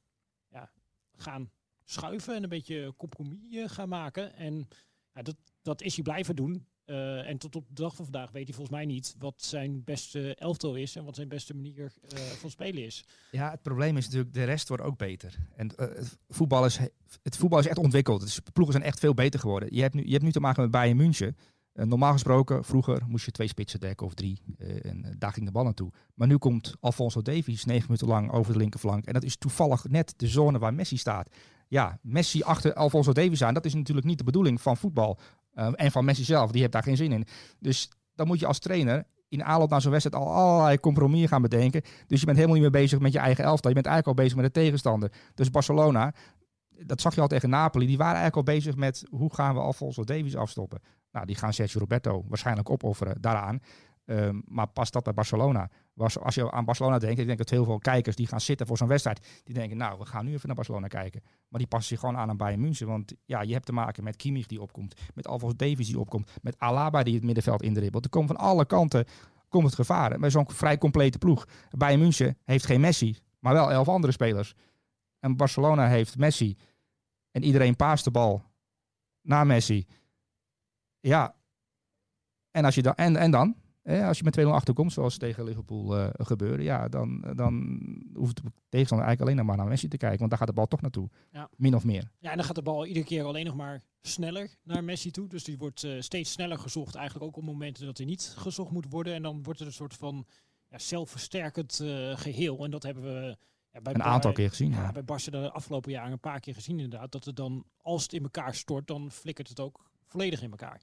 ja, 0.47 0.71
gaan 1.15 1.51
schuiven 1.83 2.35
en 2.35 2.43
een 2.43 2.49
beetje 2.49 2.93
compromis 2.97 3.55
eh, 3.55 3.69
gaan 3.69 3.89
maken. 3.89 4.35
En 4.35 4.67
ja, 5.13 5.21
dat, 5.21 5.35
dat 5.61 5.81
is 5.81 5.95
hij 5.95 6.03
blijven 6.03 6.35
doen. 6.35 6.67
Eh, 6.91 7.29
en 7.29 7.37
tot 7.37 7.55
op 7.55 7.65
de 7.67 7.81
dag 7.81 7.95
van 7.95 8.05
vandaag 8.05 8.31
weet 8.31 8.43
hij 8.43 8.53
volgens 8.53 8.75
mij 8.75 8.85
niet 8.85 9.15
wat 9.19 9.33
zijn 9.37 9.83
beste 9.83 10.35
elftal 10.35 10.75
is 10.75 10.95
en 10.95 11.03
wat 11.03 11.15
zijn 11.15 11.27
beste 11.27 11.55
manier 11.55 11.93
eh, 12.09 12.19
van 12.19 12.49
spelen 12.49 12.85
is. 12.85 13.05
Ja, 13.31 13.51
het 13.51 13.61
probleem 13.61 13.97
is 13.97 14.05
natuurlijk, 14.05 14.33
de 14.33 14.43
rest 14.43 14.67
wordt 14.67 14.83
ook 14.83 14.97
beter. 14.97 15.37
En 15.55 15.75
eh, 15.75 15.87
het, 15.87 16.17
voetbal 16.29 16.65
is, 16.65 16.79
het 17.23 17.37
voetbal 17.37 17.59
is 17.59 17.67
echt 17.67 17.77
ontwikkeld. 17.77 18.45
De 18.45 18.51
ploegen 18.51 18.75
zijn 18.75 18.87
echt 18.87 18.99
veel 18.99 19.13
beter 19.13 19.39
geworden. 19.39 19.75
Je 19.75 19.81
hebt 19.81 19.93
nu, 19.93 20.05
je 20.05 20.11
hebt 20.11 20.23
nu 20.23 20.31
te 20.31 20.39
maken 20.39 20.61
met 20.61 20.71
Bayern 20.71 20.97
München. 20.97 21.37
Normaal 21.73 22.11
gesproken, 22.11 22.63
vroeger 22.63 23.01
moest 23.07 23.25
je 23.25 23.31
twee 23.31 23.47
spitsen 23.47 23.79
dekken 23.79 24.05
of 24.05 24.13
drie. 24.13 24.41
en 24.57 25.15
daar 25.17 25.33
ging 25.33 25.45
de 25.45 25.51
bal 25.51 25.63
naartoe. 25.63 25.91
Maar 26.15 26.27
nu 26.27 26.37
komt 26.37 26.75
Alfonso 26.79 27.21
Davies 27.21 27.65
negen 27.65 27.85
minuten 27.85 28.07
lang 28.07 28.31
over 28.31 28.53
de 28.53 28.59
linkerflank. 28.59 29.05
En 29.05 29.13
dat 29.13 29.23
is 29.23 29.37
toevallig 29.37 29.87
net 29.87 30.13
de 30.17 30.27
zone 30.27 30.59
waar 30.59 30.73
Messi 30.73 30.97
staat. 30.97 31.29
Ja, 31.67 31.99
Messi 32.01 32.41
achter 32.41 32.73
Alfonso 32.73 33.13
Davies 33.13 33.43
aan, 33.43 33.53
dat 33.53 33.65
is 33.65 33.73
natuurlijk 33.73 34.07
niet 34.07 34.17
de 34.17 34.23
bedoeling 34.23 34.61
van 34.61 34.77
voetbal. 34.77 35.19
Eh, 35.53 35.71
en 35.75 35.91
van 35.91 36.05
Messi 36.05 36.23
zelf, 36.23 36.51
die 36.51 36.61
heeft 36.61 36.73
daar 36.73 36.83
geen 36.83 36.97
zin 36.97 37.11
in. 37.11 37.25
Dus 37.59 37.89
dan 38.15 38.27
moet 38.27 38.39
je 38.39 38.47
als 38.47 38.59
trainer 38.59 39.05
in 39.29 39.43
aanloop 39.43 39.69
naar 39.69 39.81
zo'n 39.81 39.91
wedstrijd 39.91 40.23
al 40.23 40.33
allerlei 40.33 40.79
compromissen 40.79 41.29
gaan 41.29 41.41
bedenken. 41.41 41.81
Dus 42.07 42.19
je 42.19 42.25
bent 42.25 42.37
helemaal 42.37 42.59
niet 42.59 42.71
meer 42.71 42.81
bezig 42.81 42.99
met 42.99 43.13
je 43.13 43.19
eigen 43.19 43.43
elftal. 43.43 43.69
Je 43.69 43.75
bent 43.75 43.87
eigenlijk 43.87 44.17
al 44.17 44.23
bezig 44.23 44.41
met 44.41 44.53
de 44.53 44.61
tegenstander. 44.61 45.11
Dus 45.35 45.49
Barcelona, 45.49 46.13
dat 46.85 47.01
zag 47.01 47.15
je 47.15 47.21
al 47.21 47.27
tegen 47.27 47.49
Napoli, 47.49 47.85
die 47.85 47.97
waren 47.97 48.19
eigenlijk 48.19 48.47
al 48.47 48.53
bezig 48.53 48.75
met 48.75 49.03
hoe 49.09 49.33
gaan 49.33 49.53
we 49.53 49.59
Alfonso 49.59 50.03
Davies 50.03 50.35
afstoppen. 50.35 50.81
Nou, 51.11 51.25
die 51.25 51.35
gaan 51.35 51.53
Sergio 51.53 51.79
Roberto 51.79 52.23
waarschijnlijk 52.27 52.69
opofferen 52.69 53.21
daaraan. 53.21 53.59
Ehm, 54.05 54.39
maar 54.45 54.67
past 54.67 54.93
dat 54.93 55.03
bij 55.03 55.13
Barcelona? 55.13 55.69
Was, 55.93 56.19
als 56.19 56.35
je 56.35 56.51
aan 56.51 56.65
Barcelona 56.65 56.99
denkt, 56.99 57.19
ik 57.19 57.25
denk 57.25 57.37
dat 57.37 57.49
heel 57.49 57.65
veel 57.65 57.79
kijkers 57.79 58.15
die 58.15 58.27
gaan 58.27 58.41
zitten 58.41 58.67
voor 58.67 58.77
zo'n 58.77 58.87
wedstrijd, 58.87 59.41
die 59.43 59.53
denken, 59.53 59.77
nou, 59.77 59.99
we 59.99 60.05
gaan 60.05 60.25
nu 60.25 60.33
even 60.33 60.47
naar 60.47 60.55
Barcelona 60.55 60.87
kijken. 60.87 61.21
Maar 61.47 61.59
die 61.59 61.67
passen 61.67 61.89
zich 61.89 61.99
gewoon 61.99 62.17
aan 62.17 62.29
aan 62.29 62.37
Bayern 62.37 62.61
München. 62.61 62.87
Want 62.87 63.13
ja, 63.25 63.41
je 63.41 63.53
hebt 63.53 63.65
te 63.65 63.73
maken 63.73 64.03
met 64.03 64.15
Kimmich 64.15 64.45
die 64.45 64.61
opkomt, 64.61 65.01
met 65.13 65.27
Alfonso 65.27 65.55
Davies 65.55 65.87
die 65.87 65.99
opkomt, 65.99 66.31
met 66.41 66.59
Alaba 66.59 67.03
die 67.03 67.13
het 67.13 67.23
middenveld 67.23 67.61
indribbelt. 67.61 68.03
Er 68.03 68.09
komt 68.09 68.27
van 68.27 68.37
alle 68.37 68.65
kanten 68.65 69.05
komt 69.51 69.65
het 69.65 69.75
gevaar. 69.75 70.19
Bij 70.19 70.29
zo'n 70.29 70.51
vrij 70.51 70.77
complete 70.77 71.17
ploeg. 71.17 71.47
Bayern 71.69 71.99
München 71.99 72.37
heeft 72.43 72.65
geen 72.65 72.81
Messi, 72.81 73.17
maar 73.39 73.53
wel 73.53 73.71
elf 73.71 73.87
andere 73.87 74.13
spelers. 74.13 74.53
En 75.19 75.35
Barcelona 75.35 75.87
heeft 75.87 76.17
Messi. 76.17 76.57
En 77.31 77.43
iedereen 77.43 77.75
paast 77.75 78.03
de 78.03 78.11
bal 78.11 78.43
naar 79.21 79.45
Messi. 79.45 79.87
Ja. 80.99 81.35
En, 82.51 82.65
als 82.65 82.75
je 82.75 82.81
dan, 82.81 82.95
en, 82.95 83.15
en 83.15 83.31
dan? 83.31 83.55
Eh, 83.99 84.07
als 84.07 84.17
je 84.17 84.23
met 84.23 84.33
2-0 84.33 84.53
achterkomt, 84.53 84.93
zoals 84.93 85.17
tegen 85.17 85.43
Liverpool 85.43 85.97
eh, 85.97 86.09
gebeurde, 86.13 86.63
ja, 86.63 86.87
dan, 86.87 87.21
dan 87.35 87.53
hoeft 88.13 88.35
de 88.35 88.51
tegenstander 88.69 89.07
eigenlijk 89.07 89.21
alleen 89.21 89.35
nog 89.35 89.45
maar 89.45 89.57
naar 89.57 89.67
Messi 89.67 89.87
te 89.87 89.97
kijken. 89.97 90.17
Want 90.17 90.29
daar 90.29 90.39
gaat 90.39 90.47
de 90.47 90.53
bal 90.53 90.67
toch 90.67 90.81
naartoe. 90.81 91.09
Ja. 91.31 91.49
Min 91.57 91.75
of 91.75 91.83
meer. 91.83 92.11
Ja, 92.19 92.29
en 92.29 92.35
dan 92.37 92.45
gaat 92.45 92.55
de 92.55 92.61
bal 92.61 92.85
iedere 92.85 93.05
keer 93.05 93.23
alleen 93.23 93.45
nog 93.45 93.55
maar 93.55 93.81
sneller 94.01 94.55
naar 94.63 94.83
Messi 94.83 95.11
toe. 95.11 95.27
Dus 95.27 95.43
die 95.43 95.57
wordt 95.57 95.83
eh, 95.83 95.91
steeds 95.99 96.31
sneller 96.31 96.59
gezocht. 96.59 96.95
Eigenlijk 96.95 97.25
ook 97.25 97.37
op 97.37 97.43
momenten 97.43 97.85
dat 97.85 97.97
hij 97.97 98.05
niet 98.05 98.33
gezocht 98.37 98.71
moet 98.71 98.85
worden. 98.89 99.13
En 99.13 99.21
dan 99.21 99.43
wordt 99.43 99.59
het 99.59 99.67
een 99.67 99.73
soort 99.73 99.93
van 99.93 100.25
ja, 100.69 100.77
zelfversterkend 100.77 101.79
eh, 101.79 102.17
geheel. 102.17 102.63
En 102.63 102.71
dat 102.71 102.83
hebben 102.83 103.03
we 103.03 103.37
ja, 103.71 103.81
bij 103.81 103.93
Een 103.93 104.03
aantal 104.03 104.31
keer 104.31 104.49
gezien. 104.49 104.71
Ja, 104.71 104.81
Ja. 104.81 104.91
bij 104.91 105.03
Barca 105.03 105.31
de 105.31 105.51
afgelopen 105.51 105.91
jaren 105.91 106.11
een 106.11 106.19
paar 106.19 106.39
keer 106.39 106.53
gezien 106.53 106.79
inderdaad. 106.79 107.11
Dat 107.11 107.25
het 107.25 107.35
dan, 107.35 107.65
als 107.77 108.03
het 108.03 108.13
in 108.13 108.23
elkaar 108.23 108.55
stort, 108.55 108.87
dan 108.87 109.11
flikkert 109.11 109.49
het 109.49 109.59
ook 109.59 109.89
volledig 110.05 110.41
in 110.41 110.51
elkaar. 110.51 110.81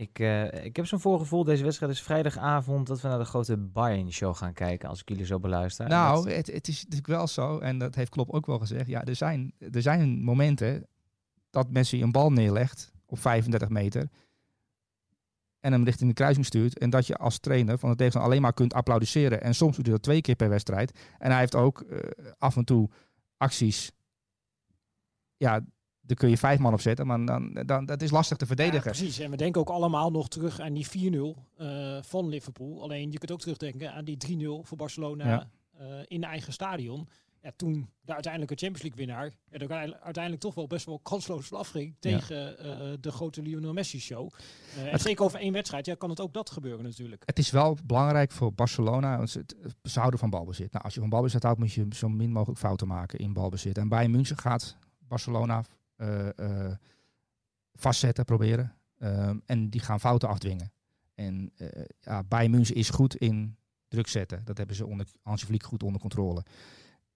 Ik, 0.00 0.18
eh, 0.18 0.64
ik 0.64 0.76
heb 0.76 0.86
zo'n 0.86 1.00
voorgevoel, 1.00 1.44
deze 1.44 1.64
wedstrijd 1.64 1.92
is 1.92 2.02
vrijdagavond, 2.02 2.86
dat 2.86 3.00
we 3.00 3.08
naar 3.08 3.18
de 3.18 3.24
grote 3.24 3.56
Bayern-show 3.56 4.36
gaan 4.36 4.52
kijken, 4.52 4.88
als 4.88 5.00
ik 5.00 5.08
jullie 5.08 5.24
zo 5.26 5.38
beluister. 5.40 5.88
Nou, 5.88 6.24
dat- 6.24 6.34
het, 6.34 6.46
het 6.46 6.68
is 6.68 6.76
natuurlijk 6.78 7.06
wel 7.06 7.26
zo, 7.26 7.58
en 7.58 7.78
dat 7.78 7.94
heeft 7.94 8.10
Klopp 8.10 8.30
ook 8.30 8.46
wel 8.46 8.58
gezegd. 8.58 8.86
Ja, 8.86 9.04
er 9.04 9.14
zijn, 9.16 9.52
er 9.72 9.82
zijn 9.82 10.22
momenten 10.24 10.86
dat 11.50 11.70
Messi 11.70 12.02
een 12.02 12.12
bal 12.12 12.30
neerlegt 12.32 12.92
op 13.06 13.18
35 13.18 13.68
meter 13.68 14.08
en 15.60 15.72
hem 15.72 15.84
richting 15.84 16.08
de 16.08 16.14
kruising 16.16 16.46
stuurt. 16.46 16.78
En 16.78 16.90
dat 16.90 17.06
je 17.06 17.16
als 17.16 17.38
trainer 17.38 17.78
van 17.78 17.90
de 17.90 17.96
tegenstander 17.96 18.30
alleen 18.30 18.42
maar 18.42 18.52
kunt 18.54 18.74
applaudisseren. 18.74 19.42
En 19.42 19.54
soms 19.54 19.76
doet 19.76 19.84
hij 19.84 19.94
dat 19.94 20.02
twee 20.02 20.20
keer 20.20 20.34
per 20.34 20.48
wedstrijd. 20.48 20.98
En 21.18 21.30
hij 21.30 21.38
heeft 21.40 21.54
ook 21.54 21.80
eh, 21.80 22.10
af 22.38 22.56
en 22.56 22.64
toe 22.64 22.90
acties. 23.36 23.90
Ja, 25.36 25.60
daar 26.08 26.16
kun 26.16 26.28
je 26.28 26.36
vijf 26.38 26.58
man 26.58 26.72
op 26.72 26.80
zetten, 26.80 27.06
maar 27.06 27.24
dan, 27.24 27.62
dan, 27.66 27.86
dat 27.86 28.02
is 28.02 28.10
lastig 28.10 28.36
te 28.36 28.44
Ja, 28.48 28.54
verdedigen. 28.54 28.90
precies. 28.90 29.18
En 29.18 29.30
we 29.30 29.36
denken 29.36 29.60
ook 29.60 29.68
allemaal 29.70 30.10
nog 30.10 30.28
terug 30.28 30.60
aan 30.60 30.72
die 30.74 30.86
4-0 30.86 31.36
eh, 31.56 31.98
van 32.02 32.28
Liverpool. 32.28 32.82
Alleen 32.82 33.12
je 33.12 33.18
kunt 33.18 33.32
ook 33.32 33.40
terugdenken 33.40 33.92
aan 33.92 34.04
die 34.04 34.16
3-0 34.16 34.62
voor 34.62 34.76
Barcelona 34.76 35.26
Ja. 35.28 35.48
eh, 35.78 35.86
in 36.06 36.24
eigen 36.24 36.52
stadion. 36.52 37.08
Ja, 37.42 37.50
toen 37.56 37.88
de 38.00 38.12
uiteindelijke 38.12 38.54
Champions 38.54 38.82
League 38.88 39.06
winnaar 39.06 39.26
er 39.50 39.58
uiteindelijk- 39.60 40.02
uiteindelijk 40.04 40.42
toch 40.44 40.54
wel 40.54 40.66
best 40.66 40.86
wel 40.86 40.98
kansloos 40.98 41.52
afging 41.52 41.94
tegen 42.00 42.58
eh, 42.58 42.96
de 43.00 43.10
grote 43.10 43.42
Lionel 43.42 43.72
Messi 43.72 44.00
show. 44.00 44.30
Eh, 44.76 44.84
en 44.84 44.90
Het- 44.90 45.00
zeker 45.00 45.24
over 45.24 45.38
één 45.40 45.52
wedstrijd 45.52 45.86
ja, 45.86 45.94
kan 45.94 46.10
het 46.10 46.20
ook 46.20 46.32
dat 46.32 46.50
gebeuren 46.50 46.84
natuurlijk. 46.84 47.22
Het 47.26 47.38
is 47.38 47.50
wel 47.50 47.76
belangrijk 47.86 48.30
voor 48.32 48.52
Barcelona. 48.52 49.16
Want 49.16 49.30
ze, 49.30 49.44
houden 49.98 50.18
van 50.20 50.30
balbezit. 50.30 50.72
Nou, 50.72 50.84
als 50.84 50.94
je 50.94 51.00
van 51.00 51.08
balbezit 51.08 51.42
houdt, 51.42 51.58
moet 51.58 51.72
je 51.72 51.86
zo 51.90 52.08
min 52.08 52.32
mogelijk 52.32 52.60
fouten 52.60 52.86
maken 52.86 53.18
in 53.18 53.32
balbezit. 53.32 53.78
En 53.78 53.88
bij 53.88 54.08
München 54.08 54.38
gaat 54.38 54.76
Barcelona 55.08 55.64
vastzetten, 57.72 58.24
proberen. 58.24 58.74
Ehm, 58.98 59.38
en 59.46 59.70
die 59.70 59.80
gaan 59.80 60.00
fouten 60.00 60.28
afdwingen. 60.28 60.72
En 61.14 61.52
eh 61.56 61.84
ja, 62.00 62.24
bij 62.24 62.48
München 62.48 62.74
is 62.74 62.90
goed 62.90 63.16
in 63.16 63.56
druk 63.88 64.06
zetten. 64.06 64.44
Dat 64.44 64.58
hebben 64.58 64.76
ze 64.76 64.86
onder 64.86 65.06
Hansi 65.22 65.60
goed 65.60 65.82
onder 65.82 66.00
controle. 66.00 66.44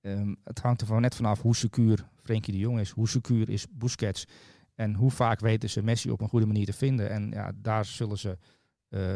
Ehm, 0.00 0.34
het 0.44 0.58
hangt 0.58 0.80
er 0.80 0.86
van 0.86 1.00
net 1.00 1.14
vanaf 1.14 1.42
hoe 1.42 1.56
secuur 1.56 2.08
Frenkie 2.22 2.52
de 2.52 2.58
Jong 2.58 2.80
is. 2.80 2.90
Hoe 2.90 3.08
secuur 3.08 3.48
is 3.48 3.66
Busquets. 3.70 4.26
En 4.74 4.94
hoe 4.94 5.10
vaak 5.10 5.40
weten 5.40 5.70
ze 5.70 5.82
Messi 5.82 6.10
op 6.10 6.20
een 6.20 6.28
goede 6.28 6.46
manier 6.46 6.66
te 6.66 6.72
vinden. 6.72 7.10
En 7.10 7.30
ja, 7.30 7.52
daar 7.54 7.84
zullen 7.84 8.18
ze 8.18 8.38
eh, 8.88 9.14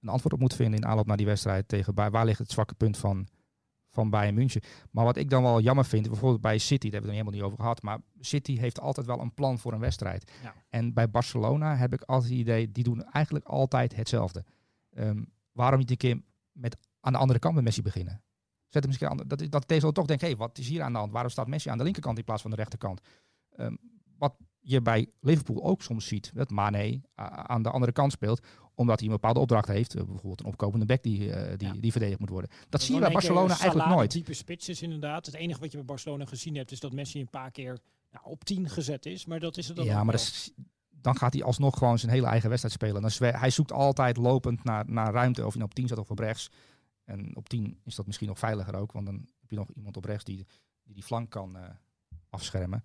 een 0.00 0.08
antwoord 0.08 0.32
op 0.32 0.40
moeten 0.40 0.58
vinden 0.58 0.80
in 0.80 0.86
aanloop 0.86 1.06
naar 1.06 1.16
die 1.16 1.26
wedstrijd 1.26 1.68
tegen 1.68 1.94
Bayern. 1.94 2.12
Waar 2.14 2.24
ligt 2.24 2.38
het 2.38 2.50
zwakke 2.50 2.74
punt 2.74 2.98
van, 2.98 3.28
van 3.90 4.10
Bayern 4.10 4.34
München? 4.34 4.60
Maar 4.90 5.04
wat 5.04 5.16
ik 5.16 5.30
dan 5.30 5.42
wel 5.42 5.60
jammer 5.60 5.84
vind, 5.84 6.08
bijvoorbeeld 6.08 6.40
bij 6.40 6.58
City, 6.58 6.90
daar 6.90 7.00
hebben 7.00 7.10
we 7.10 7.16
het 7.16 7.26
helemaal 7.26 7.32
niet 7.32 7.42
over 7.42 7.58
gehad, 7.64 7.82
maar 7.82 7.98
City 8.20 8.58
heeft 8.58 8.80
altijd 8.80 9.06
wel 9.06 9.20
een 9.20 9.34
plan 9.34 9.58
voor 9.58 9.72
een 9.72 9.80
wedstrijd. 9.80 10.32
Ja. 10.42 10.54
En 10.68 10.92
bij 10.94 11.10
Barcelona 11.10 11.76
heb 11.76 11.92
ik 11.92 12.02
altijd 12.02 12.30
het 12.30 12.40
idee, 12.40 12.72
die 12.72 12.84
doen 12.84 13.04
eigenlijk 13.04 13.44
altijd 13.44 13.96
hetzelfde. 13.96 14.44
Ehm, 14.90 15.22
waarom 15.52 15.78
niet 15.78 15.90
een 15.90 15.96
keer 15.96 16.22
met 16.52 16.76
aan 17.00 17.12
de 17.12 17.18
andere 17.18 17.38
kant 17.38 17.54
met 17.54 17.64
Messi 17.64 17.82
beginnen? 17.82 18.22
Zet 18.68 18.82
hem 18.82 18.86
misschien 18.86 19.08
aan, 19.08 19.16
dat, 19.16 19.28
dat 19.28 19.38
de 19.38 19.48
tegenstander 19.48 19.92
toch 19.92 20.06
denkt, 20.06 20.22
hé, 20.22 20.28
hey, 20.28 20.36
wat 20.36 20.58
is 20.58 20.68
hier 20.68 20.82
aan 20.82 20.92
de 20.92 20.98
hand? 20.98 21.12
Waarom 21.12 21.30
staat 21.30 21.46
Messi 21.46 21.70
aan 21.70 21.78
de 21.78 21.84
linkerkant 21.84 22.18
in 22.18 22.24
plaats 22.24 22.42
van 22.42 22.50
de 22.50 22.56
rechterkant? 22.56 23.00
Ehm, 23.50 23.74
wat 24.18 24.34
je 24.60 24.82
bij 24.82 25.10
Liverpool 25.20 25.64
ook 25.64 25.82
soms 25.82 26.06
ziet, 26.06 26.30
dat 26.34 26.50
Mane 26.50 27.00
a- 27.20 27.46
aan 27.46 27.62
de 27.62 27.70
andere 27.70 27.92
kant 27.92 28.12
speelt, 28.12 28.46
omdat 28.74 28.98
hij 28.98 29.08
een 29.08 29.14
bepaalde 29.14 29.40
opdracht 29.40 29.68
heeft. 29.68 29.94
eh, 29.94 30.02
bijvoorbeeld 30.04 30.40
een 30.40 30.46
opkomende 30.46 30.86
back 30.86 31.02
die, 31.02 31.32
eh, 31.32 31.58
die, 31.58 31.68
Ja. 31.68 31.80
die 31.80 31.90
verdedigd 31.90 32.20
moet 32.20 32.28
worden. 32.28 32.50
Dat 32.68 32.82
zie 32.82 32.94
je 32.94 33.00
bij 33.00 33.08
keer 33.10 33.18
Barcelona 33.18 33.58
eigenlijk 33.58 33.88
nooit. 33.88 34.12
de 34.12 34.18
type 34.18 34.34
spits 34.34 34.68
is 34.68 34.82
inderdaad. 34.82 35.26
Het 35.26 35.34
enige 35.34 35.60
wat 35.60 35.70
je 35.70 35.76
bij 35.76 35.86
Barcelona 35.86 36.24
gezien 36.24 36.54
hebt 36.56 36.70
is 36.72 36.80
dat 36.80 36.92
Messi 36.92 37.20
een 37.20 37.30
paar 37.30 37.50
keer 37.50 37.78
nou, 38.10 38.24
op 38.26 38.44
10 38.44 38.68
gezet 38.68 39.06
is. 39.06 39.26
Maar 39.26 39.40
dat 39.40 39.56
is 39.56 39.66
het 39.66 39.76
dan 39.76 39.84
Ja, 39.84 39.94
maar 39.94 40.04
wel. 40.04 40.12
dat 40.12 40.20
is- 40.20 40.50
dan 40.90 41.16
gaat 41.16 41.32
hij 41.32 41.42
alsnog 41.42 41.78
gewoon 41.78 41.98
zijn 41.98 42.12
hele 42.12 42.26
eigen 42.26 42.48
wedstrijd 42.48 42.74
spelen. 42.74 43.34
Hij 43.40 43.50
zoekt 43.50 43.72
altijd 43.72 44.16
lopend 44.16 44.64
naar, 44.64 44.90
naar 44.90 45.12
ruimte, 45.12 45.40
of 45.40 45.46
hij 45.52 45.56
nou 45.58 45.64
op 45.70 45.74
10 45.74 45.88
zat 45.88 45.98
of 45.98 46.10
op 46.10 46.18
rechts. 46.18 46.50
En 47.04 47.36
op 47.36 47.48
10 47.48 47.80
is 47.84 47.94
dat 47.94 48.06
misschien 48.06 48.28
nog 48.28 48.38
veiliger 48.38 48.74
ook, 48.74 48.92
want 48.92 49.06
dan 49.06 49.14
heb 49.40 49.50
je 49.50 49.56
nog 49.56 49.70
iemand 49.74 49.96
op 49.96 50.04
rechts 50.04 50.24
die 50.24 50.36
die, 50.36 50.94
die 50.94 51.02
flank 51.02 51.30
kan 51.30 51.56
eh, 51.56 51.68
afschermen. 52.30 52.84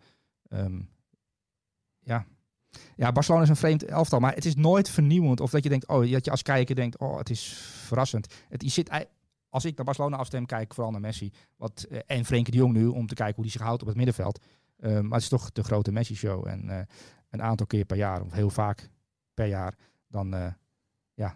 Ehm, 0.50 0.82
ja. 2.00 2.26
Ja, 2.96 3.12
Barcelona 3.12 3.44
is 3.44 3.50
een 3.50 3.56
vreemd 3.56 3.86
elftal, 3.86 4.20
maar 4.20 4.34
het 4.34 4.46
is 4.46 4.56
nooit 4.56 4.90
vernieuwend. 4.90 5.40
Of 5.40 5.52
dat 5.52 5.64
je 5.64 5.70
denkt, 5.70 5.88
oh, 5.88 6.12
dat 6.12 6.26
je 6.26 6.32
als 6.32 6.42
kijker 6.42 6.76
denkt, 6.76 6.98
oh, 6.98 7.18
het 7.18 7.30
is 7.30 7.54
verrassend. 7.86 8.34
Het, 8.50 8.62
je 8.62 8.70
zit, 8.70 8.90
als 9.50 9.66
ik 9.66 9.76
naar 9.76 9.86
Barcelona 9.86 10.18
afstem, 10.18 10.46
kijk 10.46 10.74
vooral 10.74 10.92
naar 10.92 11.02
Messi. 11.02 11.32
Wat, 11.56 11.86
eh, 11.90 12.00
en 12.06 12.26
Frenkie 12.26 12.52
de 12.52 12.60
Jong 12.60 12.74
nu, 12.74 12.86
om 12.86 13.08
te 13.08 13.14
kijken 13.16 13.36
hoe 13.36 13.44
hij 13.44 13.54
zich 13.54 13.62
houdt 13.62 13.82
op 13.82 13.88
het 13.88 13.98
middenveld. 13.98 14.40
Ehm, 14.80 15.02
maar 15.02 15.14
het 15.14 15.22
is 15.22 15.30
toch 15.30 15.52
de 15.52 15.64
grote 15.64 15.92
Messi-show. 15.92 16.48
En 16.48 16.70
eh, 16.70 16.80
een 17.30 17.42
aantal 17.42 17.66
keer 17.66 17.86
per 17.86 17.98
jaar, 17.98 18.22
of 18.22 18.32
heel 18.32 18.50
vaak 18.50 18.90
per 19.34 19.46
jaar, 19.46 19.76
dan, 20.08 20.34
eh, 20.34 20.52
ja, 21.14 21.36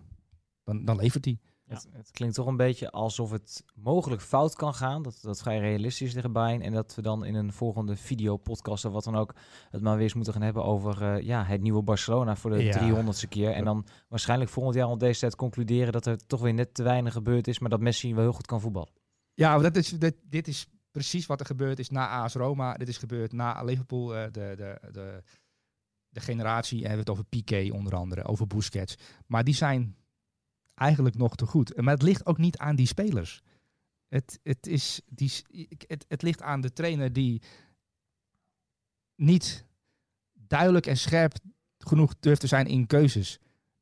dan, 0.64 0.86
dan 0.86 0.96
levert 0.96 1.26
hij. 1.26 1.40
Het, 1.70 1.88
het 1.92 2.12
klinkt 2.12 2.36
toch 2.36 2.46
een 2.46 2.58
beetje 2.58 2.92
alsof 2.92 3.32
het 3.32 3.64
mogelijk 3.76 4.22
fout 4.22 4.56
kan 4.56 4.74
gaan. 4.74 5.02
Dat 5.02 5.20
dat 5.22 5.42
vrij 5.42 5.60
realistisch 5.60 6.14
ligt 6.14 6.32
bij. 6.32 6.60
En 6.60 6.74
dat 6.74 6.96
we 6.96 7.02
dan 7.02 7.26
in 7.26 7.36
een 7.36 7.54
volgende 7.54 7.96
video 7.96 8.38
podcast 8.38 8.86
of 8.86 8.94
wat 8.94 9.04
dan 9.04 9.16
ook 9.16 9.36
het 9.70 9.82
maar 9.82 9.94
weer 9.94 10.04
eens 10.04 10.14
moeten 10.14 10.34
gaan 10.34 10.42
hebben 10.42 10.64
over 10.64 11.04
eh, 11.04 11.22
ja, 11.26 11.44
het 11.44 11.62
nieuwe 11.62 11.82
Barcelona 11.82 12.36
voor 12.36 12.52
de 12.52 12.64
Ja. 12.64 13.04
300ste 13.04 13.28
keer. 13.30 13.52
En 13.52 13.66
dan 13.66 13.86
waarschijnlijk 14.08 14.50
volgend 14.52 14.76
jaar 14.76 14.90
op 14.90 15.00
deze 15.00 15.20
tijd 15.20 15.36
concluderen 15.36 15.92
dat 15.92 16.06
er 16.06 16.26
toch 16.28 16.42
weer 16.42 16.54
net 16.54 16.74
te 16.74 16.84
weinig 16.84 17.14
gebeurd 17.14 17.48
is, 17.48 17.60
maar 17.60 17.70
dat 17.70 17.80
Messi 17.80 18.14
wel 18.14 18.24
heel 18.24 18.34
goed 18.34 18.46
kan 18.46 18.62
voetballen. 18.62 18.94
Ja, 19.34 19.58
dat 19.58 19.76
is, 19.76 19.90
dit, 19.90 20.16
dit 20.24 20.48
is 20.48 20.68
precies 20.92 21.26
wat 21.26 21.40
er 21.40 21.46
gebeurd 21.46 21.80
is 21.80 21.90
na 21.90 22.08
AS 22.08 22.34
Roma. 22.34 22.74
Dit 22.74 22.88
is 22.88 22.98
gebeurd 22.98 23.32
na 23.32 23.64
Liverpool, 23.64 24.16
eh, 24.16 24.24
de, 24.24 24.54
de, 24.58 24.80
de, 24.92 25.24
de 26.10 26.20
generatie. 26.20 26.78
En 26.78 26.82
we 26.82 26.88
hebben 26.88 27.06
het 27.06 27.14
over 27.14 27.26
Piqué 27.26 27.70
onder 27.74 27.96
andere, 27.96 28.24
over 28.24 28.48
Busquets. 28.48 28.98
Maar 29.28 29.44
die 29.44 29.56
zijn 29.56 29.96
eigenlijk 30.80 31.18
nog 31.18 31.36
te 31.36 31.46
goed. 31.46 31.82
Maar 31.82 31.94
het 31.94 32.04
ligt 32.04 32.26
ook 32.26 32.38
niet 32.38 32.58
aan 32.58 32.76
die 32.76 32.88
spelers. 32.88 33.42
Het, 34.08 34.40
het, 34.44 34.68
is, 34.68 35.02
die, 35.06 35.32
het, 35.88 36.06
het 36.08 36.22
ligt 36.22 36.42
aan 36.42 36.62
de 36.62 36.74
trainer 36.74 37.14
die 37.14 37.42
niet 39.16 39.66
duidelijk 40.34 40.86
en 40.86 40.98
scherp 40.98 41.34
genoeg 41.78 42.16
durft 42.20 42.42
te 42.42 42.48
zijn 42.48 42.66
in 42.66 42.88
keuzes. 42.88 43.40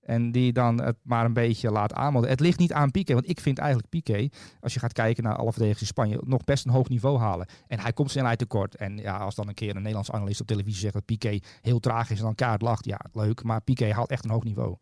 En 0.08 0.32
die 0.32 0.54
dan 0.54 0.82
het 0.82 0.98
maar 1.02 1.26
een 1.26 1.34
beetje 1.34 1.72
laat 1.72 1.94
aanmelden. 1.94 2.30
Het 2.30 2.40
ligt 2.40 2.60
niet 2.60 2.74
aan 2.74 2.92
Piqué, 2.92 3.14
want 3.14 3.30
ik 3.30 3.40
vind 3.40 3.58
eigenlijk 3.58 3.90
Piqué, 3.90 4.30
als 4.60 4.74
je 4.74 4.80
gaat 4.80 4.94
kijken 4.94 5.24
naar 5.24 5.36
alle 5.36 5.52
verdedigers 5.52 5.82
in 5.82 5.88
Spanje, 5.88 6.22
nog 6.26 6.44
best 6.44 6.66
een 6.66 6.72
hoog 6.72 6.90
niveau 6.90 7.20
halen. 7.20 7.48
En 7.68 7.80
hij 7.80 7.94
komt 7.94 8.12
snelheid 8.12 8.40
tekort. 8.40 8.76
En 8.76 8.98
ja, 8.98 9.18
als 9.18 9.36
dan 9.36 9.48
een 9.48 9.54
keer 9.54 9.70
een 9.70 9.76
Nederlands 9.76 10.12
analist 10.12 10.42
op 10.42 10.48
televisie 10.48 10.80
zegt 10.80 10.94
dat 10.94 11.06
Piqué 11.06 11.40
heel 11.62 11.80
traag 11.80 12.10
is 12.10 12.18
en 12.18 12.24
dan 12.24 12.36
kaart 12.36 12.62
lacht, 12.62 12.86
ja, 12.86 13.00
leuk. 13.14 13.44
Maar 13.44 13.62
Piqué 13.62 13.94
haalt 13.94 14.10
echt 14.10 14.24
een 14.24 14.32
hoog 14.32 14.44
niveau. 14.44 14.78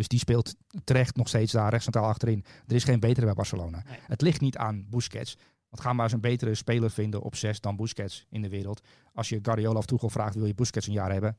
Dus 0.00 0.08
die 0.08 0.18
speelt 0.18 0.54
terecht 0.84 1.16
nog 1.16 1.28
steeds 1.28 1.52
daar 1.52 1.70
rechts 1.70 1.84
centraal 1.84 2.08
achterin. 2.08 2.44
Er 2.66 2.74
is 2.74 2.84
geen 2.84 3.00
betere 3.00 3.26
bij 3.26 3.34
Barcelona. 3.34 3.82
Nee. 3.86 3.98
Het 4.02 4.20
ligt 4.20 4.40
niet 4.40 4.56
aan 4.56 4.86
Busquets. 4.88 5.36
Want 5.68 5.82
ga 5.82 5.92
maar 5.92 6.04
eens 6.04 6.12
een 6.12 6.20
betere 6.20 6.54
speler 6.54 6.90
vinden 6.90 7.20
op 7.20 7.36
zes 7.36 7.60
dan 7.60 7.76
Busquets 7.76 8.26
in 8.30 8.42
de 8.42 8.48
wereld. 8.48 8.80
Als 9.12 9.28
je 9.28 9.38
Guardiola 9.42 9.78
of 9.78 9.86
Tuchel 9.86 10.10
vraagt, 10.10 10.34
wil 10.34 10.46
je 10.46 10.54
Busquets 10.54 10.86
een 10.86 10.92
jaar 10.92 11.12
hebben? 11.12 11.36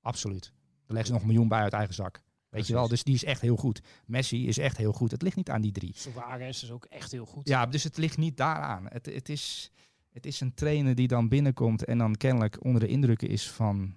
Absoluut. 0.00 0.52
Dan 0.86 0.96
leggen 0.96 1.06
ze 1.06 1.12
nog 1.12 1.20
een 1.20 1.26
miljoen 1.26 1.48
bij 1.48 1.60
uit 1.60 1.72
eigen 1.72 1.94
zak. 1.94 2.22
Weet 2.48 2.66
je 2.66 2.72
wel, 2.72 2.88
dus 2.88 3.04
die 3.04 3.14
is 3.14 3.24
echt 3.24 3.40
heel 3.40 3.56
goed. 3.56 3.82
Messi 4.06 4.48
is 4.48 4.58
echt 4.58 4.76
heel 4.76 4.92
goed. 4.92 5.10
Het 5.10 5.22
ligt 5.22 5.36
niet 5.36 5.50
aan 5.50 5.62
die 5.62 5.72
drie. 5.72 5.92
Suarez 5.94 6.62
is 6.62 6.70
ook 6.70 6.84
echt 6.84 7.12
heel 7.12 7.26
goed. 7.26 7.48
Ja, 7.48 7.66
dus 7.66 7.84
het 7.84 7.96
ligt 7.96 8.16
niet 8.16 8.36
daaraan. 8.36 8.86
Het, 8.88 9.06
het, 9.06 9.28
is, 9.28 9.70
het 10.12 10.26
is 10.26 10.40
een 10.40 10.54
trainer 10.54 10.94
die 10.94 11.08
dan 11.08 11.28
binnenkomt 11.28 11.84
en 11.84 11.98
dan 11.98 12.16
kennelijk 12.16 12.64
onder 12.64 12.80
de 12.80 12.88
indrukken 12.88 13.28
is 13.28 13.50
van 13.50 13.94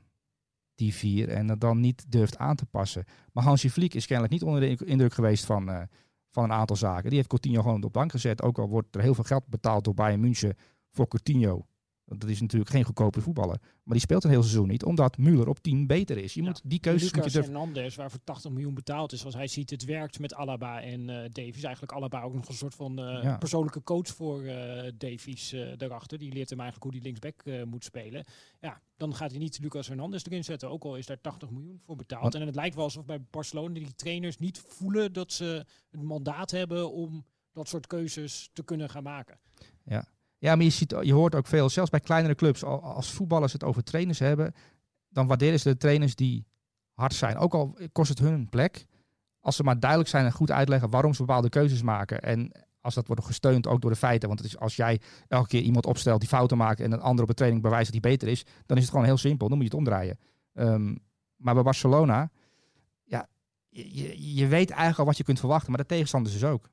die 0.75 0.93
vier 0.93 1.29
en 1.29 1.47
dat 1.47 1.61
dan 1.61 1.79
niet 1.79 2.11
durft 2.11 2.38
aan 2.38 2.55
te 2.55 2.65
passen. 2.65 3.05
Maar 3.33 3.43
Hansi 3.43 3.69
Flick 3.69 3.93
is 3.93 4.05
kennelijk 4.05 4.33
niet 4.33 4.43
onder 4.43 4.61
de 4.61 4.85
indruk 4.85 5.13
geweest 5.13 5.45
van, 5.45 5.69
eh, 5.69 5.81
van 6.29 6.43
een 6.43 6.51
aantal 6.51 6.75
zaken. 6.75 7.07
Die 7.07 7.17
heeft 7.17 7.29
Coutinho 7.29 7.61
gewoon 7.61 7.83
op 7.83 7.93
bank 7.93 8.11
gezet. 8.11 8.41
Ook 8.41 8.57
al 8.57 8.69
wordt 8.69 8.95
er 8.95 9.01
heel 9.01 9.15
veel 9.15 9.23
geld 9.23 9.47
betaald 9.47 9.83
door 9.83 9.93
Bayern 9.93 10.19
München 10.19 10.55
voor 10.91 11.07
Coutinho. 11.07 11.65
Want 12.05 12.21
Dat 12.21 12.29
is 12.29 12.41
natuurlijk 12.41 12.71
geen 12.71 12.83
goedkope 12.83 13.21
voetballer. 13.21 13.59
Maar 13.61 13.93
die 13.93 13.99
speelt 13.99 14.23
een 14.23 14.29
heel 14.29 14.41
seizoen 14.43 14.67
niet, 14.67 14.83
omdat 14.83 15.17
Müller 15.19 15.47
op 15.47 15.59
10 15.59 15.87
beter 15.87 16.17
is. 16.17 16.33
Je 16.33 16.41
Ja. 16.41 16.47
moet 16.47 16.61
die 16.63 16.79
keuzes 16.79 17.11
moet 17.13 17.23
je 17.23 17.29
Lucas. 17.29 17.45
Hernandez, 17.45 17.95
waarvoor 17.95 18.19
80 18.23 18.51
miljoen 18.51 18.73
betaald 18.73 19.11
is, 19.11 19.25
als 19.25 19.33
hij 19.33 19.47
ziet 19.47 19.69
het 19.69 19.85
werkt 19.85 20.19
met 20.19 20.33
Alaba 20.33 20.81
en 20.81 21.09
eh 21.09 21.29
Davies. 21.31 21.63
Eigenlijk 21.63 21.91
Alaba 21.93 22.21
ook 22.21 22.33
nog 22.33 22.47
een 22.47 22.53
soort 22.53 22.75
van 22.75 22.99
eh, 22.99 23.23
Ja. 23.23 23.37
persoonlijke 23.37 23.83
coach 23.83 24.07
voor 24.07 24.43
eh 24.43 24.91
Davies 24.97 25.51
eh 25.53 25.77
daarachter. 25.77 26.17
Die 26.17 26.33
leert 26.33 26.49
hem 26.49 26.59
eigenlijk 26.59 26.91
hoe 26.91 27.01
hij 27.01 27.11
linksback 27.11 27.41
eh, 27.45 27.63
moet 27.63 27.83
spelen. 27.83 28.23
Ja, 28.61 28.81
dan 28.97 29.15
gaat 29.15 29.29
hij 29.29 29.39
niet 29.39 29.59
Lucas 29.61 29.87
Hernandez 29.87 30.23
erin 30.25 30.43
zetten, 30.43 30.69
ook 30.69 30.83
al 30.83 30.95
is 30.97 31.05
daar 31.05 31.21
80 31.21 31.49
miljoen 31.49 31.79
voor 31.85 31.95
betaald. 31.95 32.21
Want- 32.21 32.35
en 32.35 32.45
het 32.45 32.55
lijkt 32.55 32.75
wel 32.75 32.83
alsof 32.83 33.05
bij 33.05 33.21
Barcelona 33.29 33.73
die 33.73 33.95
trainers 33.95 34.37
niet 34.37 34.59
voelen 34.67 35.13
dat 35.13 35.31
ze 35.31 35.65
een 35.91 36.05
mandaat 36.05 36.51
hebben 36.51 36.91
om 36.91 37.25
dat 37.53 37.67
soort 37.67 37.87
keuzes 37.87 38.49
te 38.53 38.63
kunnen 38.63 38.89
gaan 38.89 39.03
maken. 39.03 39.39
Ja, 39.83 40.05
maar 40.39 40.62
je, 40.62 40.69
ziet, 40.69 40.95
je 41.02 41.13
hoort 41.13 41.36
ook 41.36 41.48
veel, 41.48 41.69
zelfs 41.69 41.89
bij 41.89 42.00
kleinere 42.00 42.36
clubs, 42.36 42.63
al- 42.63 42.82
als 42.82 43.12
voetballers 43.12 43.54
het 43.54 43.63
over 43.63 43.84
trainers 43.84 44.19
hebben, 44.19 44.54
dan 45.10 45.28
waarderen 45.28 45.60
ze 45.60 45.69
de 45.69 45.78
trainers 45.78 46.15
die 46.15 46.45
hard 46.93 47.13
zijn. 47.13 47.38
Ook 47.38 47.54
al 47.54 47.78
kost 47.91 48.10
het 48.10 48.19
hun 48.19 48.34
een 48.34 48.50
plek. 48.50 48.86
Als 49.39 49.56
ze 49.56 49.63
maar 49.63 49.80
duidelijk 49.80 50.10
zijn 50.10 50.26
en 50.26 50.32
goed 50.32 50.52
uitleggen 50.52 50.89
waarom 50.89 51.13
ze 51.13 51.26
bepaalde 51.26 51.50
keuzes 51.50 51.82
maken. 51.82 52.21
En 52.21 52.52
als 52.82 52.93
dat 52.93 53.08
wordt 53.08 53.26
gesteund 53.26 53.67
ook 53.67 53.82
door 53.82 53.91
de 53.91 53.98
feiten. 53.98 54.28
Want 54.28 54.39
het 54.39 54.48
is, 54.48 54.58
als 54.58 54.76
jij 54.76 55.02
elke 55.28 55.48
keer 55.48 55.62
iemand 55.62 55.86
opstelt 55.86 56.19
die 56.19 56.30
fouten 56.30 56.58
maakt 56.58 56.80
en 56.80 56.91
een 56.91 57.02
ander 57.02 57.21
op 57.21 57.30
de 57.30 57.36
training 57.36 57.63
bewijst 57.63 57.91
dat 57.91 58.02
hij 58.02 58.12
beter 58.12 58.28
is, 58.28 58.45
dan 58.65 58.78
is 58.78 58.84
het 58.84 58.91
gewoon 58.91 59.06
heel 59.06 59.17
simpel. 59.17 59.48
Dan 59.48 59.58
moet 59.58 59.71
je 59.71 59.78
het 59.78 59.88
omdraaien. 59.88 60.19
Ehm, 60.54 60.95
maar 61.36 61.54
bij 61.54 61.63
Barcelona, 61.63 62.32
ja, 63.04 63.28
je, 63.69 64.36
je 64.36 64.48
weet 64.48 64.69
eigenlijk 64.69 65.00
al 65.00 65.06
wat 65.06 65.17
je 65.17 65.24
kunt 65.24 65.39
verwachten, 65.39 65.71
maar 65.71 65.82
de 65.82 65.86
tegenstanders 65.86 66.34
dus 66.34 66.43
ook. 66.43 66.69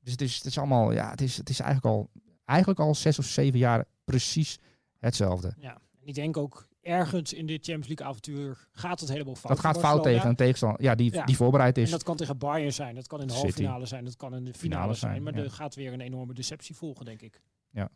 Dus 0.00 0.12
het 0.12 0.20
is, 0.20 0.36
het 0.36 0.44
is 0.44 0.58
allemaal, 0.58 0.92
ja, 0.92 1.10
het 1.10 1.20
is, 1.20 1.36
het 1.36 1.48
is 1.48 1.60
eigenlijk 1.60 1.94
al 1.94 2.10
eigenlijk 2.44 2.80
al 2.80 2.94
zes 2.94 3.18
of 3.18 3.24
zeven 3.24 3.58
jaar 3.58 3.84
precies 4.04 4.58
hetzelfde. 4.98 5.54
Ja, 5.58 5.72
en 6.00 6.06
ik 6.06 6.14
denk 6.14 6.36
ook 6.36 6.66
ergens 6.82 7.32
in 7.32 7.46
dit 7.46 7.64
Champions 7.64 7.86
League 7.88 8.06
avontuur 8.06 8.68
gaat 8.72 9.00
het 9.00 9.08
helemaal 9.08 9.34
fout. 9.34 9.52
dat 9.52 9.60
gaat 9.60 9.78
fout 9.78 10.02
tegen 10.02 10.28
een 10.28 10.36
tegenstander 10.36 10.82
ja, 10.82 10.94
die, 10.94 11.12
Ja. 11.12 11.24
die 11.24 11.36
voorbereid 11.36 11.76
En 11.76 11.82
is. 11.82 11.90
dat 11.90 12.02
kan 12.02 12.16
tegen 12.16 12.38
Bayern 12.38 12.72
zijn, 12.72 12.94
dat 12.94 13.06
kan 13.06 13.20
in 13.20 13.26
de 13.26 13.32
halve 13.32 13.48
City. 13.48 13.62
finale 13.62 13.86
zijn, 13.86 14.04
dat 14.04 14.16
kan 14.16 14.34
in 14.34 14.44
de 14.44 14.52
finale, 14.54 14.80
Finale 14.80 14.94
zijn. 14.94 15.10
zijn, 15.12 15.22
Maar 15.22 15.34
ja. 15.36 15.42
er 15.42 15.50
gaat 15.50 15.74
weer 15.74 15.92
een 15.92 16.00
enorme 16.00 16.34
deceptie 16.34 16.74
volgen, 16.76 17.04
denk 17.04 17.22
ik. 17.22 17.40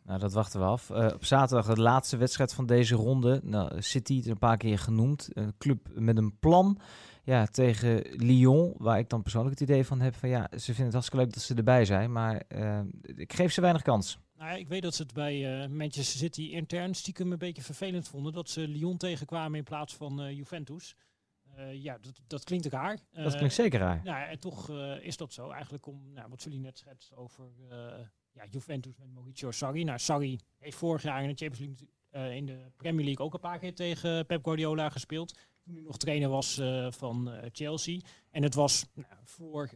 Nou, 0.03 0.19
dat 0.19 0.33
wachten 0.33 0.59
we 0.59 0.65
af. 0.65 0.89
Eh, 0.89 1.05
op 1.13 1.25
zaterdag 1.25 1.65
de 1.75 1.81
laatste 1.81 2.17
wedstrijd 2.17 2.53
van 2.53 2.65
deze 2.65 2.95
ronde. 2.95 3.39
Nou, 3.43 3.81
City, 3.81 4.15
het 4.17 4.27
een 4.27 4.37
paar 4.37 4.57
keer 4.57 4.79
genoemd. 4.79 5.29
Een 5.33 5.53
club 5.57 5.89
met 5.93 6.17
een 6.17 6.39
plan. 6.39 6.79
Ja, 7.23 7.45
tegen 7.45 8.01
Lyon, 8.11 8.73
waar 8.77 8.99
ik 8.99 9.09
dan 9.09 9.21
persoonlijk 9.21 9.59
het 9.59 9.69
idee 9.69 9.85
van 9.85 10.01
heb 10.01 10.15
van 10.15 10.29
ja, 10.29 10.47
ze 10.51 10.63
vinden 10.65 10.83
het 10.83 10.93
hartstikke 10.93 11.23
leuk 11.25 11.33
dat 11.33 11.43
ze 11.43 11.53
erbij 11.55 11.85
zijn, 11.85 12.11
maar 12.11 12.43
eh, 12.47 12.79
ik 13.01 13.33
geef 13.33 13.51
ze 13.53 13.61
weinig 13.61 13.81
kans. 13.81 14.19
Nou, 14.39 14.51
ja, 14.51 14.57
ik 14.57 14.67
weet 14.67 14.81
dat 14.81 14.95
ze 14.95 15.01
het 15.01 15.13
bij 15.13 15.63
eh, 15.63 15.69
Manchester 15.69 16.19
City 16.19 16.41
intern 16.41 16.93
stiekem 16.93 17.31
een 17.31 17.37
beetje 17.37 17.61
vervelend 17.61 18.07
vonden 18.07 18.33
dat 18.33 18.49
ze 18.49 18.67
Lyon 18.67 18.97
tegenkwamen 18.97 19.57
in 19.57 19.63
plaats 19.63 19.95
van 19.95 20.21
eh, 20.21 20.35
Juventus. 20.35 20.95
Eh, 21.55 21.83
ja, 21.83 21.97
dat, 22.01 22.19
dat 22.27 22.43
klinkt 22.43 22.65
raar. 22.65 22.99
Dat 23.11 23.35
klinkt 23.35 23.53
zeker 23.53 23.79
raar. 23.79 24.01
Nou, 24.03 24.19
ja, 24.19 24.27
en 24.27 24.39
toch 24.39 24.69
is 25.01 25.17
dat 25.17 25.33
zo. 25.33 25.49
Eigenlijk 25.49 25.85
om, 25.85 26.13
nou, 26.13 26.29
wat 26.29 26.43
jullie 26.43 26.59
net 26.59 26.77
schetst 26.77 27.15
over 27.15 27.51
ja, 28.31 28.45
Juventus 28.49 28.97
met 28.97 29.13
Mauricio 29.13 29.51
Sarri. 29.51 29.83
Nou, 29.83 29.99
Sarri 29.99 30.39
heeft 30.57 30.77
vorig 30.77 31.01
jaar 31.01 31.23
in 31.23 31.29
de 31.29 31.35
Champions 31.35 31.81
League, 32.11 32.37
in 32.37 32.45
de 32.45 32.71
Premier 32.75 33.05
League 33.05 33.25
ook 33.25 33.33
een 33.33 33.39
paar 33.39 33.59
keer 33.59 33.75
tegen 33.75 34.25
Pep 34.25 34.43
Guardiola 34.43 34.89
gespeeld. 34.89 35.37
Toen 35.63 35.73
hij 35.73 35.83
nog 35.83 35.97
trainer 35.97 36.29
was 36.29 36.61
van 36.89 37.31
Chelsea. 37.51 37.99
En 38.31 38.43
het 38.43 38.53
was 38.53 38.85
nou, 38.93 39.13
voor 39.23 39.69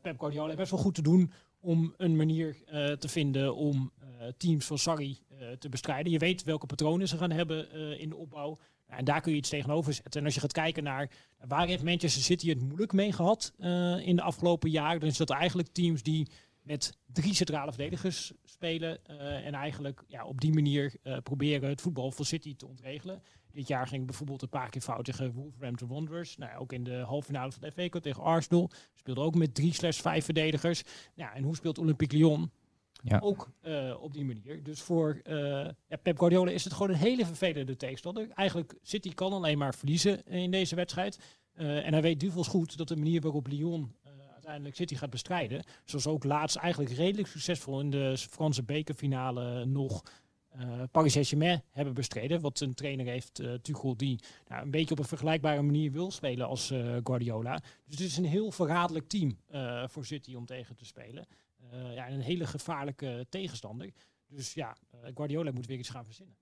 Pep 0.00 0.18
Guardiola 0.18 0.54
best 0.54 0.70
wel 0.70 0.80
goed 0.80 0.94
te 0.94 1.02
doen 1.02 1.32
om 1.64 1.94
een 1.96 2.16
manier 2.16 2.56
eh, 2.66 2.92
te 2.92 3.08
vinden 3.08 3.54
om 3.56 3.92
eh, 3.98 4.28
teams 4.36 4.66
van 4.66 4.78
Sarri 4.78 5.18
eh, 5.28 5.50
te 5.58 5.68
bestrijden. 5.68 6.12
Je 6.12 6.18
weet 6.18 6.42
welke 6.42 6.66
patronen 6.66 7.08
ze 7.08 7.16
gaan 7.16 7.30
hebben 7.30 7.70
in 7.98 8.08
de 8.08 8.16
opbouw. 8.16 8.58
Nou, 8.86 8.98
en 8.98 9.04
daar 9.04 9.20
kun 9.20 9.32
je 9.32 9.38
iets 9.38 9.48
tegenover 9.48 9.92
zetten. 9.92 10.20
En 10.20 10.26
als 10.26 10.34
je 10.34 10.40
gaat 10.40 10.52
kijken 10.52 10.82
naar 10.82 11.10
waar 11.46 11.66
heeft 11.66 11.82
Manchester 11.82 12.22
City 12.22 12.48
het 12.48 12.62
moeilijk 12.62 12.92
mee 12.92 13.12
gehad 13.12 13.52
eh, 13.58 14.06
in 14.06 14.16
de 14.16 14.22
afgelopen 14.22 14.70
jaren, 14.70 15.00
dan 15.00 15.08
is 15.08 15.16
dat 15.16 15.30
eigenlijk 15.30 15.68
teams 15.68 16.02
die 16.02 16.28
met 16.62 16.98
drie 17.06 17.34
centrale 17.34 17.72
verdedigers 17.72 18.32
spelen 18.44 19.06
en 19.44 19.54
eigenlijk 19.54 20.04
ja, 20.06 20.24
op 20.24 20.40
die 20.40 20.52
manier 20.52 20.94
proberen 21.22 21.68
het 21.68 21.80
voetbal 21.80 22.10
van 22.10 22.24
City 22.24 22.56
te 22.56 22.66
ontregelen. 22.66 23.22
Dit 23.54 23.68
jaar 23.68 23.86
ging 23.86 24.06
bijvoorbeeld 24.06 24.42
een 24.42 24.48
paar 24.48 24.70
keer 24.70 24.80
fout 24.80 25.04
tegen 25.04 25.32
Wolverhampton 25.32 25.88
Wanderers. 25.88 26.36
Nou, 26.36 26.58
ook 26.58 26.72
in 26.72 26.84
de 26.84 26.96
halve 26.96 27.26
finale 27.26 27.52
van 27.52 27.62
de 27.62 27.72
FA 27.72 27.88
Cup 27.88 28.02
tegen 28.02 28.22
Arsenal 28.22 28.70
speelde 28.94 29.20
ook 29.20 29.34
met 29.34 29.54
drie 29.54 29.72
slash 29.72 30.00
vijf 30.00 30.24
verdedigers. 30.24 30.82
Ja, 31.14 31.34
en 31.34 31.42
hoe 31.42 31.56
speelt 31.56 31.78
Olympique 31.78 32.16
Lyon? 32.16 32.50
Ja. 33.02 33.18
Ook 33.18 33.50
eh, 33.60 33.94
op 34.00 34.12
die 34.12 34.24
manier. 34.24 34.62
Dus 34.62 34.80
voor 34.80 35.20
eh, 35.22 35.36
ja, 35.88 35.96
Pep 36.02 36.18
Guardiola 36.18 36.50
is 36.50 36.64
het 36.64 36.72
gewoon 36.72 36.90
een 36.90 36.96
hele 36.96 37.26
vervelende 37.26 37.76
tegenstander. 37.76 38.28
Eigenlijk 38.30 38.74
City 38.82 39.14
kan 39.14 39.32
alleen 39.32 39.58
maar 39.58 39.74
verliezen 39.74 40.26
in 40.26 40.50
deze 40.50 40.74
wedstrijd. 40.74 41.18
Eh, 41.52 41.86
en 41.86 41.92
hij 41.92 42.02
weet 42.02 42.20
duvels 42.20 42.48
goed 42.48 42.76
dat 42.76 42.88
de 42.88 42.96
manier 42.96 43.20
waarop 43.20 43.46
Lyon 43.46 43.94
uiteindelijk 44.32 44.76
City 44.76 44.94
gaat 44.94 45.10
bestrijden, 45.10 45.64
zoals 45.84 46.06
ook 46.06 46.24
laatst 46.24 46.56
eigenlijk 46.56 46.94
redelijk 46.94 47.28
succesvol 47.28 47.80
in 47.80 47.90
de 47.90 48.16
Franse 48.30 48.62
bekerfinale 48.62 49.64
nog 49.64 50.02
eh 50.54 50.82
Paris 50.90 51.12
Saint-Germain 51.12 51.62
hebben 51.70 51.94
bestreden. 51.94 52.40
Wat 52.40 52.60
een 52.60 52.74
trainer 52.74 53.06
heeft, 53.06 53.38
eh 53.38 53.52
Tuchel, 53.52 53.96
die 53.96 54.20
nou, 54.48 54.62
een 54.62 54.70
beetje 54.70 54.90
op 54.90 54.98
een 54.98 55.04
vergelijkbare 55.04 55.62
manier 55.62 55.92
wil 55.92 56.10
spelen 56.10 56.46
als 56.46 56.70
eh, 56.70 56.96
Guardiola. 57.02 57.58
Dus 57.84 57.98
het 57.98 58.00
is 58.00 58.16
een 58.16 58.24
heel 58.24 58.50
verraderlijk 58.50 59.08
team 59.08 59.38
voor 59.86 60.06
City 60.06 60.34
om 60.34 60.46
tegen 60.46 60.76
te 60.76 60.84
spelen. 60.84 61.26
Ja, 61.94 62.06
en 62.06 62.14
een 62.14 62.20
hele 62.20 62.46
gevaarlijke 62.46 63.26
tegenstander. 63.28 63.90
Dus 64.26 64.54
ja, 64.54 64.76
Guardiola 65.14 65.50
moet 65.50 65.66
weer 65.66 65.78
iets 65.78 65.88
gaan 65.88 66.04
verzinnen. 66.04 66.36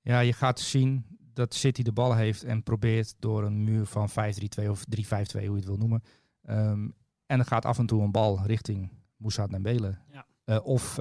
Ja, 0.00 0.20
je 0.20 0.32
gaat 0.32 0.60
zien 0.60 1.04
dat 1.18 1.54
City 1.54 1.82
de 1.82 1.92
bal 1.92 2.14
heeft 2.14 2.44
en 2.44 2.62
probeert 2.62 3.14
door 3.18 3.44
een 3.44 3.64
muur 3.64 3.86
van 3.86 4.10
5-3-2 4.10 4.68
of 4.68 4.84
3-5-2, 4.84 4.90
hoe 5.32 5.42
je 5.42 5.50
het 5.50 5.64
wil 5.64 5.76
noemen. 5.76 6.02
Ehm, 6.42 6.88
en 7.26 7.38
er 7.38 7.44
gaat 7.44 7.64
af 7.64 7.78
en 7.78 7.86
toe 7.86 8.02
een 8.02 8.10
bal 8.10 8.46
richting 8.46 8.90
Moussa 9.16 9.46
Dembele. 9.46 9.98
Ja. 10.12 10.58
Of 10.58 10.98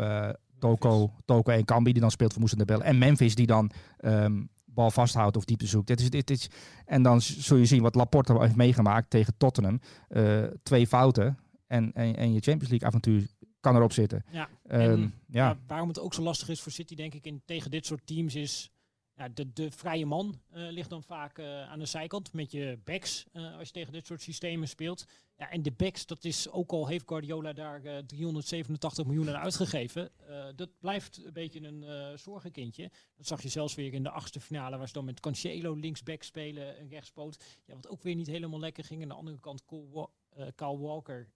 Toko, 0.59 1.13
Toko 1.25 1.51
en 1.51 1.65
Kambi 1.65 1.91
die 1.91 2.01
dan 2.01 2.11
speelt 2.11 2.31
voor 2.31 2.39
Moussa 2.41 2.57
Dembele. 2.57 2.83
En 2.83 2.97
Memphis 2.97 3.35
die 3.35 3.47
dan 3.47 3.71
ehm, 3.97 4.41
bal 4.65 4.91
vasthoudt 4.91 5.37
of 5.37 5.45
diepte 5.45 5.67
zoekt. 5.67 5.87
Dit 5.87 5.99
is, 5.99 6.09
dit 6.09 6.29
is, 6.29 6.49
en 6.85 7.03
dan 7.03 7.21
zul 7.21 7.57
je 7.57 7.65
zien 7.65 7.81
wat 7.81 7.95
Laporte 7.95 8.39
heeft 8.39 8.55
meegemaakt 8.55 9.09
tegen 9.09 9.33
Tottenham. 9.37 9.79
Eh, 10.07 10.43
twee 10.63 10.87
fouten. 10.87 11.37
En, 11.67 11.93
en, 11.93 12.15
en 12.15 12.33
je 12.33 12.39
Champions 12.39 12.69
League 12.69 12.87
avontuur 12.87 13.27
kan 13.59 13.75
erop 13.75 13.91
zitten. 13.91 14.23
Ja, 14.31 14.49
Ehm, 14.69 14.91
en, 14.91 15.13
ja. 15.27 15.47
ja, 15.47 15.57
waarom 15.67 15.87
het 15.87 15.99
ook 15.99 16.13
zo 16.13 16.21
lastig 16.21 16.49
is 16.49 16.61
voor 16.61 16.71
City, 16.71 16.95
denk 16.95 17.13
ik, 17.13 17.25
in, 17.25 17.41
tegen 17.45 17.71
dit 17.71 17.85
soort 17.85 18.07
teams 18.07 18.35
is... 18.35 18.71
Ja, 19.19 19.29
de, 19.29 19.53
de 19.53 19.71
vrije 19.71 20.05
man 20.05 20.41
eh, 20.49 20.69
ligt 20.69 20.89
dan 20.89 21.03
vaak 21.03 21.37
eh, 21.37 21.69
aan 21.69 21.79
de 21.79 21.85
zijkant 21.85 22.33
met 22.33 22.51
je 22.51 22.79
backs 22.83 23.25
eh, 23.31 23.57
als 23.57 23.67
je 23.67 23.73
tegen 23.73 23.93
dit 23.93 24.05
soort 24.05 24.21
systemen 24.21 24.67
speelt. 24.67 25.05
Ja, 25.37 25.49
en 25.49 25.61
de 25.61 25.71
backs, 25.71 26.05
dat 26.05 26.23
is 26.23 26.49
ook 26.49 26.71
al 26.71 26.87
heeft 26.87 27.07
Guardiola 27.07 27.53
daar 27.53 27.83
eh, 27.83 27.97
387 27.97 29.05
miljoen 29.05 29.29
aan 29.29 29.41
uitgegeven. 29.41 30.11
dat 30.55 30.69
blijft 30.79 31.25
een 31.25 31.33
beetje 31.33 31.61
een 31.61 32.17
zorgenkindje. 32.19 32.91
Dat 33.15 33.27
zag 33.27 33.41
je 33.41 33.49
zelfs 33.49 33.75
weer 33.75 33.93
in 33.93 34.03
de 34.03 34.09
achtste 34.09 34.39
finale, 34.39 34.77
waar 34.77 34.87
ze 34.87 34.93
dan 34.93 35.05
met 35.05 35.19
Cancelo 35.19 35.73
linksback 35.73 36.23
spelen, 36.23 36.79
een 36.79 36.89
rechtspoot. 36.89 37.43
Ja, 37.65 37.75
wat 37.75 37.87
ook 37.87 38.03
weer 38.03 38.15
niet 38.15 38.27
helemaal 38.27 38.59
lekker 38.59 38.83
ging. 38.83 39.01
Aan 39.01 39.07
de 39.07 39.13
andere 39.13 39.39
kant, 39.39 39.65
Cole 39.65 40.09
Kyle 40.55 40.77
Walker 40.77 41.29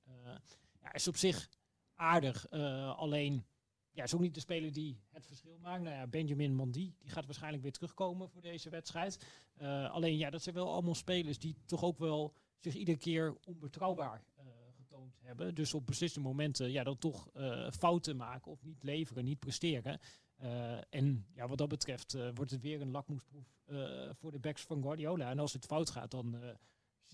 ja, 0.81 0.93
is 0.93 1.07
op 1.07 1.15
zich 1.15 1.49
aardig. 1.95 2.49
alleen 2.95 3.45
ja, 3.93 4.03
is 4.03 4.13
ook 4.13 4.21
niet 4.21 4.33
de 4.33 4.39
speler 4.39 4.71
die 4.71 4.99
het 5.09 5.25
verschil 5.25 5.57
maakt. 5.61 5.83
Nou 5.83 5.95
ja, 5.95 6.07
Benjamin 6.07 6.55
Mandy, 6.55 6.93
die 6.99 7.09
gaat 7.09 7.25
waarschijnlijk 7.25 7.63
weer 7.63 7.71
terugkomen 7.71 8.29
voor 8.29 8.41
deze 8.41 8.69
wedstrijd. 8.69 9.25
Eh, 9.53 9.91
alleen 9.91 10.17
ja, 10.17 10.29
dat 10.29 10.41
zijn 10.41 10.55
wel 10.55 10.71
allemaal 10.71 10.95
spelers 10.95 11.39
die 11.39 11.55
toch 11.65 11.83
ook 11.83 11.97
wel 11.97 12.33
zich 12.59 12.75
iedere 12.75 12.97
keer 12.97 13.37
onbetrouwbaar 13.45 14.23
eh, 14.35 14.45
getoond 14.75 15.19
hebben. 15.21 15.55
Dus 15.55 15.73
op 15.73 15.85
beslissende 15.85 16.27
momenten 16.27 16.71
ja, 16.71 16.83
dan 16.83 16.97
toch 16.97 17.29
eh, 17.33 17.71
fouten 17.71 18.15
maken 18.15 18.51
of 18.51 18.63
niet 18.63 18.83
leveren, 18.83 19.23
niet 19.23 19.39
presteren. 19.39 19.99
En 20.89 21.25
ja, 21.33 21.47
wat 21.47 21.57
dat 21.57 21.67
betreft 21.69 22.17
wordt 22.33 22.51
het 22.51 22.61
weer 22.61 22.81
een 22.81 22.91
lakmoesproef 22.91 23.57
voor 24.09 24.31
de 24.31 24.39
backs 24.39 24.61
van 24.61 24.81
Guardiola. 24.81 25.29
En 25.29 25.39
als 25.39 25.53
het 25.53 25.65
fout 25.65 25.89
gaat, 25.89 26.11
dan 26.11 26.35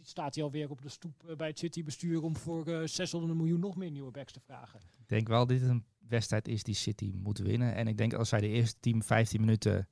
staat 0.01 0.35
hij 0.35 0.43
alweer 0.43 0.69
op 0.69 0.81
de 0.81 0.89
stoep 0.89 1.33
bij 1.37 1.47
het 1.47 1.59
City-bestuur 1.59 2.21
om 2.21 2.35
voor 2.35 2.67
eh 2.67 2.87
600 2.87 3.33
miljoen 3.33 3.59
nog 3.59 3.75
meer 3.75 3.91
nieuwe 3.91 4.11
backs 4.11 4.33
te 4.33 4.39
vragen. 4.39 4.79
Ik 4.99 5.07
denk 5.07 5.27
wel 5.27 5.47
dit 5.47 5.61
een 5.61 5.85
wedstrijd 6.09 6.47
is 6.47 6.63
die 6.63 6.75
City 6.75 7.11
moet 7.15 7.37
winnen. 7.37 7.75
En 7.75 7.87
ik 7.87 7.97
denk 7.97 8.13
als 8.13 8.29
zij 8.29 8.39
de 8.39 8.47
eerste 8.47 8.79
10, 8.79 9.03
15 9.03 9.39
minuten 9.39 9.87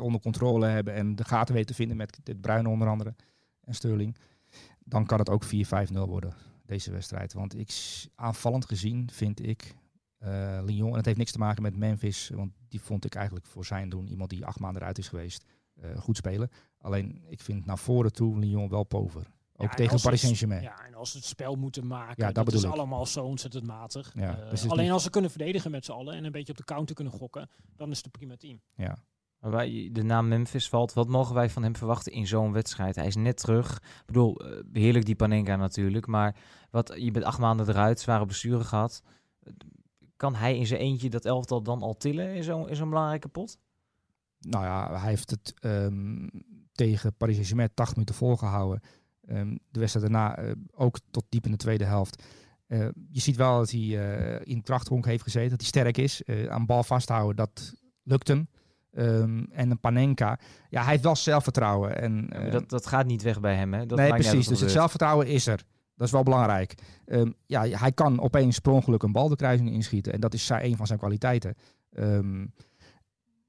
onder 0.00 0.20
controle 0.20 0.66
hebben 0.66 0.94
en 0.94 1.16
de 1.16 1.24
gaten 1.24 1.54
weten 1.54 1.68
te 1.68 1.74
vinden 1.74 1.96
met 1.96 2.20
dit 2.22 2.40
Bruine 2.40 2.68
onder 2.68 2.88
andere 2.88 3.14
en 3.60 3.74
Sterling, 3.74 4.16
dan 4.84 5.06
kan 5.06 5.18
het 5.18 5.30
ook 5.30 5.44
4-5-0 5.44 5.48
worden, 5.92 6.34
deze 6.66 6.90
wedstrijd. 6.90 7.32
Want 7.32 7.58
ik, 7.58 7.72
aanvallend 8.14 8.64
gezien 8.64 9.10
vind 9.10 9.46
ik 9.46 9.74
eh, 10.18 10.58
Lyon, 10.64 10.90
en 10.90 10.96
het 10.96 11.04
heeft 11.04 11.18
niks 11.18 11.32
te 11.32 11.38
maken 11.38 11.62
met 11.62 11.76
Memphis, 11.76 12.28
want 12.28 12.52
die 12.68 12.80
vond 12.80 13.04
ik 13.04 13.14
eigenlijk 13.14 13.46
voor 13.46 13.64
zijn 13.64 13.88
doen 13.88 14.08
iemand 14.08 14.30
die 14.30 14.46
acht 14.46 14.58
maanden 14.58 14.80
eruit 14.80 14.98
is 14.98 15.08
geweest, 15.08 15.44
eh, 15.74 15.98
goed 15.98 16.16
spelen. 16.16 16.50
Alleen 16.78 17.22
ik 17.28 17.40
vind 17.40 17.66
naar 17.66 17.78
voren 17.78 18.12
toe 18.12 18.38
Lyon 18.38 18.68
wel 18.68 18.84
pover. 18.84 19.26
Ook 19.60 19.66
Ja, 19.66 19.70
en 19.70 19.76
tegen 19.76 19.92
als 19.92 20.02
Paris 20.02 20.20
Saint-Germain. 20.20 20.62
Ja, 20.62 20.86
en 20.86 20.94
als 20.94 21.10
ze 21.10 21.16
het 21.16 21.26
spel 21.26 21.54
moeten 21.54 21.86
maken, 21.86 22.14
Ja, 22.16 22.26
dat 22.26 22.34
dat, 22.34 22.46
is 22.46 22.54
bedoel 22.54 22.70
ik. 22.70 22.76
allemaal 22.78 23.06
zo 23.06 23.24
ontzettend 23.24 23.66
matig. 23.66 24.12
Ja, 24.14 24.38
Eh, 24.38 24.50
dus 24.50 24.68
alleen 24.68 24.82
niet- 24.84 24.92
als 24.92 25.02
ze 25.02 25.10
kunnen 25.10 25.30
verdedigen 25.30 25.70
met 25.70 25.84
z'n 25.84 25.92
allen 25.92 26.14
en 26.14 26.24
een 26.24 26.32
beetje 26.32 26.52
op 26.52 26.58
de 26.58 26.64
counter 26.64 26.94
kunnen 26.94 27.12
gokken, 27.12 27.48
dan 27.76 27.90
is 27.90 27.96
het 27.96 28.04
een 28.06 28.10
prima 28.12 28.36
team. 28.36 28.60
Ja. 28.74 28.96
Maar 29.38 29.50
wij- 29.50 29.88
de 29.92 30.02
naam 30.02 30.28
Memphis 30.28 30.68
valt. 30.68 30.92
Wat 30.92 31.08
mogen 31.08 31.34
wij 31.34 31.50
van 31.50 31.62
hem 31.62 31.76
verwachten 31.76 32.12
in 32.12 32.26
zo'n 32.26 32.52
wedstrijd? 32.52 32.96
Hij 32.96 33.06
is 33.06 33.16
net 33.16 33.36
terug. 33.36 33.76
Ik 33.76 34.06
bedoel, 34.06 34.36
eh, 34.40 34.60
heerlijk 34.72 35.04
die 35.06 35.14
Panenka 35.16 35.56
natuurlijk. 35.56 36.06
Maar 36.06 36.36
wat, 36.70 36.92
je 36.96 37.10
bent 37.10 37.24
acht 37.24 37.38
maanden 37.38 37.68
eruit, 37.68 38.00
zware 38.00 38.26
besturen 38.26 38.64
gehad. 38.64 39.02
Kan 40.16 40.34
hij 40.34 40.56
in 40.58 40.66
zijn 40.66 40.80
eentje 40.80 41.10
dat 41.10 41.24
elftal 41.24 41.62
dan 41.62 41.82
al 41.82 41.96
tillen 41.96 42.34
in 42.34 42.42
zo'n 42.42 42.68
in 42.68 42.76
zo'n 42.76 42.88
belangrijke 42.88 43.28
pot? 43.28 43.58
Nou 44.40 44.64
ja, 44.64 45.00
hij 45.00 45.08
heeft 45.08 45.30
het 45.30 45.54
ehm, 45.60 46.26
tegen 46.72 47.14
Paris 47.16 47.34
Saint-Germain 47.34 47.70
80 47.74 47.94
minuten 47.94 48.14
volgehouden. 48.14 48.80
Ehm, 49.30 49.56
de 49.70 49.80
wedstrijd 49.80 50.10
daarna 50.10 50.36
eh, 50.36 50.52
ook 50.74 50.98
tot 51.10 51.24
diep 51.28 51.44
in 51.44 51.50
de 51.50 51.56
tweede 51.56 51.84
helft. 51.84 52.22
Eh, 52.66 52.88
je 53.10 53.20
ziet 53.20 53.36
wel 53.36 53.58
dat 53.58 53.70
hij 53.70 53.80
eh, 53.80 54.40
in 54.44 54.62
krachthonk 54.62 55.04
heeft 55.04 55.22
gezeten, 55.22 55.50
dat 55.50 55.60
hij 55.60 55.68
sterk 55.68 55.96
is. 55.96 56.22
Aan 56.48 56.66
bal 56.66 56.82
vasthouden, 56.82 57.36
dat 57.36 57.74
lukt 58.02 58.28
hem. 58.28 58.48
Ehm, 58.92 59.44
en 59.50 59.70
een 59.70 59.80
Panenka, 59.80 60.38
ja, 60.68 60.80
hij 60.80 60.90
heeft 60.90 61.02
wel 61.02 61.16
zelfvertrouwen. 61.16 62.00
En, 62.00 62.26
Ja, 62.30 62.38
maar 62.38 62.46
eh, 62.46 62.52
dat, 62.52 62.68
dat 62.68 62.86
gaat 62.86 63.06
niet 63.06 63.22
weg 63.22 63.40
bij 63.40 63.54
hem, 63.54 63.74
hè? 63.74 63.86
Dat 63.86 63.98
nee, 63.98 64.10
precies. 64.10 64.46
Dus 64.46 64.60
het 64.60 64.70
zelfvertrouwen 64.70 65.26
is 65.26 65.46
er. 65.46 65.62
Dat 65.96 66.06
is 66.06 66.12
wel 66.12 66.22
belangrijk. 66.22 66.74
Ehm, 67.04 67.30
ja, 67.46 67.66
hij 67.66 67.92
kan 67.92 68.20
opeens 68.20 68.56
sprongeluk 68.56 69.02
een 69.02 69.12
bal 69.12 69.28
de 69.28 69.36
kruising 69.36 69.70
inschieten. 69.70 70.12
En 70.12 70.20
dat 70.20 70.34
is 70.34 70.48
een 70.48 70.76
van 70.76 70.86
zijn 70.86 70.98
kwaliteiten. 70.98 71.54
Ehm, 71.92 72.38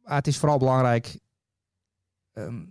maar 0.04 0.16
het 0.16 0.28
is 0.28 0.38
vooral 0.38 0.58
belangrijk 0.58 1.20
ehm, 2.34 2.64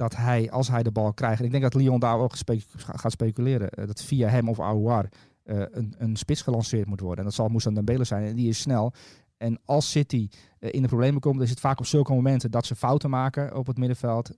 dat 0.00 0.16
hij, 0.16 0.50
als 0.50 0.68
hij 0.68 0.82
de 0.82 0.90
bal 0.90 1.12
krijgt... 1.12 1.38
En 1.38 1.44
ik 1.44 1.50
denk 1.50 1.62
dat 1.62 1.74
Lyon 1.74 2.00
daar 2.00 2.18
ook 2.18 2.34
gaat 2.76 3.12
speculeren. 3.12 3.70
eh, 3.70 3.86
dat 3.86 4.02
via 4.02 4.28
hem 4.28 4.48
of 4.48 4.60
Aouar 4.60 5.08
eh, 5.42 5.62
een, 5.70 5.94
een 5.98 6.16
spits 6.16 6.42
gelanceerd 6.42 6.86
moet 6.86 7.00
worden. 7.00 7.18
En 7.18 7.24
dat 7.24 7.34
zal 7.34 7.48
Moussa 7.48 7.70
Dembele 7.70 8.04
zijn. 8.04 8.26
En 8.26 8.36
die 8.36 8.48
is 8.48 8.60
snel. 8.60 8.92
En 9.36 9.60
als 9.64 9.90
City 9.90 10.28
eh, 10.58 10.72
in 10.72 10.82
de 10.82 10.88
problemen 10.88 11.20
komt... 11.20 11.40
is 11.40 11.50
het 11.50 11.60
vaak 11.60 11.78
op 11.78 11.86
zulke 11.86 12.12
momenten 12.12 12.50
dat 12.50 12.66
ze 12.66 12.74
fouten 12.74 13.10
maken 13.10 13.56
op 13.56 13.66
het 13.66 13.78
middenveld. 13.78 14.30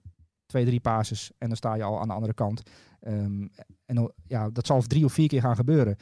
Twee, 0.45 0.65
drie 0.65 0.79
passes. 0.79 1.31
En 1.37 1.47
dan 1.47 1.57
sta 1.57 1.75
je 1.75 1.83
al 1.83 1.99
aan 1.99 2.07
de 2.07 2.13
andere 2.13 2.33
kant. 2.33 2.63
Ehm, 2.99 3.47
en 3.85 4.13
ja, 4.27 4.49
dat 4.49 4.65
zal 4.65 4.81
drie 4.81 5.05
of 5.05 5.13
vier 5.13 5.27
keer 5.27 5.41
gaan 5.41 5.55
gebeuren. 5.55 5.97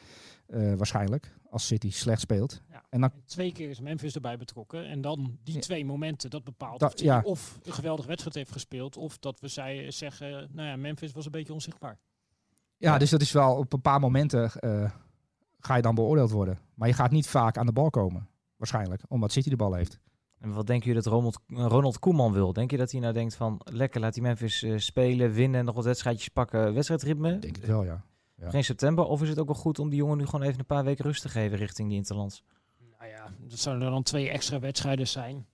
waarschijnlijk. 0.76 1.40
Als 1.52 1.66
City 1.66 1.90
slecht 1.90 2.20
speelt. 2.20 2.62
Ja. 2.70 2.82
En 2.90 3.00
dan 3.00 3.10
En 3.10 3.22
twee 3.26 3.52
keer 3.52 3.70
is 3.70 3.80
Memphis 3.80 4.14
erbij 4.14 4.36
betrokken. 4.38 4.86
En 4.88 5.00
dan 5.00 5.38
die 5.44 5.54
Ja. 5.54 5.60
twee 5.60 5.84
momenten, 5.84 6.30
dat 6.30 6.44
bepaalt 6.44 6.80
Dat- 6.80 6.92
of 6.92 6.98
hij 7.00 7.08
ja. 7.08 7.20
of 7.24 7.58
een 7.62 7.72
geweldige 7.72 8.08
wedstrijd 8.08 8.36
heeft 8.36 8.52
gespeeld. 8.52 8.96
Of 8.96 9.18
dat 9.18 9.40
we 9.40 9.48
zei, 9.48 9.92
zeggen, 9.92 10.48
nou 10.52 10.68
ja, 10.68 10.76
Memphis 10.76 11.12
was 11.12 11.24
een 11.24 11.30
beetje 11.30 11.52
onzichtbaar. 11.52 11.98
Ja, 12.76 12.98
dus 12.98 13.10
dat 13.10 13.20
is 13.20 13.32
wel 13.32 13.56
op 13.56 13.72
een 13.72 13.80
paar 13.80 14.00
momenten 14.00 14.50
eh, 14.52 14.90
ga 15.58 15.76
je 15.76 15.82
dan 15.82 15.94
beoordeeld 15.94 16.30
worden. 16.30 16.58
Maar 16.74 16.88
je 16.88 16.94
gaat 16.94 17.10
niet 17.10 17.28
vaak 17.28 17.56
aan 17.56 17.66
de 17.66 17.72
bal 17.72 17.90
komen. 17.90 18.28
Waarschijnlijk, 18.56 19.02
omdat 19.08 19.32
City 19.32 19.48
de 19.50 19.56
bal 19.56 19.74
heeft. 19.74 19.98
En 20.38 20.52
wat 20.52 20.66
denken 20.66 20.86
jullie 20.86 21.02
dat 21.02 21.12
Ronald, 21.12 21.38
Ronald 21.46 21.98
Koeman 21.98 22.32
wil? 22.32 22.52
Denk 22.52 22.70
je 22.70 22.76
dat 22.76 22.90
hij 22.90 23.00
nou 23.00 23.12
denkt 23.12 23.34
van, 23.34 23.60
lekker, 23.64 24.00
laat 24.00 24.14
die 24.14 24.22
Memphis 24.22 24.62
eh, 24.62 24.78
spelen, 24.78 25.32
winnen, 25.32 25.64
nog 25.64 25.74
wat 25.74 25.84
wedstrijdjes 25.84 26.28
pakken, 26.28 26.74
wedstrijdritme? 26.74 27.38
Denk 27.38 27.56
ik 27.56 27.64
wel, 27.64 27.84
ja. 27.84 28.04
Ja. 28.34 28.50
Geen 28.50 28.64
september? 28.64 29.04
Of 29.04 29.22
is 29.22 29.28
het 29.28 29.38
ook 29.38 29.46
wel 29.46 29.54
goed 29.54 29.78
om 29.78 29.88
die 29.88 29.98
jongen 29.98 30.18
nu 30.18 30.26
gewoon 30.26 30.42
even 30.42 30.58
een 30.58 30.66
paar 30.66 30.84
weken 30.84 31.04
rust 31.04 31.22
te 31.22 31.28
geven 31.28 31.58
richting 31.58 31.88
die 31.88 31.96
Interlands? 31.96 32.42
Nou 32.98 33.10
ja, 33.10 33.34
dat 33.38 33.58
zouden 33.58 33.86
er 33.86 33.92
dan 33.92 34.02
twee 34.02 34.30
extra 34.30 34.58
wedstrijden 34.58 35.08
zijn. 35.08 35.46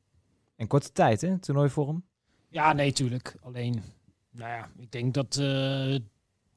In 0.57 0.67
korte 0.67 0.93
tijd, 0.93 1.21
hè? 1.21 1.39
Toernooivorm? 1.39 2.05
Ja, 2.49 2.73
nee, 2.73 2.93
tuurlijk. 2.93 3.37
Alleen, 3.43 3.83
nou 4.31 4.51
ja, 4.51 4.71
ik 4.77 4.93
denk 4.93 5.15
dat, 5.15 5.37
eh, 5.37 5.97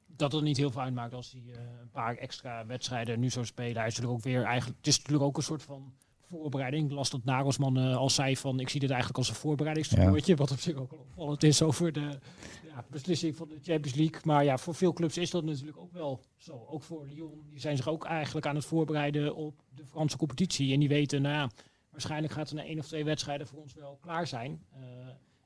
dat 0.08 0.32
het 0.32 0.44
niet 0.44 0.58
heel 0.58 0.72
veel 0.72 0.82
uitmaakt 0.82 1.14
als 1.14 1.32
hij 1.32 1.54
eh, 1.54 1.62
een 1.82 1.90
paar 1.92 2.16
extra 2.16 2.66
wedstrijden 2.66 3.20
nu 3.20 3.30
zou 3.30 3.46
spelen. 3.46 3.78
Hij 3.78 3.88
is 3.88 3.96
natuurlijk 3.96 4.18
ook 4.20 4.34
weer 4.34 4.44
eigenlijk, 4.44 4.78
het 4.78 4.88
is 4.88 4.98
natuurlijk 4.98 5.26
ook 5.26 5.38
een 5.38 5.44
soort 5.44 5.64
van 5.64 5.94
voorbereiding. 6.32 6.86
Ik 6.86 6.92
las 6.92 7.10
dat 7.10 7.24
Nagelsman 7.24 7.78
eh, 7.78 7.96
al 7.96 8.10
zei 8.10 8.38
van, 8.38 8.60
ik 8.60 8.70
zie 8.70 8.80
dit 8.80 8.90
eigenlijk 8.90 9.20
als 9.20 9.30
een 9.30 9.36
voorbereidingstoernooitje, 9.36 10.36
wat 10.36 10.52
op 10.52 10.60
zich 10.60 10.76
ook 10.76 10.92
wel 10.92 11.00
opvallend 11.00 11.44
is 11.44 11.62
over 11.62 11.94
de 11.94 12.20
ja, 12.68 12.86
beslissing 12.90 13.36
van 13.36 13.48
de 13.48 13.60
Champions 13.62 13.98
League. 13.98 14.20
Maar 14.24 14.44
ja, 14.44 14.58
voor 14.58 14.76
veel 14.76 14.94
clubs 14.94 15.18
is 15.18 15.30
dat 15.30 15.44
natuurlijk 15.44 15.78
ook 15.78 15.92
wel 15.92 16.22
zo. 16.38 16.66
Ook 16.70 16.84
voor 16.84 17.06
Lyon, 17.06 17.44
die 17.50 17.60
zijn 17.60 17.78
zich 17.78 17.88
ook 17.88 18.06
eigenlijk 18.06 18.46
aan 18.46 18.56
het 18.56 18.66
voorbereiden 18.66 19.36
op 19.36 19.64
de 19.76 19.86
Franse 19.86 20.18
competitie. 20.18 20.74
En 20.74 20.80
die 20.80 20.90
weten, 20.90 21.22
nou 21.22 21.36
ja, 21.36 21.50
waarschijnlijk 21.90 22.34
gaat 22.34 22.50
er 22.50 22.56
na 22.56 22.64
één 22.64 22.80
of 22.80 22.88
twee 22.88 23.06
wedstrijden 23.06 23.48
voor 23.48 23.60
ons 23.60 23.74
wel 23.74 23.98
klaar 24.02 24.28
zijn. 24.28 24.64
Eh, 24.72 24.82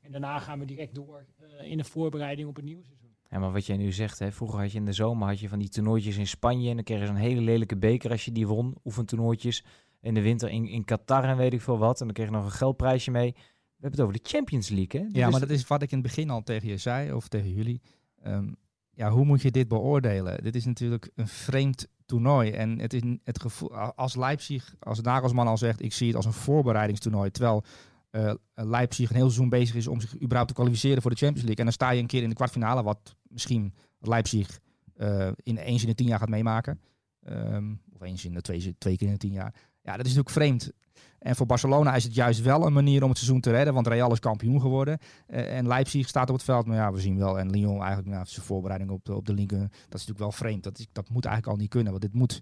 en 0.01 0.11
daarna 0.11 0.39
gaan 0.39 0.59
we 0.59 0.65
direct 0.65 0.95
door 0.95 1.25
eh, 1.39 1.71
in 1.71 1.77
de 1.77 1.83
voorbereiding 1.83 2.47
op 2.47 2.55
het 2.55 2.65
nieuwe 2.65 2.83
seizoen. 2.83 3.05
Ja, 3.29 3.39
maar 3.39 3.51
wat 3.51 3.65
jij 3.65 3.77
nu 3.77 3.91
zegt, 3.91 4.19
hè, 4.19 4.31
vroeger 4.31 4.59
had 4.59 4.71
je 4.71 4.77
in 4.77 4.85
de 4.85 4.93
zomer 4.93 5.27
had 5.27 5.39
je 5.39 5.49
van 5.49 5.59
die 5.59 5.69
toernooitjes 5.69 6.17
in 6.17 6.27
Spanje 6.27 6.69
en 6.69 6.75
dan 6.75 6.83
kreeg 6.83 6.99
je 6.99 7.05
zo'n 7.05 7.15
hele 7.15 7.41
lelijke 7.41 7.77
beker 7.77 8.11
als 8.11 8.25
je 8.25 8.31
die 8.31 8.47
won, 8.47 8.75
oefentoernooitjes. 8.83 9.63
In 10.05 10.13
de 10.13 10.21
winter 10.21 10.49
in, 10.49 10.67
in 10.67 10.83
Qatar 10.85 11.23
en 11.23 11.37
weet 11.37 11.53
ik 11.53 11.61
veel 11.61 11.77
wat. 11.77 11.99
En 11.99 12.05
dan 12.05 12.15
kreeg 12.15 12.27
je 12.27 12.33
nog 12.33 12.45
een 12.45 12.51
geldprijsje 12.51 13.11
mee. 13.11 13.31
We 13.31 13.81
hebben 13.81 13.91
het 13.91 14.01
over 14.09 14.13
de 14.23 14.29
Champions 14.29 14.69
League, 14.69 15.01
hè? 15.01 15.07
Ja, 15.11 15.25
is- 15.25 15.31
maar 15.31 15.39
dat 15.39 15.49
is 15.49 15.67
wat 15.67 15.81
ik 15.81 15.91
in 15.91 15.97
het 15.97 16.07
begin 16.07 16.29
al 16.29 16.43
tegen 16.43 16.67
je 16.69 16.77
zei, 16.77 17.13
of 17.13 17.27
tegen 17.27 17.53
jullie. 17.53 17.81
Ehm, 18.21 18.47
ja, 18.91 19.09
hoe 19.11 19.25
moet 19.25 19.41
je 19.41 19.51
dit 19.51 19.67
beoordelen? 19.67 20.43
Dit 20.43 20.55
is 20.55 20.65
natuurlijk 20.65 21.09
een 21.15 21.27
vreemd 21.27 21.87
toernooi. 22.05 22.51
En 22.51 22.79
het 22.79 22.93
is 22.93 23.01
het 23.23 23.41
gevoel, 23.41 23.73
als 23.75 24.15
Leipzig, 24.15 24.75
als 24.79 25.01
Nagelsman 25.01 25.47
al 25.47 25.57
zegt, 25.57 25.81
ik 25.81 25.93
zie 25.93 26.07
het 26.07 26.15
als 26.15 26.25
een 26.25 26.33
voorbereidingstoernooi. 26.33 27.31
Terwijl 27.31 27.63
eh, 28.09 28.33
Leipzig 28.53 29.09
een 29.09 29.15
heel 29.15 29.25
seizoen 29.25 29.49
bezig 29.49 29.75
is 29.75 29.87
om 29.87 30.01
zich 30.01 30.15
überhaupt 30.21 30.47
te 30.47 30.53
kwalificeren 30.53 31.01
voor 31.01 31.11
de 31.11 31.17
Champions 31.17 31.45
League. 31.45 31.57
En 31.57 31.63
dan 31.63 31.73
sta 31.73 31.89
je 31.89 32.01
een 32.01 32.07
keer 32.07 32.23
in 32.23 32.29
de 32.29 32.35
kwartfinale, 32.35 32.83
wat 32.83 33.15
misschien 33.23 33.73
Leipzig 33.99 34.59
eh, 34.95 35.31
in 35.43 35.57
eens 35.57 35.81
in 35.81 35.87
de 35.89 35.95
tien 35.95 36.07
jaar 36.07 36.19
gaat 36.19 36.29
meemaken. 36.29 36.81
Ehm, 37.21 37.73
of 37.93 38.01
eens 38.01 38.25
in 38.25 38.33
de 38.33 38.41
twee, 38.41 38.75
twee 38.77 38.97
keer 38.97 39.07
in 39.07 39.13
de 39.13 39.19
tien 39.19 39.31
jaar. 39.31 39.53
Ja, 39.85 39.97
dat 39.97 40.05
is 40.05 40.15
natuurlijk 40.15 40.29
vreemd. 40.29 40.71
En 41.19 41.35
voor 41.35 41.45
Barcelona 41.45 41.95
is 41.95 42.03
het 42.03 42.15
juist 42.15 42.41
wel 42.41 42.65
een 42.65 42.73
manier 42.73 43.03
om 43.03 43.09
het 43.09 43.17
seizoen 43.17 43.41
te 43.41 43.51
redden, 43.51 43.73
want 43.73 43.87
Real 43.87 44.11
is 44.11 44.19
kampioen 44.19 44.61
geworden. 44.61 44.97
Eh, 45.27 45.57
en 45.57 45.67
Leipzig 45.67 46.07
staat 46.07 46.29
op 46.29 46.35
het 46.35 46.43
veld, 46.43 46.65
maar 46.65 46.75
ja, 46.75 46.91
we 46.91 46.99
zien 46.99 47.17
wel. 47.17 47.39
En 47.39 47.49
Lyon 47.49 47.79
eigenlijk, 47.79 48.07
nou, 48.07 48.25
zijn 48.25 48.45
voorbereiding 48.45 48.91
op 48.91 49.09
op 49.09 49.25
de 49.25 49.33
linker, 49.33 49.59
dat 49.59 49.69
is 49.69 49.89
natuurlijk 49.89 50.19
wel 50.19 50.31
vreemd. 50.31 50.63
Dat, 50.63 50.79
is, 50.79 50.87
dat 50.91 51.09
moet 51.09 51.25
eigenlijk 51.25 51.55
al 51.55 51.61
niet 51.61 51.71
kunnen, 51.71 51.91
want 51.91 52.03
dit 52.03 52.13
moet 52.13 52.41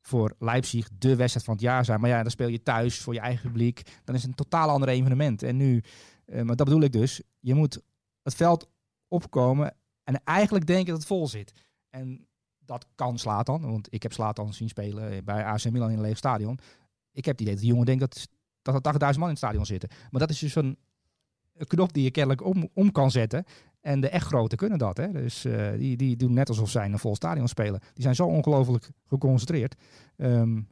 voor 0.00 0.34
Leipzig 0.38 0.88
de 0.98 1.16
wedstrijd 1.16 1.44
van 1.44 1.54
het 1.54 1.62
jaar 1.62 1.84
zijn. 1.84 2.00
Maar 2.00 2.10
ja, 2.10 2.22
dan 2.22 2.30
speel 2.30 2.48
je 2.48 2.62
thuis 2.62 2.98
voor 2.98 3.14
je 3.14 3.20
eigen 3.20 3.50
publiek. 3.50 3.82
Dan 4.04 4.14
is 4.14 4.20
het 4.20 4.30
een 4.30 4.36
totaal 4.36 4.68
ander 4.68 4.88
evenement. 4.88 5.42
En 5.42 5.56
nu, 5.56 5.82
eh, 6.24 6.42
maar 6.42 6.56
dat 6.56 6.66
bedoel 6.66 6.82
ik 6.82 6.92
dus, 6.92 7.22
je 7.40 7.54
moet 7.54 7.82
het 8.22 8.34
veld 8.34 8.68
opkomen 9.08 9.74
en 10.04 10.24
eigenlijk 10.24 10.66
denken 10.66 10.86
dat 10.86 10.96
het 10.96 11.06
vol 11.06 11.28
zit. 11.28 11.52
En 11.90 12.28
dat 12.70 12.86
kan 12.94 13.18
Slatan, 13.18 13.70
want 13.70 13.88
ik 13.90 14.02
heb 14.02 14.12
Slatan 14.12 14.52
zien 14.52 14.68
spelen 14.68 15.24
bij 15.24 15.44
AC 15.44 15.70
Milan 15.70 15.90
in 15.90 15.96
een 15.96 16.02
leeg 16.02 16.16
stadion. 16.16 16.58
Ik 17.12 17.24
heb 17.24 17.32
het 17.32 17.40
idee 17.40 17.52
dat 17.52 17.62
die 17.62 17.70
jongen 17.70 17.86
denkt 17.86 18.00
dat, 18.00 18.28
dat 18.82 19.02
er 19.02 19.12
80.000 19.12 19.18
man 19.18 19.22
in 19.22 19.28
het 19.28 19.38
stadion 19.38 19.66
zitten. 19.66 19.88
Maar 20.10 20.20
dat 20.20 20.30
is 20.30 20.38
dus 20.38 20.54
een, 20.54 20.78
knop 21.66 21.92
die 21.92 22.02
je 22.02 22.10
kennelijk 22.10 22.44
om, 22.44 22.68
om 22.74 22.92
kan 22.92 23.10
zetten. 23.10 23.44
En 23.80 24.00
de 24.00 24.08
echt 24.08 24.26
grote 24.26 24.56
kunnen 24.56 24.78
dat. 24.78 24.96
Hè? 24.96 25.12
Dus 25.12 25.44
uh, 25.44 25.70
die, 25.72 25.96
die 25.96 26.16
doen 26.16 26.32
net 26.32 26.48
alsof 26.48 26.70
zij 26.70 26.84
een 26.84 26.98
vol 26.98 27.14
stadion 27.14 27.48
spelen. 27.48 27.80
Die 27.94 28.02
zijn 28.02 28.14
zo 28.14 28.26
ongelooflijk 28.26 28.90
geconcentreerd. 29.06 29.74
Um, 30.16 30.68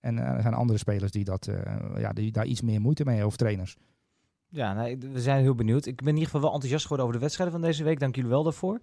en 0.00 0.16
uh, 0.16 0.28
er 0.28 0.42
zijn 0.42 0.54
andere 0.54 0.78
spelers 0.78 1.12
die, 1.12 1.24
dat, 1.24 1.46
uh, 1.46 1.56
ja, 1.96 2.12
die 2.12 2.32
daar 2.32 2.46
iets 2.46 2.60
meer 2.60 2.80
moeite 2.80 3.04
mee 3.04 3.14
hebben, 3.14 3.32
of 3.32 3.38
trainers. 3.38 3.76
Ja, 4.48 4.72
nou, 4.72 4.98
we 5.12 5.20
zijn 5.20 5.42
heel 5.42 5.54
benieuwd. 5.54 5.86
Ik 5.86 5.96
ben 5.96 6.06
in 6.06 6.12
ieder 6.12 6.24
geval 6.24 6.40
wel 6.40 6.52
enthousiast 6.52 6.82
geworden 6.82 7.06
over 7.06 7.18
de 7.18 7.24
wedstrijden 7.24 7.60
van 7.60 7.66
deze 7.68 7.84
week. 7.84 8.00
Dank 8.00 8.14
jullie 8.14 8.30
wel 8.30 8.42
daarvoor. 8.42 8.80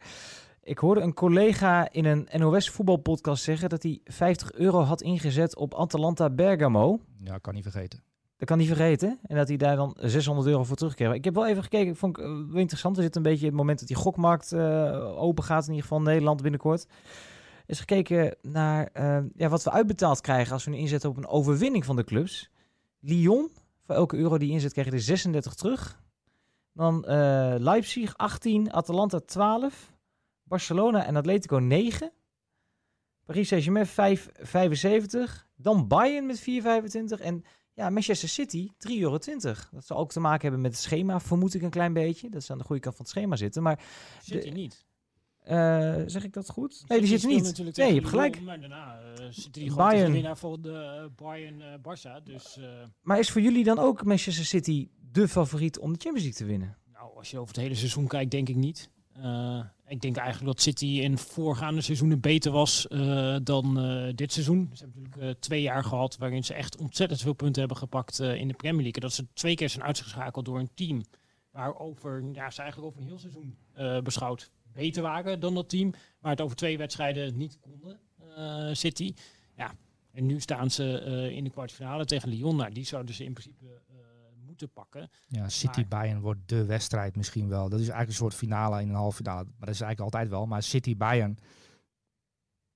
Ik 0.64 0.78
hoorde 0.78 1.01
een 1.01 1.14
collega 1.14 1.91
in 1.91 2.05
een 2.05 2.28
NOS 2.32 2.70
voetbalpodcast 2.70 3.43
zeggen 3.43 3.70
dat 3.70 3.84
hij 3.84 3.99
50 4.03 4.53
euro 4.53 4.82
had 4.82 5.01
ingezet 5.01 5.55
op 5.55 5.74
Atalanta 5.74 6.30
Bergamo. 6.30 6.99
Ja, 7.24 7.38
kan 7.38 7.53
niet 7.53 7.64
vergeten. 7.64 8.03
Dat 8.38 8.47
kan 8.47 8.57
niet 8.57 8.68
vergeten. 8.68 9.20
En 9.24 9.36
dat 9.36 9.47
hij 9.47 9.57
daar 9.57 9.76
dan 9.76 9.97
600 9.99 10.47
euro 10.47 10.64
voor 10.64 10.76
terugkreeg. 10.76 11.14
Ik 11.14 11.24
heb 11.24 11.34
wel 11.34 11.47
even 11.47 11.64
gekeken. 11.64 11.88
Ik 11.88 11.97
vond 11.97 12.18
het 12.18 12.26
wel 12.26 12.59
interessant. 12.59 12.97
Er 12.97 13.03
zit 13.03 13.16
een 13.16 13.22
beetje 13.22 13.45
het 13.45 13.55
moment 13.55 13.80
dat 13.80 13.88
die 13.88 13.97
gokmarkt 13.97 14.51
uh, 14.51 15.22
open 15.22 15.43
gaat. 15.43 15.64
In 15.64 15.70
ieder 15.70 15.82
geval 15.84 16.01
Nederland 16.01 16.41
binnenkort. 16.41 16.88
Is 17.66 17.80
gekeken 17.80 18.36
naar 18.41 18.89
uh, 18.93 19.18
ja, 19.36 19.49
wat 19.49 19.64
we 19.64 19.72
uitbetaald 19.72 20.22
krijgen 20.22 20.53
als 20.53 20.64
we 20.64 20.72
nu 20.72 20.78
inzetten 20.78 21.09
op 21.09 21.18
een 21.18 21.28
overwinning 21.28 21.86
van 21.86 21.95
de 21.95 22.03
clubs. 22.03 22.49
Lyon, 22.99 23.51
voor 23.86 23.95
elke 23.95 24.18
euro 24.18 24.38
die 24.38 24.47
je 24.47 24.53
inzet 24.53 24.72
krijg 24.72 24.88
je 24.88 24.93
er 24.93 25.01
36 25.01 25.53
terug. 25.53 26.01
Dan 26.74 27.05
uh, 27.07 27.09
Leipzig 27.57 28.18
18, 28.18 28.74
Atalanta 28.74 29.20
12, 29.20 29.91
Barcelona 30.52 31.06
en 31.06 31.16
Atletico 31.16 31.58
9. 31.58 32.12
Paris 33.26 33.47
Saint-Germain 33.47 33.86
5, 33.86 34.30
75. 34.34 35.47
Dan 35.56 35.88
Bayern 35.88 36.26
met 36.26 36.39
4,25. 36.39 37.22
En 37.22 37.43
ja, 37.74 37.89
Manchester 37.89 38.30
City 38.30 38.70
3,20 38.88 38.99
euro. 38.99 39.18
Dat 39.72 39.86
zal 39.86 39.97
ook 39.97 40.12
te 40.12 40.20
maken 40.20 40.41
hebben 40.41 40.62
met 40.62 40.72
het 40.72 40.82
schema, 40.82 41.20
vermoed 41.20 41.54
ik 41.54 41.62
een 41.62 41.70
klein 41.70 41.93
beetje. 41.93 42.30
Dat 42.30 42.43
ze 42.43 42.52
aan 42.52 42.58
de 42.58 42.64
goede 42.64 42.82
kant 42.82 42.95
van 42.95 43.06
het 43.06 43.14
schema 43.14 43.36
zitten. 43.36 43.64
Maar 43.64 43.84
City 44.22 44.49
de, 44.49 44.56
niet. 44.56 44.86
Uh, 45.43 46.04
zeg 46.06 46.24
ik 46.24 46.34
dat 46.34 46.49
goed? 46.49 46.84
Nee, 46.88 46.99
die 46.99 47.08
zit 47.08 47.30
niet. 47.30 47.78
Nee, 47.78 47.88
je 47.88 47.93
hebt 47.93 48.08
gelijk. 48.08 48.41
Maar 48.41 48.60
daarna 48.60 48.99
uh, 49.02 49.26
zit 49.30 49.54
die 49.54 49.74
Bayern. 49.74 50.12
winnaar 50.12 50.38
voor 50.38 50.62
de 50.62 51.10
Bayern 51.16 51.60
uh, 51.60 51.74
Barça. 51.78 52.24
Dus, 52.24 52.60
maar 53.02 53.20
is 53.20 53.30
voor 53.30 53.41
jullie 53.41 53.64
dan 53.64 53.80
ook 53.80 54.04
Manchester 54.04 54.45
City 54.45 54.89
de 55.12 55.28
favoriet 55.28 55.80
om 55.80 55.93
de 55.93 55.99
Champions 55.99 56.24
League 56.24 56.39
te 56.39 56.45
winnen? 56.45 56.78
Nou, 56.93 57.18
als 57.18 57.32
je 57.32 57.38
over 57.38 57.54
het 57.54 57.64
hele 57.64 57.76
seizoen 57.76 58.08
kijkt, 58.08 58.32
denk 58.32 58.49
ik 58.49 58.56
niet. 58.56 58.89
Ik 59.92 60.02
denk 60.02 60.18
eigenlijk 60.18 60.46
dat 60.46 60.62
City 60.62 60.86
in 60.86 61.18
voorgaande 61.18 61.82
seizoenen 61.82 62.20
beter 62.20 62.52
was 62.52 62.88
dan 63.44 63.74
dit 64.16 64.32
seizoen. 64.32 64.70
Ze 64.74 64.84
hebben 64.84 65.02
natuurlijk 65.04 65.39
twee 65.39 65.62
jaar 65.62 65.84
gehad 65.84 66.18
waarin 66.18 66.44
ze 66.44 66.54
echt 66.54 66.78
ontzettend 66.78 67.22
veel 67.22 67.34
punten 67.34 67.60
hebben 67.60 67.78
gepakt 67.78 68.20
in 68.20 68.48
de 68.48 68.54
Premier 68.54 68.82
League. 68.82 69.02
Dat 69.02 69.14
ze 69.14 69.28
twee 69.34 69.56
keer 69.56 69.70
zijn 69.70 69.84
uitgeschakeld 69.84 70.46
door 70.46 70.60
een 70.60 70.74
team 70.74 71.04
waarover 71.52 72.24
ja, 72.34 72.52
ze 72.52 72.62
eigenlijk 72.62 72.92
over 72.92 73.02
een 73.02 73.08
heel 73.08 73.20
seizoen 73.20 73.58
beschouwd 74.04 74.52
beter 74.74 75.02
waren 75.02 75.39
dan 75.39 75.54
dat 75.54 75.70
team. 75.70 75.94
Maar 76.20 76.32
het 76.32 76.42
over 76.42 76.56
twee 76.56 76.78
wedstrijden 76.78 77.38
niet 77.38 77.60
konden, 77.60 78.00
City. 78.76 79.14
Ja, 79.56 79.76
en 80.12 80.26
nu 80.26 80.39
staan 80.39 80.72
ze 80.72 81.02
in 81.34 81.44
de 81.44 81.50
kwartfinale 81.50 82.06
tegen 82.06 82.30
Lyon. 82.30 82.56
Nou, 82.56 82.72
die 82.72 82.86
zouden 82.86 83.16
ze 83.16 83.24
in 83.24 83.34
principe 83.34 83.82
moeten 84.62 84.84
pakken. 84.84 85.09
Ja, 85.28 85.49
City 85.49 85.88
Bayern 85.88 86.20
wordt 86.20 86.39
de 86.45 86.66
wedstrijd 86.66 87.16
misschien 87.16 87.47
wel. 87.47 87.70
Dat 87.70 87.80
is 87.80 87.88
eigenlijk 87.89 88.09
een 88.09 88.16
soort 88.16 88.34
finale 88.34 88.82
in 88.82 88.89
een 88.89 88.95
halve 88.95 89.16
finale. 89.16 89.43
Maar 89.43 89.66
dat 89.66 89.76
is 89.76 89.82
eigenlijk 89.82 90.14
altijd 90.14 90.30
wel. 90.30 90.45
Maar 90.45 90.64
City 90.64 90.97
Bayern, 90.97 91.38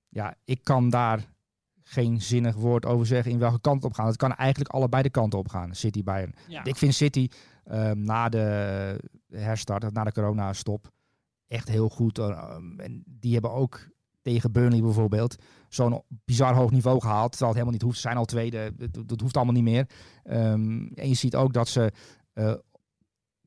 ja, 0.08 0.34
ik 0.44 0.64
kan 0.64 0.90
daar 0.90 1.34
geen 1.82 2.22
zinnig 2.22 2.54
woord 2.54 2.86
over 2.86 3.06
zeggen 3.06 3.32
in 3.32 3.38
welke 3.38 3.60
kant 3.60 3.84
op 3.84 3.92
gaan. 3.92 4.06
Het 4.06 4.16
kan 4.16 4.34
eigenlijk 4.34 4.70
allebei 4.70 5.02
de 5.02 5.10
kanten 5.10 5.38
op 5.38 5.48
gaan, 5.48 5.74
City 5.74 6.02
Bayern. 6.02 6.34
Ja. 6.48 6.64
Ik 6.64 6.76
vind 6.76 6.94
City 6.94 7.28
um, 7.70 8.00
na 8.00 8.28
de 8.28 9.00
herstart, 9.28 9.92
na 9.92 10.04
de 10.04 10.12
corona-stop, 10.12 10.90
echt 11.46 11.68
heel 11.68 11.88
goed. 11.88 12.18
Uh, 12.18 12.56
en 12.76 13.02
die 13.06 13.32
hebben 13.32 13.52
ook 13.52 13.88
tegen 14.22 14.52
Burnley 14.52 14.80
bijvoorbeeld 14.80 15.36
zo'n 15.76 16.02
bizar 16.24 16.54
hoog 16.54 16.70
niveau 16.70 17.00
gehaald. 17.00 17.30
Terwijl 17.30 17.50
het 17.50 17.60
helemaal 17.60 17.72
niet 17.72 17.82
hoeft. 17.82 17.96
Ze 17.96 18.00
zijn 18.00 18.16
al 18.16 18.24
tweede. 18.24 18.72
Dat, 18.76 19.08
dat 19.08 19.20
hoeft 19.20 19.36
allemaal 19.36 19.54
niet 19.54 19.62
meer. 19.62 19.88
Um, 20.24 20.90
en 20.94 21.08
je 21.08 21.14
ziet 21.14 21.36
ook 21.36 21.52
dat 21.52 21.68
ze 21.68 21.92
uh, 22.34 22.52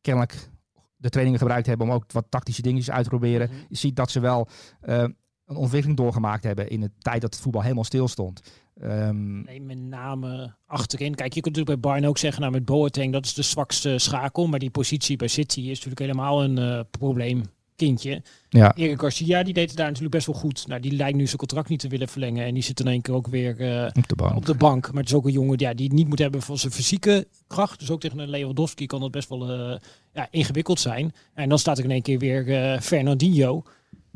kennelijk 0.02 0.50
de 0.96 1.10
trainingen 1.10 1.40
gebruikt 1.40 1.68
hebben 1.68 1.88
om 1.88 1.94
ook 1.94 2.12
wat 2.12 2.26
tactische 2.30 2.62
dingetjes 2.62 2.92
uit 2.92 3.04
te 3.04 3.10
proberen. 3.10 3.50
Mm 3.50 3.56
-hmm. 3.56 3.66
Je 3.70 3.78
ziet 3.78 3.96
dat 3.96 4.12
ze 4.12 4.20
wel 4.20 4.48
uh, 4.84 5.04
een 5.46 5.56
ontwikkeling 5.56 5.98
doorgemaakt 5.98 6.44
hebben 6.44 6.70
in 6.70 6.82
de 6.82 6.92
tijd 6.98 7.22
dat 7.22 7.34
het 7.34 7.44
voetbal 7.44 7.62
helemaal 7.62 7.84
stil 7.84 8.08
stond. 8.08 8.42
Um, 8.82 9.42
nee, 9.42 9.62
met 9.62 9.78
name 9.78 10.56
achterin. 10.66 11.16
Kijk, 11.16 11.34
je 11.34 11.42
kunt 11.42 11.56
natuurlijk 11.56 11.82
bij 11.82 11.92
Bayern 11.92 12.10
ook 12.10 12.18
zeggen, 12.18 12.42
nou 12.42 12.54
met 12.54 12.66
Boateng, 12.66 13.14
dat 13.14 13.26
is 13.26 13.34
de 13.34 13.42
zwakste 13.42 13.98
schakel. 13.98 14.48
Maar 14.48 14.60
die 14.60 14.70
positie 14.70 15.18
bij 15.18 15.28
City 15.28 15.60
is 15.60 15.68
natuurlijk 15.68 16.00
helemaal 16.00 16.44
een 16.44 16.60
uh, 16.60 16.80
probleem 16.92 17.44
kindje. 17.80 18.22
Ja. 18.50 18.76
Erik 18.76 19.00
Garcia, 19.00 19.44
die 19.44 19.54
deed 19.54 19.68
het 19.68 19.78
daar 19.78 19.86
natuurlijk 19.86 20.14
best 20.14 20.28
wel 20.28 20.36
goed. 20.36 20.68
Nou, 20.68 20.82
die 20.82 20.92
lijkt 20.92 21.18
nu 21.18 21.26
zijn 21.26 21.38
contract 21.38 21.70
niet 21.70 21.80
te 21.80 21.88
willen 21.88 22.08
verlengen. 22.08 22.46
En 22.46 22.54
die 22.54 22.64
zit 22.64 22.80
in 22.80 22.88
één 22.88 23.02
keer 23.02 23.14
ook 23.14 23.28
weer 23.28 23.62
uh, 23.62 23.88
op, 23.94 24.08
de 24.08 24.16
bank. 24.16 24.36
op 24.36 24.46
de 24.46 24.56
bank. 24.56 24.88
Maar 24.88 25.02
het 25.02 25.12
is 25.12 25.18
ook 25.18 25.26
een 25.26 25.32
jongen 25.32 25.60
ja, 25.60 25.74
die 25.74 25.86
het 25.86 25.96
niet 25.96 26.08
moet 26.08 26.20
hebben 26.20 26.42
van 26.42 26.58
zijn 26.58 26.72
fysieke 26.72 27.28
kracht. 27.48 27.80
Dus 27.80 27.92
ook 27.92 28.00
tegen 28.00 28.20
een 28.20 28.30
Lewandowski 28.30 28.86
kan 28.86 29.00
dat 29.00 29.12
best 29.12 29.30
wel 29.30 29.72
uh, 29.72 29.78
ja, 30.14 30.28
ingewikkeld 30.32 30.80
zijn. 30.80 31.14
En 31.34 31.50
dan 31.50 31.60
staat 31.60 31.78
er 31.78 31.84
in 31.84 31.92
één 31.92 32.02
keer 32.02 32.20
weer 32.20 32.48
uh, 32.48 32.80
Fernandinho. 32.80 33.64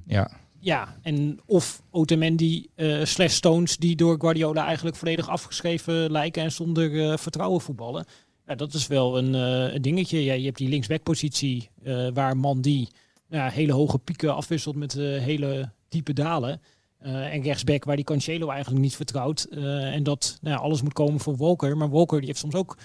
Ja. 0.06 0.32
Ja, 0.60 0.98
en 1.02 1.40
of 1.46 1.82
Otamendi 1.92 2.68
uh, 2.76 3.06
slash 3.06 3.34
Stones, 3.34 3.78
die 3.78 3.96
door 3.96 4.20
Guardiola 4.20 4.66
eigenlijk 4.66 4.96
volledig 4.96 5.30
afgeschreven 5.30 6.12
lijken 6.12 6.44
en 6.44 6.52
zonder 6.52 7.20
vertrouwen 7.20 7.62
voetballen. 7.62 8.06
Ja, 8.48 8.56
dat 8.56 8.74
is 8.74 8.88
wel 8.88 9.18
een, 9.18 9.34
een 9.34 9.82
dingetje. 9.82 10.24
Ja, 10.24 10.34
je 10.34 10.46
hebt 10.46 10.58
die 10.58 10.70
linksbackpositie 10.70 11.70
waar 12.14 12.38
Mandi 12.38 12.88
ja, 13.28 13.50
hele 13.50 13.74
hoge 13.74 14.00
pieken 14.00 14.36
afwisselt 14.36 14.76
met 14.76 14.96
uh, 14.96 15.22
hele 15.22 15.72
diepe 15.90 16.14
dalen. 16.14 16.62
Uh, 17.06 17.34
en 17.34 17.42
rechtsback 17.42 17.84
waar 17.84 17.96
die 17.96 18.06
Cancelo 18.06 18.50
eigenlijk 18.50 18.82
niet 18.82 18.96
vertrouwt. 18.96 19.48
Uh, 19.50 19.94
en 19.94 20.04
dat 20.04 20.38
nou 20.42 20.56
ja, 20.56 20.62
alles 20.62 20.82
moet 20.82 20.94
komen 20.94 21.20
voor 21.20 21.38
Walker. 21.38 21.78
Maar 21.78 21.90
Walker 21.90 22.18
die 22.18 22.28
heeft 22.28 22.40
soms 22.40 22.56
ook 22.56 22.78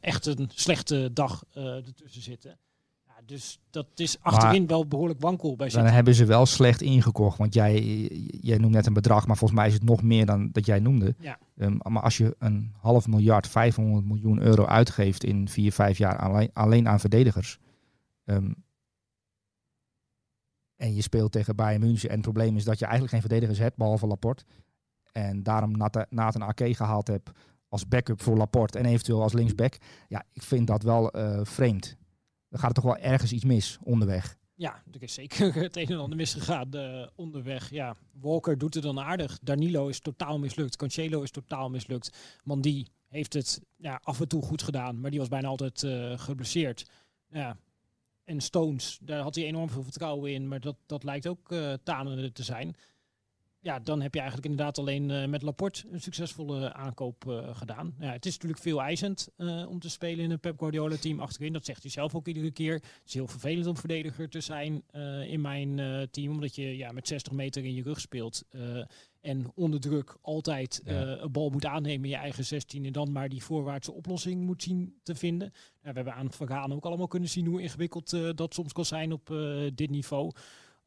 echt 0.00 0.26
een 0.26 0.50
slechte 0.54 1.10
dag 1.12 1.44
ertussen 1.54 2.22
zitten. 2.22 2.58
Ja, 3.06 3.12
dus 3.26 3.60
dat 3.70 3.86
is 3.94 4.16
achterin 4.20 4.66
wel 4.66 4.86
behoorlijk 4.86 5.20
wankel 5.20 5.56
bij 5.56 5.68
Dan 5.68 5.84
hebben 5.84 6.14
ze 6.14 6.24
wel 6.24 6.46
slecht 6.46 6.82
ingekocht. 6.82 7.38
Want 7.38 7.54
jij, 7.54 7.82
jij 8.40 8.58
noemt 8.58 8.72
net 8.72 8.86
een 8.86 8.92
bedrag, 8.92 9.26
maar 9.26 9.36
volgens 9.36 9.60
mij 9.60 9.68
is 9.68 9.74
het 9.74 9.84
nog 9.84 10.02
meer 10.02 10.26
dan 10.26 10.48
dat 10.52 10.66
jij 10.66 10.78
noemde. 10.78 11.14
Ja. 11.18 11.38
Um, 11.56 11.78
maar 11.82 12.02
als 12.02 12.16
je 12.16 12.36
een 12.38 12.72
half 12.80 13.06
miljard, 13.06 13.48
500 13.48 14.06
miljoen 14.06 14.40
euro 14.40 14.64
uitgeeft 14.64 15.24
in 15.24 15.48
vier, 15.48 15.72
vijf 15.72 15.98
jaar 15.98 16.18
alleen, 16.18 16.50
alleen 16.52 16.88
aan 16.88 17.00
verdedigers. 17.00 17.58
Um, 18.24 18.54
en 20.80 20.94
je 20.94 21.02
speelt 21.02 21.32
tegen 21.32 21.56
Bayern 21.56 21.80
München. 21.80 22.08
En 22.08 22.14
het 22.14 22.24
probleem 22.24 22.56
is 22.56 22.64
dat 22.64 22.78
je 22.78 22.84
eigenlijk 22.84 23.12
geen 23.12 23.22
verdedigers 23.22 23.58
hebt, 23.58 23.76
behalve 23.76 24.06
Laporte. 24.06 24.44
En 25.12 25.42
daarom 25.42 25.76
Nathan 26.08 26.42
Ake 26.42 26.74
gehaald 26.74 27.08
heb 27.08 27.32
als 27.68 27.88
backup 27.88 28.22
voor 28.22 28.36
Laporte 28.36 28.78
en 28.78 28.84
eventueel 28.84 29.22
als 29.22 29.32
linksback. 29.32 29.76
Ja, 30.08 30.24
ik 30.32 30.42
vind 30.42 30.66
dat 30.66 30.82
wel 30.82 31.16
uh, 31.16 31.40
vreemd. 31.42 31.96
Dan 32.48 32.60
gaat 32.60 32.74
toch 32.74 32.84
wel 32.84 32.96
ergens 32.96 33.32
iets 33.32 33.44
mis 33.44 33.78
onderweg. 33.82 34.36
Ja, 34.54 34.82
er 34.92 35.02
is 35.02 35.14
zeker 35.14 35.54
het 35.62 35.76
een 35.76 35.86
en 35.86 35.98
ander 35.98 36.16
misgegaan 36.16 36.68
uh, 36.76 37.06
onderweg. 37.14 37.70
Ja, 37.70 37.96
Walker 38.20 38.58
doet 38.58 38.74
het 38.74 38.82
dan 38.82 39.00
aardig. 39.00 39.38
Danilo 39.42 39.88
is 39.88 40.00
totaal 40.00 40.38
mislukt. 40.38 40.76
Cancelo 40.76 41.22
is 41.22 41.30
totaal 41.30 41.70
mislukt. 41.70 42.38
Mandi 42.44 42.86
heeft 43.06 43.32
het 43.32 43.60
ja, 43.76 44.00
af 44.02 44.20
en 44.20 44.28
toe 44.28 44.42
goed 44.42 44.62
gedaan, 44.62 45.00
maar 45.00 45.10
die 45.10 45.18
was 45.18 45.28
bijna 45.28 45.48
altijd 45.48 45.82
uh, 45.82 46.18
geblesseerd. 46.18 46.90
Ja, 47.28 47.56
en 48.30 48.40
Stones, 48.40 48.98
daar 49.02 49.20
had 49.20 49.34
hij 49.34 49.44
enorm 49.44 49.70
veel 49.70 49.82
vertrouwen 49.82 50.32
in, 50.32 50.48
maar 50.48 50.60
dat, 50.60 50.76
dat 50.86 51.04
lijkt 51.04 51.26
ook 51.26 51.52
uh, 51.52 51.72
tanende 51.82 52.32
te 52.32 52.42
zijn. 52.42 52.76
Ja, 53.62 53.78
dan 53.78 54.00
heb 54.00 54.14
je 54.14 54.20
eigenlijk 54.20 54.50
inderdaad 54.50 54.78
alleen 54.78 55.10
uh, 55.10 55.26
met 55.26 55.42
Laporte 55.42 55.84
een 55.90 56.00
succesvolle 56.00 56.72
aankoop 56.72 57.24
uh, 57.28 57.56
gedaan. 57.56 57.94
Ja, 57.98 58.12
het 58.12 58.26
is 58.26 58.32
natuurlijk 58.32 58.62
veel 58.62 58.80
eisend 58.80 59.28
om 59.68 59.78
te 59.78 59.90
spelen 59.90 60.24
in 60.24 60.30
een 60.30 60.40
Pep 60.40 60.58
Guardiola 60.58 60.96
team 60.96 61.20
achterin. 61.20 61.52
Dat 61.52 61.64
zegt 61.64 61.82
hij 61.82 61.90
zelf 61.90 62.14
ook 62.14 62.26
iedere 62.26 62.50
keer. 62.50 62.74
Het 62.74 63.02
is 63.06 63.14
heel 63.14 63.26
vervelend 63.26 63.66
om 63.66 63.76
verdediger 63.76 64.28
te 64.28 64.40
zijn 64.40 64.82
in 65.28 65.40
mijn 65.40 65.76
team, 66.10 66.30
omdat 66.30 66.54
je 66.54 66.76
ja, 66.76 66.92
met 66.92 67.08
60 67.08 67.32
meter 67.32 67.64
in 67.64 67.74
je 67.74 67.82
rug 67.82 68.00
speelt. 68.00 68.44
En 69.20 69.52
onder 69.54 69.80
druk 69.80 70.16
altijd 70.20 70.80
ja. 70.84 71.02
uh, 71.02 71.22
een 71.22 71.32
bal 71.32 71.50
moet 71.50 71.66
aannemen 71.66 72.04
in 72.04 72.10
je 72.10 72.16
eigen 72.16 72.44
16 72.44 72.84
en 72.84 72.92
dan 72.92 73.12
maar 73.12 73.28
die 73.28 73.42
voorwaartse 73.42 73.92
oplossing 73.92 74.44
moet 74.44 74.62
zien 74.62 74.98
te 75.02 75.14
vinden. 75.14 75.52
We 75.80 75.90
hebben 75.92 76.14
aan 76.14 76.26
het 76.26 76.36
vergaan 76.36 76.72
ook 76.72 76.84
allemaal 76.84 77.08
kunnen 77.08 77.28
zien 77.28 77.46
hoe 77.46 77.62
ingewikkeld 77.62 78.12
uh, 78.12 78.30
dat 78.34 78.54
soms 78.54 78.72
kan 78.72 78.84
zijn 78.84 79.12
op 79.12 79.30
uh, 79.30 79.70
dit 79.74 79.90
niveau. 79.90 80.32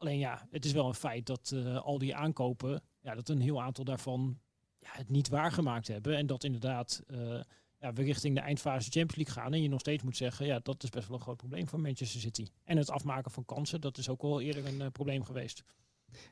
Alleen 0.04 0.20
ja, 0.20 0.47
het 0.51 0.66
is 0.66 0.72
wel 0.72 0.88
een 0.88 0.93
feit 0.93 1.26
dat 1.26 1.56
al 1.84 1.97
die 1.97 2.16
aankopen, 2.16 2.82
ja, 3.01 3.16
dat 3.16 3.30
een 3.30 3.41
heel 3.41 3.62
aantal 3.62 3.84
daarvan 3.84 4.39
ja, 4.80 4.89
het 4.91 5.10
niet 5.10 5.30
waargemaakt 5.30 5.88
hebben. 5.88 6.18
En 6.18 6.28
dat 6.28 6.43
inderdaad 6.43 7.04
ja, 7.80 7.93
we 7.93 8.04
richting 8.04 8.36
de 8.36 8.41
eindfase 8.41 8.91
Champions 8.91 9.16
League 9.16 9.34
gaan. 9.34 9.54
En 9.54 9.62
je 9.62 9.70
nog 9.70 9.80
steeds 9.80 10.04
moet 10.04 10.18
zeggen, 10.18 10.45
ja, 10.45 10.60
dat 10.64 10.84
is 10.84 10.89
best 10.89 11.08
wel 11.08 11.18
een 11.18 11.24
groot 11.24 11.38
probleem 11.38 11.68
voor 11.68 11.80
Manchester 11.80 12.20
City. 12.22 12.45
En 12.64 12.78
het 12.78 12.89
afmaken 12.89 13.32
van 13.32 13.45
kansen, 13.45 13.82
dat 13.82 13.97
is 13.97 14.10
ook 14.10 14.22
wel 14.22 14.41
eerder 14.41 14.68
een 14.68 14.91
probleem 14.91 15.24
geweest. 15.24 15.64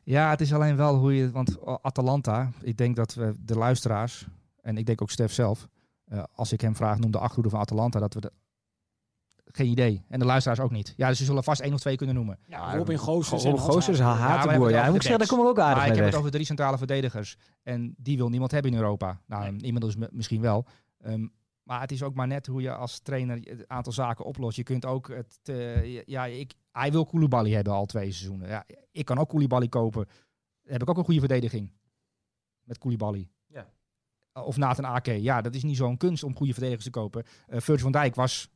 Ja, 0.04 0.30
het 0.30 0.42
is 0.42 0.54
alleen 0.54 0.76
wel 0.76 0.96
hoe 0.96 1.16
je... 1.16 1.32
Want 1.32 1.66
Atalanta, 1.82 2.52
ik 2.62 2.78
denk 2.78 2.96
dat 2.96 3.14
we 3.14 3.36
de 3.40 3.58
luisteraars... 3.58 4.26
En 4.62 4.78
ik 4.78 4.86
denk 4.86 5.02
ook 5.02 5.12
Stef 5.12 5.32
zelf... 5.32 5.68
eh, 6.06 6.24
als 6.34 6.52
ik 6.52 6.62
hem 6.62 6.76
vraag, 6.76 7.00
noem 7.00 7.12
de 7.12 7.20
achterhoede 7.20 7.50
van 7.50 7.60
Atalanta... 7.60 8.00
Dat 8.00 8.14
we 8.14 8.20
de, 8.20 8.32
geen 9.46 9.68
idee. 9.68 10.06
En 10.08 10.20
de 10.20 10.26
luisteraars 10.26 10.60
ook 10.60 10.72
niet. 10.72 10.94
Ja, 10.98 11.08
dus 11.08 11.18
ze 11.18 11.26
zullen 11.26 11.44
vast 11.44 11.62
één 11.62 11.74
of 11.74 11.80
twee 11.80 11.96
kunnen 11.96 12.16
noemen. 12.16 12.40
Ja, 12.48 12.76
Robin 12.76 13.00
Goossens 13.00 13.44
en 13.44 13.50
Robin 13.52 13.66
Goossens. 13.66 13.98
Ja, 13.98 14.14
Hatenboer. 14.16 14.70
Ja, 14.70 14.78
het 14.78 14.86
moet 14.86 14.96
ik 14.96 15.02
zeggen, 15.02 15.20
daar 15.20 15.28
kom 15.38 15.40
ik 15.40 15.46
ook 15.52 15.60
aardig 15.60 15.78
Maar 15.78 15.88
ik 15.88 15.96
heb 15.96 16.06
het 16.06 16.16
over 16.16 16.32
drie 16.32 16.46
centrale 16.46 16.78
verdedigers. 16.78 17.38
En 17.64 17.96
die 17.98 18.18
wil 18.18 18.30
niemand 18.30 18.52
hebben 18.52 18.72
in 18.72 18.78
Europa. 18.78 19.22
Nou, 19.26 19.56
inmiddels 19.58 19.96
m- 19.96 20.04
misschien 20.12 20.42
wel. 20.42 20.66
Ehm, 21.00 21.28
maar 21.64 21.82
het 21.82 21.92
is 21.92 22.04
ook 22.04 22.14
maar 22.14 22.28
net 22.28 22.46
hoe 22.48 22.62
je 22.62 22.74
als 22.76 23.00
trainer 23.00 23.40
het 23.44 23.68
aantal 23.68 23.94
zaken 23.94 24.26
oplost. 24.26 24.58
Je 24.58 24.64
kunt 24.64 24.86
ook 24.86 25.08
het... 25.08 25.40
eh, 25.44 26.06
ja, 26.06 26.26
ik, 26.26 26.54
hij 26.72 26.92
wil 26.92 27.06
Koulibaly 27.06 27.52
hebben 27.52 27.74
al 27.74 27.86
twee 27.86 28.12
seizoenen. 28.12 28.48
Ja, 28.50 28.66
ik 28.92 29.06
kan 29.06 29.18
ook 29.18 29.30
Koulibaly 29.30 29.68
kopen. 29.68 30.06
Dan 30.64 30.72
heb 30.72 30.82
ik 30.82 30.90
ook 30.90 30.98
een 30.98 31.04
goede 31.04 31.20
verdediging. 31.20 31.72
Met 32.64 32.78
Koulibaly. 32.78 33.30
Ja. 33.48 33.68
Of 34.34 34.58
Nathan 34.58 34.86
Ake. 34.86 35.22
Ja, 35.22 35.42
dat 35.42 35.56
is 35.56 35.64
niet 35.64 35.78
zo'n 35.78 35.98
kunst 35.98 36.24
om 36.24 36.36
goede 36.36 36.52
verdedigers 36.54 36.86
te 36.86 36.92
kopen. 36.92 37.24
Eh 37.48 37.60
Virgil 37.60 37.78
van 37.84 37.92
Dijk 37.92 38.16
was 38.16 38.50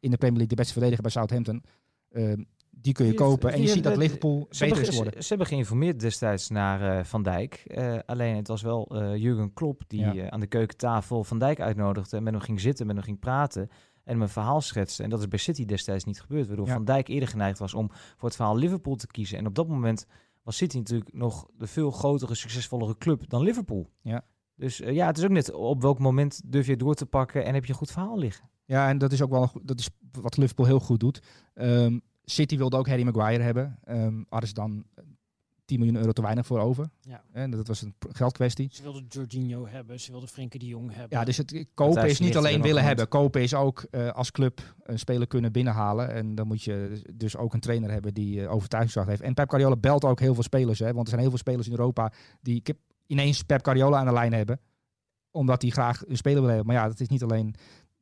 in 0.00 0.10
de 0.10 0.16
Premier 0.16 0.36
League 0.38 0.48
de 0.48 0.54
beste 0.54 0.72
verdediger 0.72 1.02
bij 1.02 1.10
Southampton. 1.12 1.62
Ehm, 2.10 2.42
die 2.70 2.92
kun 2.92 3.06
je 3.06 3.14
kopen. 3.14 3.52
En 3.52 3.60
je 3.60 3.68
ziet 3.68 3.84
dat 3.84 3.96
Liverpool 3.96 4.46
beter 4.48 4.66
is 4.80 4.86
ge- 4.88 4.92
geworden. 4.94 5.22
ze, 5.22 5.28
hebben 5.28 5.46
geïnformeerd 5.46 6.00
destijds 6.00 6.48
naar 6.48 6.98
eh, 6.98 7.04
Van 7.04 7.22
Dijk. 7.22 7.54
Eh, 7.66 7.98
alleen 8.06 8.36
het 8.36 8.48
was 8.48 8.62
wel 8.62 8.86
eh, 8.88 9.16
Jurgen 9.16 9.52
Klopp 9.52 9.82
die 9.86 10.00
Ja. 10.12 10.30
aan 10.30 10.40
de 10.40 10.46
keukentafel 10.46 11.24
Van 11.24 11.38
Dijk 11.38 11.60
uitnodigde. 11.60 12.16
En 12.16 12.22
met 12.22 12.32
hem 12.32 12.42
ging 12.42 12.60
zitten, 12.60 12.86
met 12.86 12.96
hem 12.96 13.04
ging 13.04 13.18
praten. 13.18 13.62
En 14.04 14.12
hem 14.12 14.22
een 14.22 14.28
verhaal 14.28 14.60
schetste. 14.60 15.02
En 15.02 15.10
dat 15.10 15.20
is 15.20 15.28
bij 15.28 15.38
City 15.38 15.64
destijds 15.64 16.04
niet 16.04 16.20
gebeurd. 16.20 16.46
Waardoor 16.46 16.66
Ja. 16.66 16.72
Van 16.72 16.84
Dijk 16.84 17.08
eerder 17.08 17.28
geneigd 17.28 17.58
was 17.58 17.74
om 17.74 17.90
voor 18.16 18.28
het 18.28 18.36
verhaal 18.36 18.56
Liverpool 18.56 18.94
te 18.94 19.06
kiezen. 19.06 19.38
En 19.38 19.46
op 19.46 19.54
dat 19.54 19.68
moment 19.68 20.06
was 20.42 20.56
City 20.56 20.76
natuurlijk 20.76 21.12
nog 21.12 21.48
de 21.56 21.66
veel 21.66 21.90
grotere, 21.90 22.34
succesvollere 22.34 22.98
club 22.98 23.28
dan 23.28 23.42
Liverpool. 23.42 23.90
Ja. 24.02 24.24
Dus 24.54 24.76
ja, 24.76 25.06
het 25.06 25.18
is 25.18 25.24
ook 25.24 25.30
net 25.30 25.52
op 25.52 25.82
welk 25.82 25.98
moment 25.98 26.40
durf 26.44 26.66
je 26.66 26.76
door 26.76 26.94
te 26.94 27.06
pakken 27.06 27.44
en 27.44 27.54
heb 27.54 27.64
je 27.64 27.72
een 27.72 27.78
goed 27.78 27.90
verhaal 27.92 28.18
liggen. 28.18 28.48
Ja, 28.70 28.88
en 28.88 28.98
dat 28.98 29.12
is 29.12 29.22
ook 29.22 29.30
wel 29.30 29.50
dat 29.62 29.78
is 29.78 29.88
wat 30.20 30.36
Liverpool 30.36 30.66
heel 30.66 30.80
goed 30.80 31.00
doet. 31.00 31.22
Ehm, 31.54 31.98
City 32.24 32.56
wilde 32.56 32.76
ook 32.76 32.88
Harry 32.88 33.02
Maguire 33.04 33.42
hebben. 33.42 33.78
Ehm 33.84 34.22
hadden 34.28 34.48
ze 34.48 34.54
dan 34.54 34.84
10 35.64 35.78
miljoen 35.78 35.96
euro 35.96 36.12
te 36.12 36.22
weinig 36.22 36.46
voor 36.46 36.58
over. 36.60 36.90
Ja. 37.00 37.22
En 37.32 37.50
dat 37.50 37.66
was 37.68 37.82
een 37.82 37.94
geldkwestie. 38.08 38.68
Ze 38.72 38.82
wilden 38.82 39.04
Jorginho 39.08 39.66
hebben, 39.66 40.00
ze 40.00 40.10
wilden 40.10 40.28
Frenkie 40.28 40.60
de 40.60 40.66
Jong 40.66 40.94
hebben. 40.94 41.18
Ja, 41.18 41.24
dus 41.24 41.36
het 41.36 41.50
kopen 41.74 41.94
Matthijs 41.94 42.12
is 42.12 42.18
niet 42.26 42.36
alleen 42.36 42.62
willen 42.62 42.82
hebben. 42.84 43.08
Kopen 43.08 43.42
is 43.42 43.54
ook 43.54 43.82
eh, 43.90 44.08
als 44.10 44.30
club 44.30 44.74
een 44.82 44.98
speler 44.98 45.26
kunnen 45.26 45.52
binnenhalen. 45.52 46.12
En 46.12 46.34
dan 46.34 46.46
moet 46.46 46.62
je 46.62 47.02
dus 47.14 47.36
ook 47.36 47.54
een 47.54 47.60
trainer 47.60 47.90
hebben 47.90 48.14
die 48.14 48.40
uh, 48.40 48.52
overtuigingskracht 48.52 49.08
heeft. 49.08 49.22
En 49.22 49.34
Pep 49.34 49.48
Guardiola 49.50 49.76
belt 49.76 50.04
ook 50.04 50.20
heel 50.20 50.34
veel 50.34 50.42
spelers. 50.42 50.78
Hè, 50.78 50.86
want 50.92 51.00
er 51.02 51.08
zijn 51.08 51.20
heel 51.20 51.30
veel 51.30 51.38
spelers 51.38 51.66
in 51.66 51.72
Europa 51.72 52.12
die 52.40 52.56
ik- 52.62 52.74
ineens 53.06 53.42
Pep 53.42 53.64
Guardiola 53.64 53.98
aan 53.98 54.06
de 54.06 54.12
lijn 54.12 54.32
hebben. 54.32 54.60
Omdat 55.30 55.60
die 55.60 55.72
graag 55.72 56.06
een 56.06 56.16
speler 56.16 56.40
willen 56.40 56.54
hebben. 56.56 56.74
Maar 56.74 56.82
ja, 56.82 56.88
dat 56.88 57.00
is 57.00 57.08
niet 57.08 57.22
alleen 57.22 57.54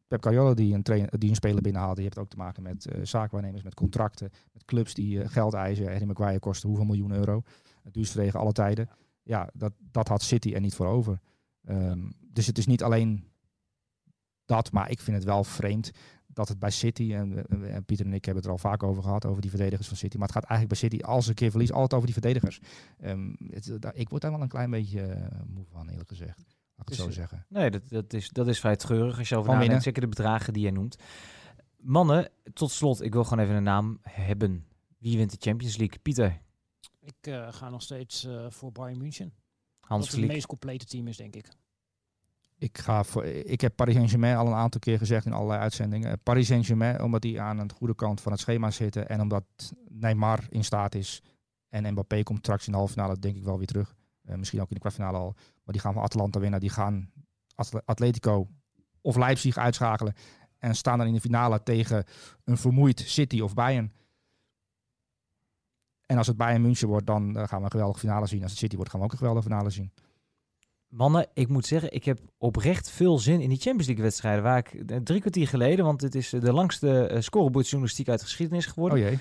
Pep 0.08 0.22
Guardiola 0.22 0.54
die 0.54 0.74
een, 0.74 1.08
die 1.18 1.28
een 1.28 1.34
speler 1.34 1.62
binnenhaalt. 1.62 1.96
Je 1.96 2.02
hebt 2.02 2.18
ook 2.18 2.28
te 2.28 2.36
maken 2.36 2.62
met 2.62 2.86
eh 2.86 3.00
zaakwaarnemers, 3.02 3.62
met 3.62 3.74
contracten. 3.74 4.30
Met 4.52 4.64
clubs 4.64 4.94
die 4.94 5.22
eh, 5.22 5.28
geld 5.28 5.54
eisen. 5.54 5.86
Harry 5.86 6.04
Maguire 6.04 6.38
kostte 6.38 6.66
hoeveel 6.66 6.84
miljoen 6.84 7.12
euro. 7.12 7.42
Het 7.82 8.34
alle 8.34 8.52
tijden. 8.52 8.88
Ja, 9.22 9.50
dat, 9.52 9.72
dat 9.90 10.08
had 10.08 10.22
City 10.22 10.52
er 10.52 10.60
niet 10.60 10.74
voor 10.74 10.86
over. 10.86 11.20
Ehm, 11.64 12.10
dus 12.32 12.46
het 12.46 12.58
is 12.58 12.66
niet 12.66 12.82
alleen 12.82 13.24
dat, 14.44 14.72
maar 14.72 14.90
ik 14.90 15.00
vind 15.00 15.16
het 15.16 15.26
wel 15.26 15.44
vreemd 15.44 15.90
dat 16.26 16.48
het 16.48 16.58
bij 16.58 16.70
City, 16.70 17.14
en, 17.14 17.46
eh, 17.46 17.74
en 17.74 17.84
Pieter 17.84 18.06
en 18.06 18.12
ik 18.12 18.24
hebben 18.24 18.42
het 18.42 18.52
er 18.52 18.58
al 18.58 18.70
vaak 18.70 18.82
over 18.82 19.02
gehad, 19.02 19.26
over 19.26 19.40
die 19.40 19.50
verdedigers 19.50 19.88
van 19.88 19.96
City. 19.96 20.16
Maar 20.16 20.26
het 20.26 20.36
gaat 20.36 20.48
eigenlijk 20.48 20.80
bij 20.80 20.90
City, 20.90 21.04
als 21.04 21.26
een 21.26 21.34
keer 21.34 21.50
verlies, 21.50 21.72
altijd 21.72 21.94
over 21.94 22.06
die 22.06 22.20
verdedigers. 22.20 22.60
Ehm, 22.98 23.32
ik 23.92 24.08
word 24.08 24.22
daar 24.22 24.30
wel 24.30 24.40
een 24.40 24.48
klein 24.48 24.70
beetje 24.70 25.30
moe 25.46 25.64
van, 25.64 25.88
eerlijk 25.88 26.08
gezegd. 26.08 26.57
Laat 26.78 26.90
ik 26.90 26.96
het 26.96 27.06
Dus, 27.06 27.14
zo 27.14 27.22
eh, 27.22 27.28
zeggen. 27.28 27.46
Nee, 27.48 27.70
dat, 27.70 27.88
dat, 27.88 28.12
is, 28.12 28.28
dat 28.28 28.48
is 28.48 28.60
vrij 28.60 28.76
treurig 28.76 29.18
als 29.18 29.28
je 29.28 29.36
over 29.36 29.50
Van 29.50 29.60
nadenkt. 29.60 29.82
Zeker 29.82 30.00
de 30.00 30.08
bedragen 30.08 30.52
die 30.52 30.62
jij 30.62 30.70
noemt. 30.70 30.96
Mannen, 31.76 32.30
tot 32.52 32.70
slot, 32.70 33.02
ik 33.02 33.12
wil 33.12 33.24
gewoon 33.24 33.44
even 33.44 33.56
een 33.56 33.62
naam 33.62 33.98
hebben. 34.02 34.66
Wie 34.98 35.16
wint 35.16 35.30
de 35.30 35.36
Champions 35.40 35.76
League? 35.76 35.98
Pieter, 35.98 36.40
Ik 37.00 37.14
eh, 37.20 37.52
ga 37.52 37.68
nog 37.68 37.82
steeds 37.82 38.24
eh, 38.24 38.46
voor 38.48 38.72
Bayern 38.72 38.98
München. 38.98 39.32
Hans 39.80 40.04
dat 40.04 40.12
het 40.12 40.20
het 40.20 40.32
meest 40.32 40.46
complete 40.46 40.84
team 40.84 41.06
is, 41.06 41.16
denk 41.16 41.36
ik. 41.36 41.48
Ik, 42.58 42.78
ga 42.78 43.04
voor, 43.04 43.24
ik 43.24 43.60
heb 43.60 43.76
Paris 43.76 43.94
Saint-Germain 43.94 44.36
al 44.36 44.46
een 44.46 44.52
aantal 44.52 44.80
keer 44.80 44.98
gezegd 44.98 45.26
in 45.26 45.32
allerlei 45.32 45.60
uitzendingen. 45.60 46.20
Paris 46.22 46.46
Saint-Germain, 46.46 47.02
omdat 47.02 47.22
die 47.22 47.40
aan 47.40 47.66
de 47.66 47.74
goede 47.74 47.94
kant 47.94 48.20
van 48.20 48.32
het 48.32 48.40
schema 48.40 48.70
zitten. 48.70 49.08
En 49.08 49.20
omdat 49.20 49.44
Neymar 49.88 50.46
in 50.48 50.64
staat 50.64 50.94
is. 50.94 51.22
En 51.68 51.92
Mbappé 51.92 52.22
komt 52.22 52.38
straks 52.38 52.66
in 52.66 52.72
de 52.72 52.78
halve 52.78 52.92
finale 52.92 53.18
denk 53.18 53.36
ik 53.36 53.44
wel 53.44 53.58
weer 53.58 53.66
terug. 53.66 53.96
Eh, 54.28 54.36
misschien 54.36 54.60
ook 54.60 54.68
in 54.68 54.74
de 54.74 54.80
kwartfinale 54.80 55.18
al. 55.18 55.34
Maar 55.34 55.72
die 55.74 55.80
gaan 55.80 55.92
van 55.92 56.02
Atalanta 56.02 56.40
winnen. 56.40 56.60
Die 56.60 56.70
gaan 56.70 57.12
Atle- 57.54 57.82
Atletico 57.84 58.48
of 59.00 59.16
Leipzig 59.16 59.56
uitschakelen. 59.56 60.14
En 60.58 60.74
staan 60.74 60.98
dan 60.98 61.06
in 61.06 61.12
de 61.12 61.20
finale 61.20 61.62
tegen 61.62 62.04
een 62.44 62.56
vermoeid 62.56 63.00
City 63.00 63.40
of 63.40 63.54
Bayern. 63.54 63.92
En 66.06 66.18
als 66.18 66.26
het 66.26 66.36
Bayern 66.36 66.62
München 66.62 66.88
wordt, 66.88 67.06
dan 67.06 67.36
eh, 67.36 67.48
gaan 67.48 67.58
we 67.58 67.64
een 67.64 67.70
geweldige 67.70 68.00
finale 68.00 68.26
zien. 68.26 68.42
Als 68.42 68.50
het 68.50 68.60
City 68.60 68.76
wordt, 68.76 68.90
gaan 68.90 69.00
we 69.00 69.06
ook 69.06 69.12
een 69.12 69.18
geweldige 69.18 69.48
finale 69.48 69.70
zien. 69.70 69.92
Mannen, 70.88 71.26
ik 71.34 71.48
moet 71.48 71.66
zeggen, 71.66 71.92
ik 71.92 72.04
heb 72.04 72.18
oprecht 72.38 72.90
veel 72.90 73.18
zin 73.18 73.40
in 73.40 73.48
die 73.48 73.58
Champions 73.58 73.86
League 73.86 74.04
wedstrijden. 74.04 74.42
Waar 74.42 74.58
ik 74.58 74.72
eh, 74.90 74.96
drie 74.96 75.20
kwartier 75.20 75.48
geleden, 75.48 75.84
want 75.84 76.00
dit 76.00 76.14
is 76.14 76.32
eh, 76.32 76.40
de 76.40 76.52
langste 76.52 77.06
eh, 77.06 77.20
scorebordjournalistiek 77.20 78.08
uit 78.08 78.18
de 78.18 78.24
geschiedenis 78.24 78.66
geworden. 78.66 78.98
Oh 78.98 79.04
jee. 79.04 79.18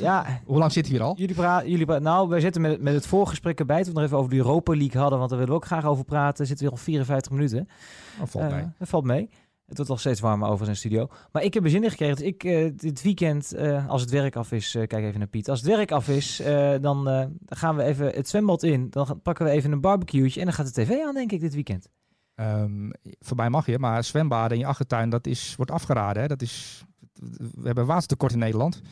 Ja, 0.00 0.40
Hoe 0.44 0.58
lang 0.58 0.72
zit 0.72 0.86
hier 0.86 1.02
al? 1.02 1.14
jullie 1.16 1.34
praten, 1.34 1.70
jullie 1.70 1.86
pra- 1.86 1.98
nou, 1.98 2.28
wij 2.28 2.40
zitten 2.40 2.62
met, 2.62 2.80
met 2.80 2.94
het 2.94 3.06
voorgesprek 3.06 3.58
erbij. 3.58 3.82
Toen 3.82 3.92
we 3.92 3.98
nog 3.98 4.04
even 4.06 4.18
over 4.18 4.30
de 4.30 4.36
Europa 4.36 4.76
League 4.76 5.00
hadden, 5.00 5.18
want 5.18 5.30
daar 5.30 5.38
willen 5.38 5.54
we 5.54 5.60
ook 5.60 5.66
graag 5.68 5.84
over 5.84 6.04
praten. 6.04 6.46
Zitten 6.46 6.66
we 6.66 6.72
al 6.72 6.78
54 6.78 7.32
minuten. 7.32 7.68
Oh, 8.20 8.26
valt 8.26 8.50
mee. 8.50 8.64
Dat 8.78 8.88
valt 8.88 9.04
mee. 9.04 9.28
Het 9.72 9.80
wordt 9.80 9.90
nog 9.90 10.00
steeds 10.00 10.20
warmer 10.20 10.48
over 10.48 10.64
zijn 10.64 10.76
studio. 10.76 11.08
Maar 11.32 11.42
ik 11.42 11.54
heb 11.54 11.64
er 11.64 11.70
zin 11.70 11.84
in 11.84 11.90
gekregen. 11.90 12.16
Dus 12.16 12.24
ik 12.24 12.44
eh, 12.44 12.70
dit 12.76 13.02
weekend, 13.02 13.52
eh, 13.52 13.88
als 13.88 14.00
het 14.00 14.10
werk 14.10 14.36
af 14.36 14.52
is, 14.52 14.74
eh, 14.74 14.86
kijk 14.86 15.04
even 15.04 15.18
naar 15.18 15.28
Piet. 15.28 15.48
Als 15.48 15.60
het 15.60 15.68
werk 15.68 15.92
af 15.92 16.08
is, 16.08 16.42
dan, 16.80 17.30
gaan 17.46 17.76
we 17.76 17.82
even 17.82 18.06
het 18.06 18.28
zwembad 18.28 18.62
in. 18.62 18.90
Dan 18.90 19.20
pakken 19.22 19.44
we 19.44 19.50
even 19.50 19.72
een 19.72 19.80
barbecue'tje 19.80 20.40
en 20.40 20.46
dan 20.46 20.54
gaat 20.54 20.74
de 20.74 20.82
tv 20.82 21.04
aan, 21.04 21.14
denk 21.14 21.32
ik, 21.32 21.40
dit 21.40 21.54
weekend. 21.54 21.88
Ehm, 22.34 22.90
voorbij 23.18 23.50
mag 23.50 23.66
je, 23.66 23.78
maar 23.78 24.04
zwembaden 24.04 24.56
in 24.56 24.62
je 24.62 24.68
achtertuin, 24.68 25.10
dat 25.10 25.26
is, 25.26 25.56
wordt 25.56 25.70
afgeraden. 25.70 26.22
Hè? 26.22 26.28
Dat 26.28 26.42
is, 26.42 26.84
we 27.54 27.66
hebben 27.66 27.86
watertekort 27.86 28.32
in 28.32 28.38
Nederland. 28.38 28.82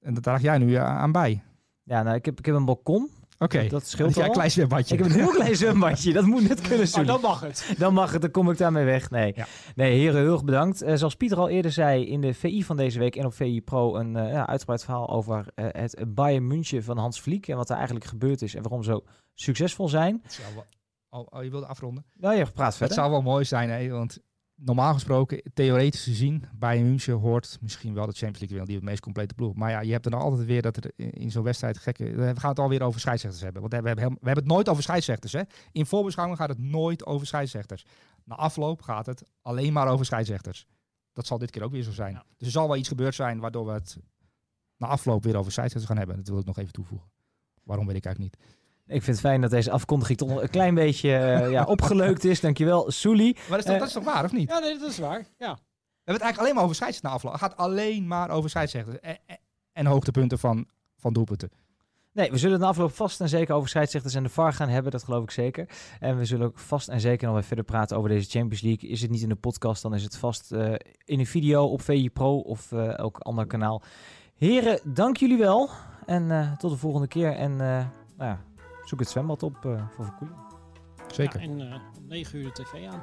En 0.00 0.12
daar 0.12 0.22
draag 0.22 0.42
jij 0.42 0.58
nu 0.58 0.74
aan 0.74 1.12
bij. 1.12 1.42
Ja, 1.82 2.02
nou, 2.02 2.16
ik 2.16 2.24
heb, 2.24 2.38
ik 2.38 2.46
heb 2.46 2.54
een 2.54 2.64
balkon. 2.64 3.10
Oké, 3.42 3.66
Dat 3.68 3.86
scheelt 3.86 4.14
jij 4.14 4.22
al. 4.22 4.28
een 4.28 4.34
klein 4.34 4.50
zwembadje. 4.50 4.94
Ik 4.96 5.02
heb 5.02 5.12
een 5.12 5.18
heel 5.18 5.30
klein 5.30 5.56
zwembadje. 5.56 6.12
Dat 6.12 6.24
moet 6.24 6.48
net 6.48 6.60
kunnen, 6.60 6.76
Nou, 6.76 6.86
Sully. 6.88 7.06
dan 7.06 7.20
mag 7.20 7.40
het. 7.40 7.74
Dan 7.78 7.94
mag 7.94 8.12
het, 8.12 8.20
dan 8.22 8.30
kom 8.30 8.50
ik 8.50 8.58
daarmee 8.58 8.84
weg. 8.84 9.10
Nee, 9.10 9.32
Ja. 9.36 9.46
nee 9.74 9.98
heren, 9.98 10.20
heel 10.20 10.32
erg 10.32 10.44
bedankt. 10.44 10.82
Eh, 10.82 10.94
zoals 10.94 11.14
Pieter 11.14 11.38
al 11.38 11.48
eerder 11.48 11.72
zei 11.72 12.06
in 12.06 12.20
de 12.20 12.34
VI 12.34 12.64
van 12.64 12.76
deze 12.76 12.98
week 12.98 13.16
en 13.16 13.24
op 13.26 13.34
VI 13.34 13.62
Pro 13.62 13.96
een 13.96 14.16
eh, 14.16 14.32
ja, 14.32 14.46
uitgebreid 14.46 14.84
verhaal 14.84 15.08
over 15.10 15.46
eh, 15.54 15.66
het 15.70 16.04
Bayern 16.14 16.46
München 16.46 16.84
van 16.84 16.98
Hans 16.98 17.20
Vliek 17.20 17.48
en 17.48 17.56
wat 17.56 17.70
er 17.70 17.76
eigenlijk 17.76 18.04
gebeurd 18.06 18.42
is 18.42 18.54
en 18.54 18.62
waarom 18.62 18.82
ze 18.82 18.90
zo 18.90 19.04
succesvol 19.34 19.88
zijn. 19.88 20.20
Het 20.22 20.32
zou 20.32 20.46
wel- 20.54 20.66
oh, 21.20 21.26
oh, 21.30 21.44
je 21.44 21.50
wilde 21.50 21.66
afronden? 21.66 22.04
Nou, 22.14 22.36
je 22.36 22.46
praat 22.54 22.66
Het 22.66 22.76
verder. 22.76 22.96
zou 22.96 23.10
wel 23.10 23.22
mooi 23.22 23.44
zijn, 23.44 23.70
hè? 23.70 23.88
want 23.88 24.18
normaal 24.64 24.92
gesproken, 24.92 25.42
theoretisch 25.54 26.04
gezien, 26.04 26.44
bij 26.54 26.82
München 26.82 27.14
hoort 27.14 27.58
misschien 27.60 27.94
wel 27.94 28.06
de 28.06 28.12
Champions 28.12 28.38
League 28.38 28.56
winnen, 28.56 28.66
die 28.66 28.76
het 28.76 28.84
meest 28.84 29.00
complete 29.00 29.34
ploeg. 29.34 29.54
Maar 29.54 29.70
ja, 29.70 29.80
je 29.80 29.92
hebt 29.92 30.04
er 30.04 30.10
nog 30.10 30.22
altijd 30.22 30.46
weer 30.46 30.62
dat 30.62 30.76
er 30.76 30.92
in, 30.96 31.12
in 31.12 31.30
zo'n 31.30 31.42
wedstrijd 31.42 31.78
gekke... 31.78 32.04
We 32.04 32.32
gaan 32.36 32.50
het 32.50 32.58
alweer 32.58 32.82
over 32.82 33.00
scheidsrechters 33.00 33.42
hebben. 33.42 33.60
Want 33.60 33.72
we 33.72 33.88
hebben, 33.88 34.08
we 34.08 34.26
hebben 34.26 34.44
het 34.44 34.52
nooit 34.52 34.68
over 34.68 34.82
scheidsrechters. 34.82 35.32
Hè? 35.32 35.42
In 35.72 35.86
voorbeschouwing 35.86 36.38
gaat 36.38 36.48
het 36.48 36.58
nooit 36.58 37.06
over 37.06 37.26
scheidsrechters. 37.26 37.84
Na 38.24 38.34
afloop 38.34 38.82
gaat 38.82 39.06
het 39.06 39.22
alleen 39.42 39.72
maar 39.72 39.88
over 39.88 40.04
scheidsrechters. 40.04 40.66
Dat 41.12 41.26
zal 41.26 41.38
dit 41.38 41.50
keer 41.50 41.62
ook 41.62 41.72
weer 41.72 41.82
zo 41.82 41.92
zijn. 41.92 42.12
Ja. 42.12 42.24
Dus 42.36 42.46
er 42.46 42.52
zal 42.52 42.66
wel 42.66 42.76
iets 42.76 42.88
gebeurd 42.88 43.14
zijn 43.14 43.40
waardoor 43.40 43.66
we 43.66 43.72
het 43.72 43.96
na 44.76 44.86
afloop 44.86 45.24
weer 45.24 45.36
over 45.36 45.52
scheidsrechters 45.52 45.92
gaan 45.92 46.06
hebben. 46.06 46.16
Dat 46.16 46.28
wil 46.28 46.38
ik 46.38 46.46
nog 46.46 46.58
even 46.58 46.72
toevoegen. 46.72 47.08
Waarom 47.62 47.86
weet 47.86 47.96
ik 47.96 48.04
eigenlijk 48.04 48.34
niet. 48.34 48.46
Ik 48.92 49.02
vind 49.02 49.16
het 49.16 49.26
fijn 49.26 49.40
dat 49.40 49.50
deze 49.50 49.70
afkondiging 49.70 50.18
toch 50.18 50.42
een 50.42 50.50
klein 50.50 50.74
beetje 50.74 51.14
eh, 51.16 51.50
ja, 51.50 51.64
opgeleukt 51.64 52.24
is. 52.24 52.40
Dankjewel, 52.40 52.90
Soelie. 52.90 53.34
Maar 53.34 53.48
dat 53.48 53.58
is, 53.58 53.64
toch, 53.64 53.74
Eh, 53.74 53.78
dat 53.78 53.88
is 53.88 53.94
toch 53.94 54.04
waar, 54.04 54.24
of 54.24 54.32
niet? 54.32 54.50
Ja, 54.50 54.58
nee, 54.58 54.78
dat 54.78 54.90
is 54.90 54.98
waar. 54.98 55.18
Ja. 55.38 55.54
We 55.54 56.08
hebben 56.10 56.14
het 56.14 56.20
eigenlijk 56.22 56.38
alleen 56.38 56.54
maar 56.54 56.62
over 56.62 56.76
scheidsrechters 56.76 57.12
na 57.12 57.16
afloop. 57.18 57.32
Het 57.32 57.42
gaat 57.42 57.56
alleen 57.56 58.06
maar 58.06 58.30
over 58.30 58.50
scheidsrechters. 58.50 58.98
En, 59.00 59.18
en, 59.26 59.38
en 59.72 59.86
hoogtepunten 59.86 60.38
van, 60.38 60.66
van 60.96 61.12
doelpunten. 61.12 61.50
Nee, 62.12 62.30
we 62.30 62.38
zullen 62.38 62.52
het 62.52 62.62
na 62.62 62.68
afloop 62.68 62.92
vast 62.94 63.20
en 63.20 63.28
zeker 63.28 63.54
over 63.54 63.68
scheidsrechters 63.68 64.14
en 64.14 64.22
de 64.22 64.28
VAR 64.28 64.52
gaan 64.52 64.68
hebben. 64.68 64.92
Dat 64.92 65.04
geloof 65.04 65.22
ik 65.22 65.30
zeker. 65.30 65.68
En 66.00 66.18
we 66.18 66.24
zullen 66.24 66.46
ook 66.46 66.58
vast 66.58 66.88
en 66.88 67.00
zeker 67.00 67.26
nog 67.26 67.34
weer 67.34 67.44
verder 67.44 67.64
praten 67.64 67.96
over 67.96 68.08
deze 68.08 68.30
Champions 68.30 68.62
League. 68.62 68.88
Is 68.90 69.02
het 69.02 69.10
niet 69.10 69.22
in 69.22 69.28
de 69.28 69.34
podcast, 69.34 69.82
dan 69.82 69.94
is 69.94 70.02
het 70.02 70.16
vast 70.16 70.52
eh, 70.52 70.72
in 71.04 71.18
een 71.18 71.26
video 71.26 71.64
op 71.64 71.82
VI 71.82 72.10
Pro 72.10 72.38
of 72.38 72.72
eh, 72.72 72.98
elk 72.98 73.18
ander 73.18 73.46
kanaal. 73.46 73.82
Heren, 74.34 74.80
dank 74.84 75.16
jullie 75.16 75.38
wel. 75.38 75.70
En 76.06 76.30
eh, 76.30 76.52
tot 76.52 76.70
de 76.70 76.76
volgende 76.76 77.08
keer. 77.08 77.32
En 77.32 77.52
eh, 77.52 77.86
nou 78.16 78.30
ja, 78.30 78.40
zoek 78.92 79.00
het 79.00 79.10
zwembad 79.10 79.42
op 79.42 79.64
eh, 79.64 79.88
voor 79.88 80.04
verkoeling. 80.04 80.38
Zeker. 81.06 81.40
Ja, 81.40 81.46
en 81.46 81.60
eh, 81.60 81.80
om 81.98 82.06
9 82.06 82.38
uur 82.38 82.44
de 82.44 82.62
tv 82.62 82.86
aan. 82.86 83.02